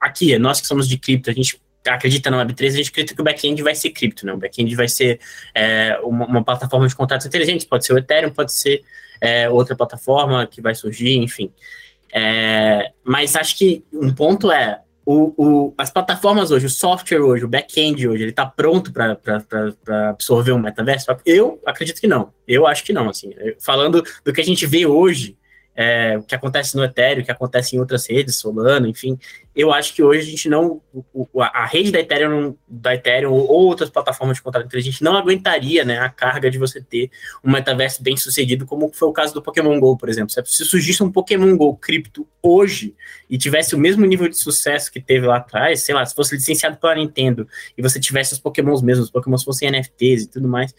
aqui, 0.00 0.38
nós 0.38 0.60
que 0.60 0.68
somos 0.68 0.88
de 0.88 0.96
cripto, 0.96 1.30
a 1.30 1.32
gente 1.32 1.60
acredita 1.84 2.30
na 2.30 2.46
Web3, 2.46 2.68
a 2.68 2.70
gente 2.76 2.90
acredita 2.90 3.16
que 3.16 3.20
o 3.20 3.24
back-end 3.24 3.60
vai 3.60 3.74
ser 3.74 3.90
cripto, 3.90 4.24
né? 4.24 4.32
O 4.34 4.36
back-end 4.36 4.72
vai 4.76 4.86
ser 4.86 5.18
é, 5.52 5.98
uma, 6.04 6.24
uma, 6.24 6.44
plataforma 6.44 6.86
de 6.86 6.94
contratos 6.94 7.26
inteligentes, 7.26 7.66
pode 7.66 7.84
ser 7.84 7.94
o 7.94 7.98
Ethereum, 7.98 8.30
pode 8.30 8.52
ser 8.52 8.84
é, 9.20 9.50
outra 9.50 9.74
plataforma 9.74 10.46
que 10.46 10.60
vai 10.62 10.76
surgir, 10.76 11.16
enfim. 11.16 11.52
É, 12.14 12.92
mas 13.02 13.34
acho 13.34 13.58
que 13.58 13.84
um 13.92 14.14
ponto 14.14 14.52
é 14.52 14.80
o, 15.04 15.34
o, 15.36 15.74
as 15.76 15.90
plataformas 15.90 16.50
hoje, 16.50 16.66
o 16.66 16.70
software 16.70 17.20
hoje, 17.20 17.44
o 17.44 17.48
back-end 17.48 18.06
hoje, 18.06 18.22
ele 18.22 18.30
está 18.30 18.46
pronto 18.46 18.92
para 18.92 20.10
absorver 20.10 20.52
um 20.52 20.58
metaverso? 20.58 21.06
Eu 21.26 21.60
acredito 21.66 22.00
que 22.00 22.06
não. 22.06 22.32
Eu 22.46 22.66
acho 22.66 22.84
que 22.84 22.92
não. 22.92 23.08
Assim, 23.08 23.32
falando 23.60 24.04
do 24.24 24.32
que 24.32 24.40
a 24.40 24.44
gente 24.44 24.64
vê 24.66 24.86
hoje, 24.86 25.36
é, 25.74 26.18
o 26.18 26.22
que 26.22 26.34
acontece 26.34 26.76
no 26.76 26.84
Ethereum, 26.84 27.22
o 27.22 27.24
que 27.24 27.30
acontece 27.30 27.74
em 27.74 27.78
outras 27.78 28.06
redes, 28.06 28.36
Solano, 28.36 28.86
enfim. 28.86 29.18
Eu 29.54 29.72
acho 29.72 29.94
que 29.94 30.02
hoje 30.02 30.28
a 30.28 30.30
gente 30.30 30.48
não. 30.48 30.82
a 31.38 31.66
rede 31.66 31.90
da 31.90 32.00
Ethereum, 32.00 32.54
da 32.68 32.94
Ethereum 32.94 33.32
ou 33.32 33.48
outras 33.48 33.88
plataformas 33.88 34.36
de 34.36 34.42
contrato 34.42 34.66
inteligente 34.66 35.02
não 35.02 35.16
aguentaria 35.16 35.84
né, 35.84 35.98
a 35.98 36.08
carga 36.08 36.50
de 36.50 36.58
você 36.58 36.80
ter 36.80 37.10
um 37.42 37.50
metaverso 37.50 38.02
bem 38.02 38.16
sucedido, 38.16 38.66
como 38.66 38.90
foi 38.92 39.08
o 39.08 39.12
caso 39.12 39.32
do 39.32 39.42
Pokémon 39.42 39.78
GO, 39.80 39.96
por 39.96 40.08
exemplo. 40.08 40.30
Se 40.30 40.64
surgisse 40.64 41.02
um 41.02 41.10
Pokémon 41.10 41.56
GO 41.56 41.76
cripto 41.76 42.26
hoje 42.42 42.94
e 43.28 43.38
tivesse 43.38 43.74
o 43.74 43.78
mesmo 43.78 44.04
nível 44.04 44.28
de 44.28 44.36
sucesso 44.36 44.92
que 44.92 45.00
teve 45.00 45.26
lá 45.26 45.36
atrás, 45.36 45.82
sei 45.82 45.94
lá, 45.94 46.04
se 46.04 46.14
fosse 46.14 46.34
licenciado 46.34 46.76
pela 46.76 46.94
Nintendo 46.94 47.48
e 47.76 47.82
você 47.82 47.98
tivesse 47.98 48.34
os 48.34 48.38
Pokémons 48.38 48.82
mesmos, 48.82 49.06
os 49.06 49.12
Pokémons 49.12 49.42
fossem 49.42 49.70
NFTs 49.70 50.24
e 50.24 50.28
tudo 50.28 50.48
mais 50.48 50.74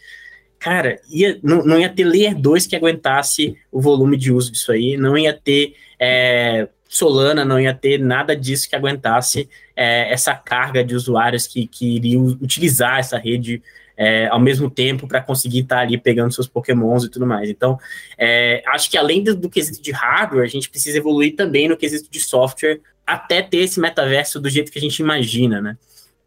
cara, 0.64 0.98
ia, 1.10 1.38
não, 1.42 1.62
não 1.62 1.78
ia 1.78 1.90
ter 1.90 2.04
Layer 2.04 2.34
2 2.34 2.66
que 2.66 2.74
aguentasse 2.74 3.54
o 3.70 3.82
volume 3.82 4.16
de 4.16 4.32
uso 4.32 4.50
disso 4.50 4.72
aí, 4.72 4.96
não 4.96 5.16
ia 5.16 5.34
ter 5.34 5.74
é, 6.00 6.66
Solana, 6.88 7.44
não 7.44 7.60
ia 7.60 7.74
ter 7.74 8.00
nada 8.00 8.34
disso 8.34 8.66
que 8.66 8.74
aguentasse 8.74 9.46
é, 9.76 10.10
essa 10.10 10.34
carga 10.34 10.82
de 10.82 10.94
usuários 10.94 11.46
que, 11.46 11.66
que 11.66 11.96
iriam 11.96 12.24
utilizar 12.40 12.98
essa 12.98 13.18
rede 13.18 13.62
é, 13.94 14.26
ao 14.28 14.40
mesmo 14.40 14.70
tempo 14.70 15.06
para 15.06 15.20
conseguir 15.20 15.60
estar 15.60 15.76
tá 15.76 15.82
ali 15.82 15.98
pegando 15.98 16.32
seus 16.32 16.48
pokémons 16.48 17.04
e 17.04 17.10
tudo 17.10 17.26
mais. 17.26 17.50
Então, 17.50 17.78
é, 18.16 18.62
acho 18.68 18.90
que 18.90 18.96
além 18.96 19.22
do, 19.22 19.34
do, 19.34 19.50
quesito 19.50 19.82
de 19.82 19.92
hardware, 19.92 20.44
a 20.44 20.48
gente 20.48 20.70
precisa 20.70 20.96
evoluir 20.96 21.36
também 21.36 21.68
no 21.68 21.76
quesito 21.76 22.10
de 22.10 22.20
software 22.20 22.80
até 23.06 23.42
ter 23.42 23.58
esse 23.58 23.78
metaverso 23.78 24.40
do 24.40 24.48
jeito 24.48 24.72
que 24.72 24.78
a 24.78 24.82
gente 24.82 24.98
imagina, 25.00 25.60
né? 25.60 25.76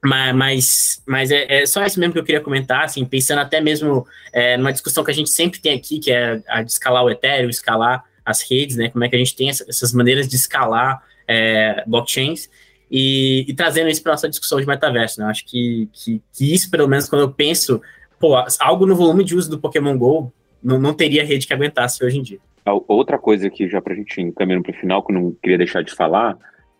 Mas, 0.04 1.02
mas, 1.08 1.32
é, 1.32 1.62
é, 1.62 1.66
só 1.66 1.84
isso 1.86 2.00
mesmo 2.00 2.14
que 2.14 2.20
eu 2.20 2.24
queria 2.24 2.40
comentar, 2.40 2.86
assim, 2.86 3.04
pensando 3.04 3.40
até 3.40 3.60
mesmo 3.60 4.06
é, 4.32 4.56
numa 4.56 4.72
discussão 4.72 5.04
que 5.04 5.12
a 5.12 5.14
gente 5.14 5.30
sempre 5.30 5.60
tem 5.60 5.74
aqui, 5.74 6.00
que 6.00 6.12
é 6.12 6.42
a 6.48 6.62
de 6.62 6.72
escalar 6.72 7.04
o 7.04 7.10
Ethereum, 7.10 7.50
escalar 7.50 8.04
as 8.24 8.42
redes, 8.42 8.78
né? 8.78 8.90
Como 8.90 9.04
é 9.04 9.10
que 9.10 9.16
a 9.16 9.20
gente 9.20 9.36
tem 9.36 9.50
essa, 9.50 9.66
essas 9.68 9.92
maneiras 9.94 10.28
de 10.28 10.36
escalar 10.36 11.02
é, 11.28 11.84
blockchains 11.88 12.50
e, 12.90 13.46
e, 13.48 13.54
trazendo 13.54 13.90
isso 13.90 14.02
para 14.02 14.14
nossa 14.14 14.30
discussão 14.30 14.60
de 14.60 14.68
metaverso, 14.68 15.20
né? 15.20 15.28
Acho 15.28 15.46
que, 15.46 15.90
que, 15.92 16.22
que, 16.34 16.54
isso, 16.54 16.70
pelo 16.70 16.88
menos, 16.88 17.10
quando 17.10 17.24
eu 17.24 17.32
penso, 17.32 17.82
pô, 18.20 18.36
algo 18.60 18.86
no 18.86 18.96
volume 18.96 19.24
de 19.24 19.36
uso 19.36 19.50
do 19.50 19.60
Pokémon 19.60 19.98
GO 19.98 20.32
não, 20.64 20.80
não 20.80 20.94
teria 20.94 21.26
rede 21.26 21.48
que 21.48 21.54
aguentasse 21.54 22.04
hoje 22.04 22.18
em 22.18 22.22
dia. 22.22 22.40
Outra 22.88 23.18
coisa 23.18 23.50
que 23.50 23.68
já 23.70 23.82
para 23.82 23.94
a 23.94 23.96
gente 23.96 24.22
encaminhando 24.22 24.64
para 24.64 24.76
o 24.76 24.80
final, 24.80 25.04
que 25.04 25.12
eu 25.12 25.16
não 25.16 25.32
queria 25.42 25.58
deixar 25.58 25.82
de 25.84 25.94
falar, 25.94 26.38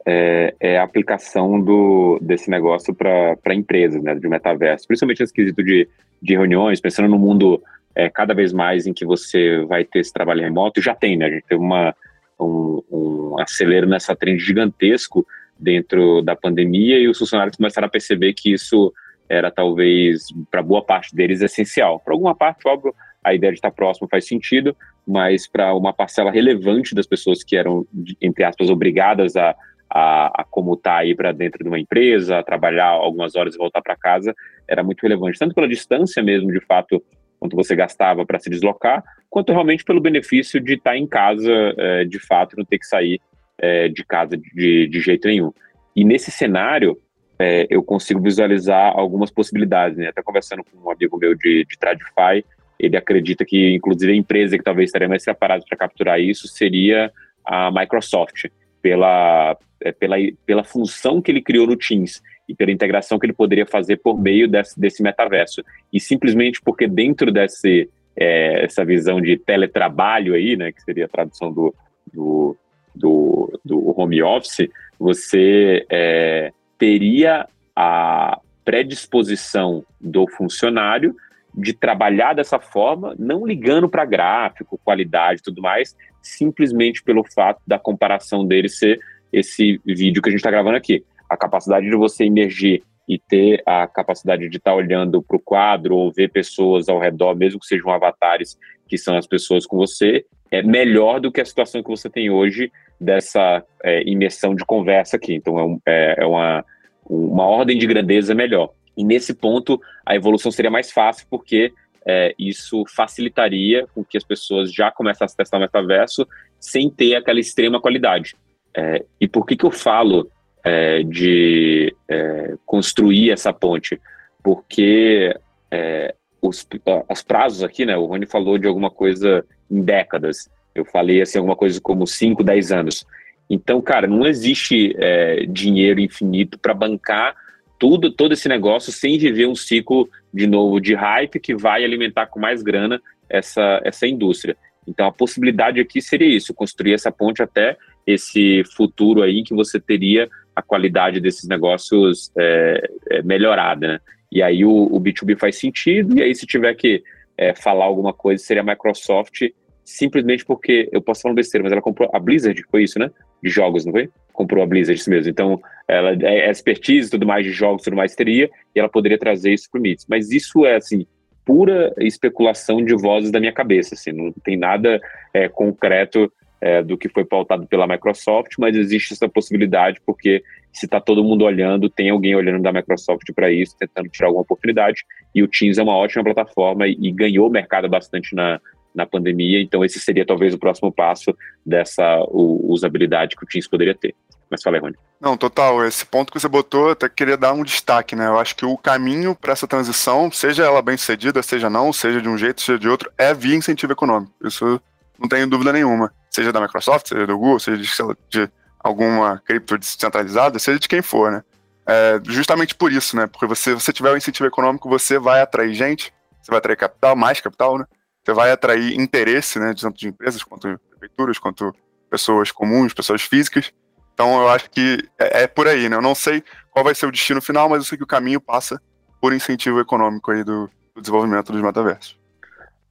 é, 0.10 0.56
é 0.58 0.78
a 0.78 0.84
aplicação 0.84 1.60
do, 1.60 2.18
desse 2.22 2.50
negócio 2.50 2.96
para 2.96 3.54
empresas, 3.54 4.02
né, 4.02 4.16
de 4.16 4.26
metaverso, 4.30 4.88
principalmente 4.88 5.20
nesse 5.20 5.34
quesito 5.34 5.62
de, 5.62 5.86
de 6.22 6.34
reuniões, 6.34 6.80
pensando 6.80 7.10
no 7.10 7.20
mundo 7.20 7.62
é, 7.94 8.10
cada 8.10 8.34
vez 8.34 8.54
mais 8.54 8.88
em 8.88 8.94
que 8.94 9.06
você 9.06 9.66
vai 9.66 9.84
ter 9.84 10.00
esse 10.00 10.14
trabalho 10.14 10.42
remoto, 10.42 10.82
já 10.82 10.96
tem, 10.96 11.18
né, 11.18 11.26
a 11.26 11.30
gente 11.30 11.46
teve 11.46 11.62
uma, 11.62 11.94
um, 12.40 12.82
um 12.90 13.40
acelero 13.42 13.86
nessa 13.86 14.16
trend 14.16 14.40
gigantesco 14.40 15.28
dentro 15.60 16.22
da 16.22 16.38
pandemia 16.38 16.98
e 16.98 17.10
os 17.10 17.18
funcionários 17.18 17.58
começaram 17.58 17.88
a 17.88 17.92
perceber 17.92 18.34
que 18.34 18.54
isso 18.54 18.94
era 19.28 19.52
talvez, 19.52 20.28
para 20.50 20.64
boa 20.64 20.82
parte 20.82 21.14
deles, 21.14 21.42
essencial. 21.42 22.00
Para 22.00 22.14
alguma 22.14 22.34
parte, 22.34 22.66
óbvio, 22.66 22.96
a 23.22 23.34
ideia 23.34 23.52
de 23.52 23.58
estar 23.58 23.72
próximo 23.72 24.08
faz 24.10 24.26
sentido, 24.26 24.74
mas 25.06 25.48
para 25.48 25.76
uma 25.76 25.92
parcela 25.92 26.32
relevante 26.32 26.96
das 26.96 27.06
pessoas 27.06 27.44
que 27.44 27.58
eram, 27.58 27.86
entre 28.22 28.46
aspas, 28.46 28.70
obrigadas 28.70 29.36
a 29.36 29.54
a, 29.90 30.42
a 30.42 30.44
como 30.44 30.76
tá 30.76 30.98
aí 30.98 31.16
para 31.16 31.32
dentro 31.32 31.64
de 31.64 31.70
uma 31.70 31.80
empresa, 31.80 32.44
trabalhar 32.44 32.88
algumas 32.88 33.36
horas 33.36 33.56
e 33.56 33.58
voltar 33.58 33.82
para 33.82 33.96
casa, 33.96 34.34
era 34.68 34.84
muito 34.84 35.02
relevante, 35.02 35.40
tanto 35.40 35.56
pela 35.56 35.68
distância 35.68 36.22
mesmo, 36.22 36.52
de 36.52 36.60
fato, 36.60 37.04
quanto 37.40 37.56
você 37.56 37.76
gastava 37.76 38.26
para 38.26 38.40
se 38.40 38.50
deslocar, 38.50 39.04
quanto 39.30 39.52
realmente 39.52 39.84
pelo 39.84 40.02
benefício 40.02 40.60
de 40.60 40.74
estar 40.74 40.92
tá 40.92 40.98
em 40.98 41.08
casa, 41.08 41.52
é, 41.78 42.04
de 42.04 42.20
fato, 42.20 42.58
não 42.58 42.66
ter 42.66 42.80
que 42.80 42.86
sair 42.86 43.22
é, 43.58 43.88
de 43.88 44.04
casa 44.04 44.38
de, 44.38 44.88
de 44.88 45.00
jeito 45.00 45.28
nenhum. 45.28 45.52
E 45.96 46.04
nesse 46.04 46.32
cenário, 46.32 46.98
é, 47.40 47.68
eu 47.70 47.84
consigo 47.84 48.22
visualizar 48.22 48.94
algumas 48.96 49.32
possibilidades, 49.32 49.98
né? 49.98 50.08
Até 50.08 50.22
conversando 50.22 50.64
com 50.64 50.88
um 50.88 50.92
amigo 50.92 51.18
meu 51.18 51.36
de, 51.36 51.66
de 51.66 51.78
Tradify, 51.78 52.44
ele 52.80 52.98
acredita 52.98 53.46
que, 53.46 53.74
inclusive, 53.74 54.12
a 54.12 54.16
empresa 54.16 54.58
que 54.58 54.64
talvez 54.64 54.90
estaria 54.90 55.08
mais 55.08 55.24
preparada 55.24 55.64
para 55.68 55.78
capturar 55.78 56.20
isso 56.20 56.48
seria 56.48 57.12
a 57.46 57.72
Microsoft 57.72 58.46
pela, 58.82 59.58
é, 59.82 59.92
pela, 59.92 60.16
pela 60.46 60.64
função 60.64 61.22
que 61.22 61.32
ele 61.32 61.42
criou 61.42 61.68
no 61.68 61.76
Teams 61.76 62.22
e 62.48 62.56
pela 62.56 62.72
integração 62.72 63.20
que 63.20 63.26
ele 63.26 63.34
poderia 63.34 63.66
fazer 63.66 63.98
por 63.98 64.20
meio 64.20 64.48
desse, 64.48 64.80
desse 64.80 65.04
metaverso. 65.04 65.64
E 65.92 66.00
simplesmente 66.00 66.62
porque 66.62 66.88
dentro 66.88 67.32
desse, 67.32 67.90
é, 68.16 68.64
essa 68.64 68.86
visão 68.86 69.22
de 69.22 69.38
teletrabalho 69.38 70.34
aí, 70.34 70.56
né, 70.56 70.72
que 70.72 70.82
seria 70.82 71.06
a 71.06 71.10
tradução 71.10 71.52
do, 71.52 71.76
do, 72.14 72.56
do, 72.96 73.60
do 73.64 74.00
home 74.00 74.24
office, 74.24 74.70
você 74.98 75.86
é, 75.90 76.52
teria 76.78 77.48
a 77.76 78.40
predisposição 78.64 79.84
do 80.00 80.28
funcionário 80.28 81.16
de 81.58 81.74
trabalhar 81.74 82.34
dessa 82.34 82.60
forma, 82.60 83.16
não 83.18 83.46
ligando 83.46 83.90
para 83.90 84.06
gráfico, 84.06 84.80
qualidade 84.86 85.40
e 85.40 85.44
tudo 85.44 85.62
mais, 85.62 85.96
simplesmente 86.22 87.02
pelo 87.04 87.24
fato 87.24 87.60
da 87.66 87.80
comparação 87.80 88.46
dele 88.46 88.70
ser 88.70 89.00
esse 89.34 89.82
vídeo 89.84 90.22
que 90.22 90.30
a 90.30 90.32
gente 90.32 90.40
está 90.40 90.52
gravando 90.52 90.78
aqui. 90.78 91.04
A 91.28 91.36
capacidade 91.36 91.90
de 91.90 91.96
você 91.96 92.26
emergir 92.26 92.84
e 93.10 93.18
ter 93.18 93.64
a 93.66 93.88
capacidade 93.88 94.48
de 94.48 94.58
estar 94.58 94.72
tá 94.72 94.78
olhando 94.78 95.22
para 95.24 95.38
o 95.38 95.40
quadro 95.40 95.96
ou 95.96 96.12
ver 96.12 96.30
pessoas 96.30 96.88
ao 96.88 97.00
redor, 97.00 97.36
mesmo 97.36 97.60
que 97.60 97.66
sejam 97.66 97.92
avatares 97.92 98.58
que 98.88 98.98
são 98.98 99.18
as 99.18 99.26
pessoas 99.26 99.66
com 99.66 99.78
você, 99.78 100.26
é 100.52 100.62
melhor 100.62 101.20
do 101.20 101.32
que 101.32 101.42
a 101.42 101.46
situação 101.46 101.82
que 101.82 101.90
você 101.90 102.10
tem 102.10 102.30
hoje 102.30 102.72
dessa 103.00 103.64
é, 103.84 104.04
imersão 104.08 104.54
de 104.54 104.64
conversa 104.64 105.18
aqui. 105.18 105.34
Então 105.34 105.58
é, 105.58 105.64
um, 105.64 105.80
é, 105.86 106.16
é 106.20 106.26
uma, 106.26 106.66
uma 107.10 107.46
ordem 107.46 107.78
de 107.78 107.88
grandeza 107.88 108.36
melhor. 108.36 108.72
E 108.98 109.04
nesse 109.04 109.34
ponto, 109.34 109.80
a 110.04 110.16
evolução 110.16 110.52
seria 110.52 110.72
mais 110.72 110.92
fácil, 110.92 111.28
porque 111.30 111.72
é, 112.06 112.34
isso 112.40 112.84
facilitaria 112.88 113.86
com 113.94 114.04
que 114.04 114.18
as 114.18 114.24
pessoas 114.24 114.74
já 114.74 114.90
começassem 114.90 115.36
a 115.36 115.38
testar 115.38 115.58
o 115.58 115.62
metaverso 115.62 116.28
sem 116.60 116.90
ter 116.90 117.16
aquela 117.16 117.40
extrema 117.40 117.80
qualidade. 117.80 118.36
É, 118.76 119.06
e 119.22 119.28
por 119.28 119.46
que, 119.46 119.56
que 119.56 119.66
eu 119.66 119.72
falo 119.72 120.30
é, 120.64 121.04
de 121.04 121.94
é, 122.10 122.56
construir 122.66 123.32
essa 123.32 123.54
ponte? 123.54 124.00
Porque 124.42 125.36
é, 125.70 126.16
os, 126.42 126.68
os 127.10 127.22
prazos 127.22 127.64
aqui, 127.64 127.86
né? 127.86 127.98
O 127.98 128.06
Rony 128.06 128.26
falou 128.26 128.58
de 128.58 128.68
alguma 128.68 128.90
coisa 128.90 129.46
em 129.70 129.82
décadas. 129.82 130.50
Eu 130.74 130.86
falei 130.86 131.22
assim, 131.22 131.38
alguma 131.38 131.56
coisa 131.56 131.80
como 131.82 132.08
5, 132.08 132.44
10 132.44 132.72
anos. 132.72 133.06
Então, 133.50 133.82
cara, 133.82 134.08
não 134.08 134.26
existe 134.26 134.96
é, 134.98 135.46
dinheiro 135.46 136.00
infinito 136.00 136.58
para 136.60 136.74
bancar 136.74 137.36
tudo, 137.80 138.12
todo 138.12 138.34
esse 138.34 138.48
negócio 138.50 138.92
sem 138.92 139.18
viver 139.18 139.48
um 139.48 139.56
ciclo 139.56 140.10
de 140.34 140.48
novo 140.48 140.80
de 140.80 140.94
hype 140.94 141.40
que 141.40 141.56
vai 141.56 141.84
alimentar 141.84 142.28
com 142.28 142.40
mais 142.40 142.62
grana 142.62 143.02
essa, 143.30 143.82
essa 143.84 144.08
indústria. 144.08 144.56
Então 144.88 145.06
a 145.06 145.12
possibilidade 145.12 145.80
aqui 145.80 146.02
seria 146.02 146.28
isso, 146.28 146.54
construir 146.54 146.94
essa 146.94 147.12
ponte 147.12 147.42
até 147.42 147.78
esse 148.06 148.64
futuro 148.76 149.22
aí 149.22 149.44
que 149.44 149.54
você 149.54 149.80
teria 149.80 150.30
a 150.56 150.62
qualidade 150.62 151.20
desses 151.20 151.48
negócios 151.48 152.32
é, 152.38 152.90
é, 153.12 153.22
melhorada, 153.22 153.88
né? 153.88 154.00
E 154.32 154.42
aí 154.42 154.66
o, 154.66 154.72
o, 154.72 155.00
B2B 155.00 155.38
faz 155.38 155.58
sentido, 155.58 156.18
e 156.18 156.24
aí 156.24 156.34
se 156.34 156.46
tiver 156.46 156.74
que 156.74 157.04
é, 157.38 157.54
falar 157.54 157.86
alguma 157.86 158.12
coisa, 158.12 158.44
seria 158.44 158.62
a 158.62 158.66
Microsoft, 158.66 159.42
simplesmente 159.86 160.44
porque, 160.44 160.90
eu 160.92 161.02
posso 161.02 161.22
falar 161.22 161.34
um 161.34 161.36
besteira, 161.36 161.64
mas 161.64 161.72
ela 161.72 161.82
comprou 161.82 162.10
a 162.12 162.20
Blizzard, 162.20 162.62
foi 162.70 162.84
isso, 162.84 162.98
né? 162.98 163.12
De 163.42 163.50
jogos, 163.50 163.86
não 163.86 163.94
foi? 163.94 164.10
Comprou 164.38 164.64
a 164.64 164.68
Blizzard, 164.68 165.00
isso 165.00 165.10
mesmo. 165.10 165.32
Então, 165.32 165.60
ela 165.88 166.12
é 166.12 166.50
expertise 166.50 167.10
tudo 167.10 167.26
mais 167.26 167.44
de 167.44 167.52
jogos, 167.52 167.84
tudo 167.84 167.98
mais 167.98 168.16
teria, 168.16 168.50
e 168.76 168.80
ela 168.80 168.88
poderia 168.88 169.18
trazer 169.18 169.52
isso 169.52 169.68
para 169.72 169.82
o. 169.82 169.84
Mas 170.08 170.32
isso 170.32 170.64
é, 170.64 170.76
assim, 170.76 171.08
pura 171.44 171.92
especulação 171.98 172.86
de 172.86 172.96
vozes 172.96 173.32
da 173.32 173.40
minha 173.40 173.52
cabeça, 173.52 173.96
assim, 173.96 174.12
não 174.12 174.32
tem 174.44 174.56
nada 174.56 175.02
é, 175.34 175.50
concreto 175.50 176.32
é, 176.62 176.84
do 176.84 176.98
que 176.98 177.10
foi 177.10 177.26
pautado 177.26 177.66
pela 177.66 177.88
Microsoft, 177.88 178.54
mas 178.60 178.76
existe 178.76 179.14
essa 179.14 179.28
possibilidade 179.28 180.00
porque 180.06 180.44
se 180.72 180.86
está 180.86 181.00
todo 181.00 181.24
mundo 181.24 181.44
olhando, 181.44 181.90
tem 181.90 182.10
alguém 182.12 182.36
olhando 182.36 182.62
da 182.62 182.72
Microsoft 182.72 183.32
para 183.34 183.52
isso, 183.52 183.76
tentando 183.80 184.10
tirar 184.10 184.28
alguma 184.28 184.44
oportunidade, 184.44 185.04
e 185.34 185.42
o 185.42 185.48
Teams 185.48 185.80
é 185.80 185.84
uma 185.84 185.96
ótima 185.96 186.24
plataforma 186.24 186.88
e, 186.88 186.96
e 187.00 187.12
ganhou 187.12 187.48
o 187.48 187.52
mercado 187.52 187.90
bastante 187.90 188.36
na, 188.36 188.60
na 188.94 189.06
pandemia, 189.06 189.62
então 189.62 189.86
esse 189.86 190.00
seria 190.00 190.26
talvez 190.26 190.54
o 190.54 190.60
próximo 190.60 190.92
passo 190.92 191.36
dessa 191.66 192.24
usabilidade 192.32 193.36
que 193.36 193.44
o 193.44 193.48
Teams 193.48 193.68
poderia 193.68 193.96
ter. 193.96 194.16
Mas 194.50 194.62
fala 194.62 194.80
Rony. 194.80 194.96
Não, 195.20 195.36
total. 195.36 195.86
Esse 195.86 196.06
ponto 196.06 196.32
que 196.32 196.40
você 196.40 196.48
botou, 196.48 196.92
até 196.92 197.10
queria 197.10 197.36
dar 197.36 197.54
um 197.54 197.64
destaque, 197.64 198.16
né? 198.16 198.28
Eu 198.28 198.40
acho 198.40 198.56
que 198.56 198.66
o 198.66 198.78
caminho 198.78 199.36
para 199.36 199.52
essa 199.52 199.68
transição, 199.68 200.32
seja 200.32 200.64
ela 200.64 200.82
bem 200.82 200.96
sucedida, 200.96 201.44
seja 201.44 201.70
não, 201.70 201.92
seja 201.92 202.22
de 202.22 202.30
um 202.30 202.38
jeito, 202.38 202.62
seja 202.62 202.80
de 202.80 202.88
outro, 202.88 203.12
é 203.18 203.34
via 203.34 203.56
incentivo 203.56 203.94
econômico. 203.94 204.34
Isso 204.44 204.80
não 205.20 205.28
tenho 205.28 205.48
dúvida 205.48 205.74
nenhuma. 205.74 206.14
Seja 206.30 206.52
da 206.52 206.62
Microsoft, 206.62 207.10
seja 207.10 207.26
do 207.26 207.38
Google, 207.38 207.60
seja 207.60 207.78
de, 207.78 207.90
de 208.30 208.52
alguma 208.80 209.42
cripto 209.44 209.78
descentralizada, 209.78 210.60
seja 210.60 210.80
de 210.80 210.88
quem 210.88 211.02
for, 211.02 211.32
né? 211.32 211.44
É 211.86 212.20
justamente 212.26 212.76
por 212.76 212.92
isso, 212.92 213.16
né? 213.16 213.28
Porque 213.28 213.46
você, 213.48 213.74
você 213.74 213.92
tiver 213.92 214.12
um 214.12 214.18
incentivo 214.18 214.48
econômico, 214.48 214.90
você 214.90 215.18
vai 215.18 215.42
atrair 215.42 215.74
gente, 215.74 216.14
você 216.42 216.52
vai 216.52 216.60
atrair 216.60 216.76
capital, 216.76 217.16
mais 217.16 217.42
capital, 217.42 217.78
né? 217.78 217.86
Você 218.24 218.34
vai 218.34 218.52
atrair 218.52 219.00
interesse, 219.00 219.58
né? 219.58 219.74
Tanto 219.74 219.98
de 219.98 220.08
empresas 220.10 220.44
quanto 220.44 220.80
prefeituras, 220.90 221.40
quanto 221.40 221.74
pessoas 222.10 222.52
comuns, 222.52 222.94
pessoas 222.94 223.22
físicas. 223.22 223.72
Então 224.18 224.42
eu 224.42 224.50
acho 224.50 224.68
que 224.72 224.98
é, 225.20 225.44
é, 225.44 225.48
por 225.48 225.68
aí, 225.68 225.88
né? 225.88 225.96
Eu 225.96 226.02
não 226.02 226.16
sei 226.16 226.44
qual 226.72 226.84
vai 226.84 226.96
ser 226.96 227.06
o 227.06 227.12
destino 227.12 227.40
final, 227.40 227.70
mas 227.70 227.78
eu 227.78 227.84
sei 227.84 228.00
que 228.00 228.04
o 228.04 228.08
caminho 228.08 228.42
passa 228.42 228.82
por 229.22 229.32
incentivo 229.32 229.80
econômico 229.80 230.32
aí 230.32 230.44
do, 230.44 230.68
do 230.96 231.02
desenvolvimento 231.02 231.52
dos 231.52 231.62
metaversos. 231.62 232.18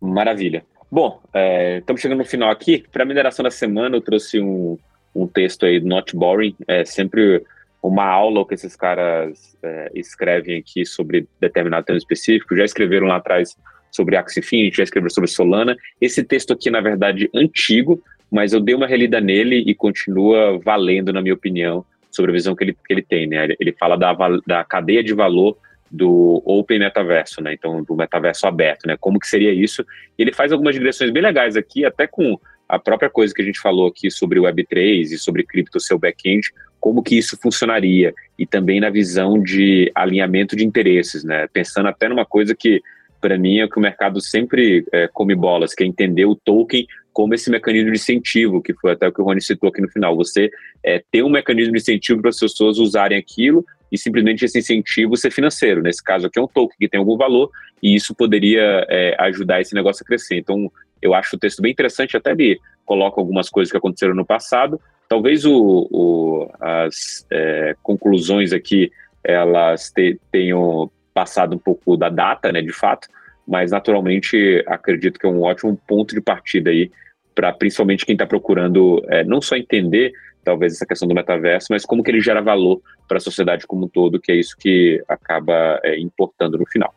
Maravilha. 0.00 0.64
Bom, 0.88 1.20
é, 1.34 1.78
estamos 1.78 2.00
chegando 2.00 2.18
no 2.18 2.24
final 2.24 2.48
aqui. 2.48 2.84
Para 2.92 3.02
a 3.02 3.06
mineração 3.06 3.42
da 3.42 3.50
semana, 3.50 3.96
eu 3.96 4.00
trouxe 4.00 4.40
um, 4.40 4.78
um 5.12 5.26
texto 5.26 5.66
aí 5.66 5.80
do 5.80 5.88
Not 5.88 6.14
Boring. 6.14 6.54
É 6.68 6.84
sempre 6.84 7.44
uma 7.82 8.04
aula 8.04 8.46
que 8.46 8.54
esses 8.54 8.76
caras 8.76 9.58
é, 9.64 9.90
escrevem 9.96 10.60
aqui 10.60 10.86
sobre 10.86 11.26
determinado 11.40 11.86
tema 11.86 11.98
específico. 11.98 12.56
Já 12.56 12.64
escreveram 12.64 13.08
lá 13.08 13.16
atrás 13.16 13.56
sobre 13.90 14.16
Axie 14.16 14.38
Infinity, 14.38 14.76
já 14.76 14.84
escreveram 14.84 15.12
sobre 15.12 15.28
Solana. 15.28 15.76
Esse 16.00 16.22
texto 16.22 16.52
aqui, 16.52 16.70
na 16.70 16.80
verdade, 16.80 17.28
antigo, 17.34 18.00
mas 18.30 18.52
eu 18.52 18.60
dei 18.60 18.74
uma 18.74 18.86
relida 18.86 19.20
nele 19.20 19.62
e 19.66 19.74
continua 19.74 20.58
valendo, 20.58 21.12
na 21.12 21.22
minha 21.22 21.34
opinião, 21.34 21.84
sobre 22.10 22.30
a 22.30 22.34
visão 22.34 22.54
que 22.54 22.64
ele, 22.64 22.72
que 22.72 22.92
ele 22.92 23.02
tem, 23.02 23.26
né? 23.26 23.48
Ele 23.60 23.72
fala 23.72 23.96
da, 23.96 24.14
da 24.46 24.64
cadeia 24.64 25.02
de 25.02 25.14
valor 25.14 25.56
do 25.90 26.42
Open 26.44 26.78
Metaverso, 26.78 27.42
né? 27.42 27.54
Então, 27.54 27.82
do 27.82 27.94
metaverso 27.94 28.46
aberto, 28.46 28.86
né? 28.86 28.96
Como 28.98 29.18
que 29.18 29.28
seria 29.28 29.52
isso? 29.52 29.84
E 30.18 30.22
ele 30.22 30.32
faz 30.32 30.52
algumas 30.52 30.74
digressões 30.74 31.10
bem 31.10 31.22
legais 31.22 31.56
aqui, 31.56 31.84
até 31.84 32.06
com 32.06 32.38
a 32.68 32.78
própria 32.78 33.08
coisa 33.08 33.32
que 33.32 33.42
a 33.42 33.44
gente 33.44 33.60
falou 33.60 33.86
aqui 33.86 34.10
sobre 34.10 34.40
Web3 34.40 35.12
e 35.12 35.18
sobre 35.18 35.44
cripto, 35.44 35.78
seu 35.78 35.98
back-end, 35.98 36.52
como 36.80 37.02
que 37.02 37.16
isso 37.16 37.38
funcionaria 37.40 38.12
e 38.38 38.44
também 38.44 38.80
na 38.80 38.90
visão 38.90 39.40
de 39.40 39.90
alinhamento 39.94 40.56
de 40.56 40.64
interesses, 40.64 41.22
né? 41.22 41.46
Pensando 41.52 41.88
até 41.88 42.08
numa 42.08 42.24
coisa 42.24 42.54
que 42.54 42.82
para 43.26 43.36
mim 43.36 43.58
é 43.58 43.66
que 43.66 43.76
o 43.76 43.82
mercado 43.82 44.20
sempre 44.20 44.86
é, 44.92 45.08
come 45.08 45.34
bolas, 45.34 45.74
que 45.74 45.82
é 45.82 45.86
entender 45.86 46.26
o 46.26 46.36
token 46.36 46.86
como 47.12 47.34
esse 47.34 47.50
mecanismo 47.50 47.90
de 47.90 47.96
incentivo, 47.96 48.62
que 48.62 48.72
foi 48.72 48.92
até 48.92 49.08
o 49.08 49.12
que 49.12 49.20
o 49.20 49.24
Rony 49.24 49.42
citou 49.42 49.68
aqui 49.68 49.82
no 49.82 49.88
final. 49.88 50.14
Você 50.14 50.48
é, 50.80 51.02
ter 51.10 51.24
um 51.24 51.28
mecanismo 51.28 51.72
de 51.72 51.80
incentivo 51.80 52.20
para 52.20 52.30
as 52.30 52.38
pessoas 52.38 52.78
usarem 52.78 53.18
aquilo 53.18 53.66
e 53.90 53.98
simplesmente 53.98 54.44
esse 54.44 54.56
incentivo 54.56 55.16
ser 55.16 55.32
financeiro. 55.32 55.82
Nesse 55.82 56.04
caso 56.04 56.28
aqui 56.28 56.38
é 56.38 56.42
um 56.42 56.46
token 56.46 56.76
que 56.78 56.88
tem 56.88 57.00
algum 57.00 57.16
valor 57.16 57.50
e 57.82 57.96
isso 57.96 58.14
poderia 58.14 58.86
é, 58.88 59.16
ajudar 59.18 59.60
esse 59.60 59.74
negócio 59.74 60.04
a 60.04 60.06
crescer. 60.06 60.36
Então, 60.36 60.70
eu 61.02 61.12
acho 61.12 61.34
o 61.34 61.38
texto 61.38 61.60
bem 61.60 61.72
interessante, 61.72 62.16
até 62.16 62.30
ele 62.30 62.60
coloca 62.84 63.20
algumas 63.20 63.48
coisas 63.48 63.72
que 63.72 63.76
aconteceram 63.76 64.14
no 64.14 64.24
passado. 64.24 64.80
Talvez 65.08 65.44
o, 65.44 65.88
o 65.90 66.48
as 66.60 67.26
é, 67.28 67.74
conclusões 67.82 68.52
aqui 68.52 68.92
elas 69.24 69.90
te, 69.90 70.16
tenham 70.30 70.88
passado 71.16 71.56
um 71.56 71.58
pouco 71.58 71.96
da 71.96 72.10
data, 72.10 72.52
né, 72.52 72.60
de 72.60 72.72
fato, 72.74 73.08
mas 73.48 73.70
naturalmente 73.70 74.62
acredito 74.66 75.18
que 75.18 75.26
é 75.26 75.30
um 75.30 75.40
ótimo 75.40 75.80
ponto 75.88 76.14
de 76.14 76.20
partida 76.20 76.68
aí 76.68 76.92
para 77.34 77.50
principalmente 77.54 78.04
quem 78.04 78.12
está 78.12 78.26
procurando 78.26 79.02
é, 79.08 79.24
não 79.24 79.40
só 79.40 79.56
entender 79.56 80.12
talvez 80.44 80.74
essa 80.74 80.84
questão 80.84 81.08
do 81.08 81.14
metaverso, 81.14 81.68
mas 81.70 81.86
como 81.86 82.02
que 82.02 82.10
ele 82.10 82.20
gera 82.20 82.42
valor 82.42 82.82
para 83.08 83.16
a 83.16 83.20
sociedade 83.20 83.66
como 83.66 83.86
um 83.86 83.88
todo, 83.88 84.20
que 84.20 84.30
é 84.30 84.34
isso 84.34 84.54
que 84.58 85.02
acaba 85.08 85.80
é, 85.82 85.98
importando 85.98 86.58
no 86.58 86.66
final. 86.66 86.94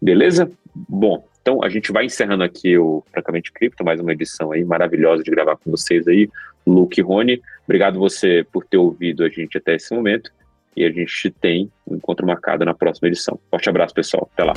Beleza? 0.00 0.48
Bom, 0.72 1.26
então 1.42 1.64
a 1.64 1.68
gente 1.68 1.90
vai 1.90 2.04
encerrando 2.04 2.44
aqui 2.44 2.78
o 2.78 3.02
Francamente 3.12 3.52
Cripto, 3.52 3.84
mais 3.84 4.00
uma 4.00 4.12
edição 4.12 4.52
aí 4.52 4.64
maravilhosa 4.64 5.24
de 5.24 5.30
gravar 5.32 5.56
com 5.56 5.70
vocês 5.70 6.06
aí, 6.06 6.30
Luke 6.64 7.00
e 7.00 7.02
Rony. 7.02 7.42
Obrigado 7.64 7.98
você 7.98 8.46
por 8.52 8.64
ter 8.64 8.76
ouvido 8.76 9.24
a 9.24 9.28
gente 9.28 9.58
até 9.58 9.74
esse 9.74 9.92
momento 9.92 10.30
e 10.76 10.84
a 10.84 10.90
gente 10.90 11.30
tem 11.30 11.70
um 11.86 11.96
encontro 11.96 12.26
marcado 12.26 12.64
na 12.64 12.74
próxima 12.74 13.08
edição. 13.08 13.38
Forte 13.50 13.68
abraço, 13.68 13.94
pessoal. 13.94 14.28
Até 14.32 14.44
lá. 14.44 14.54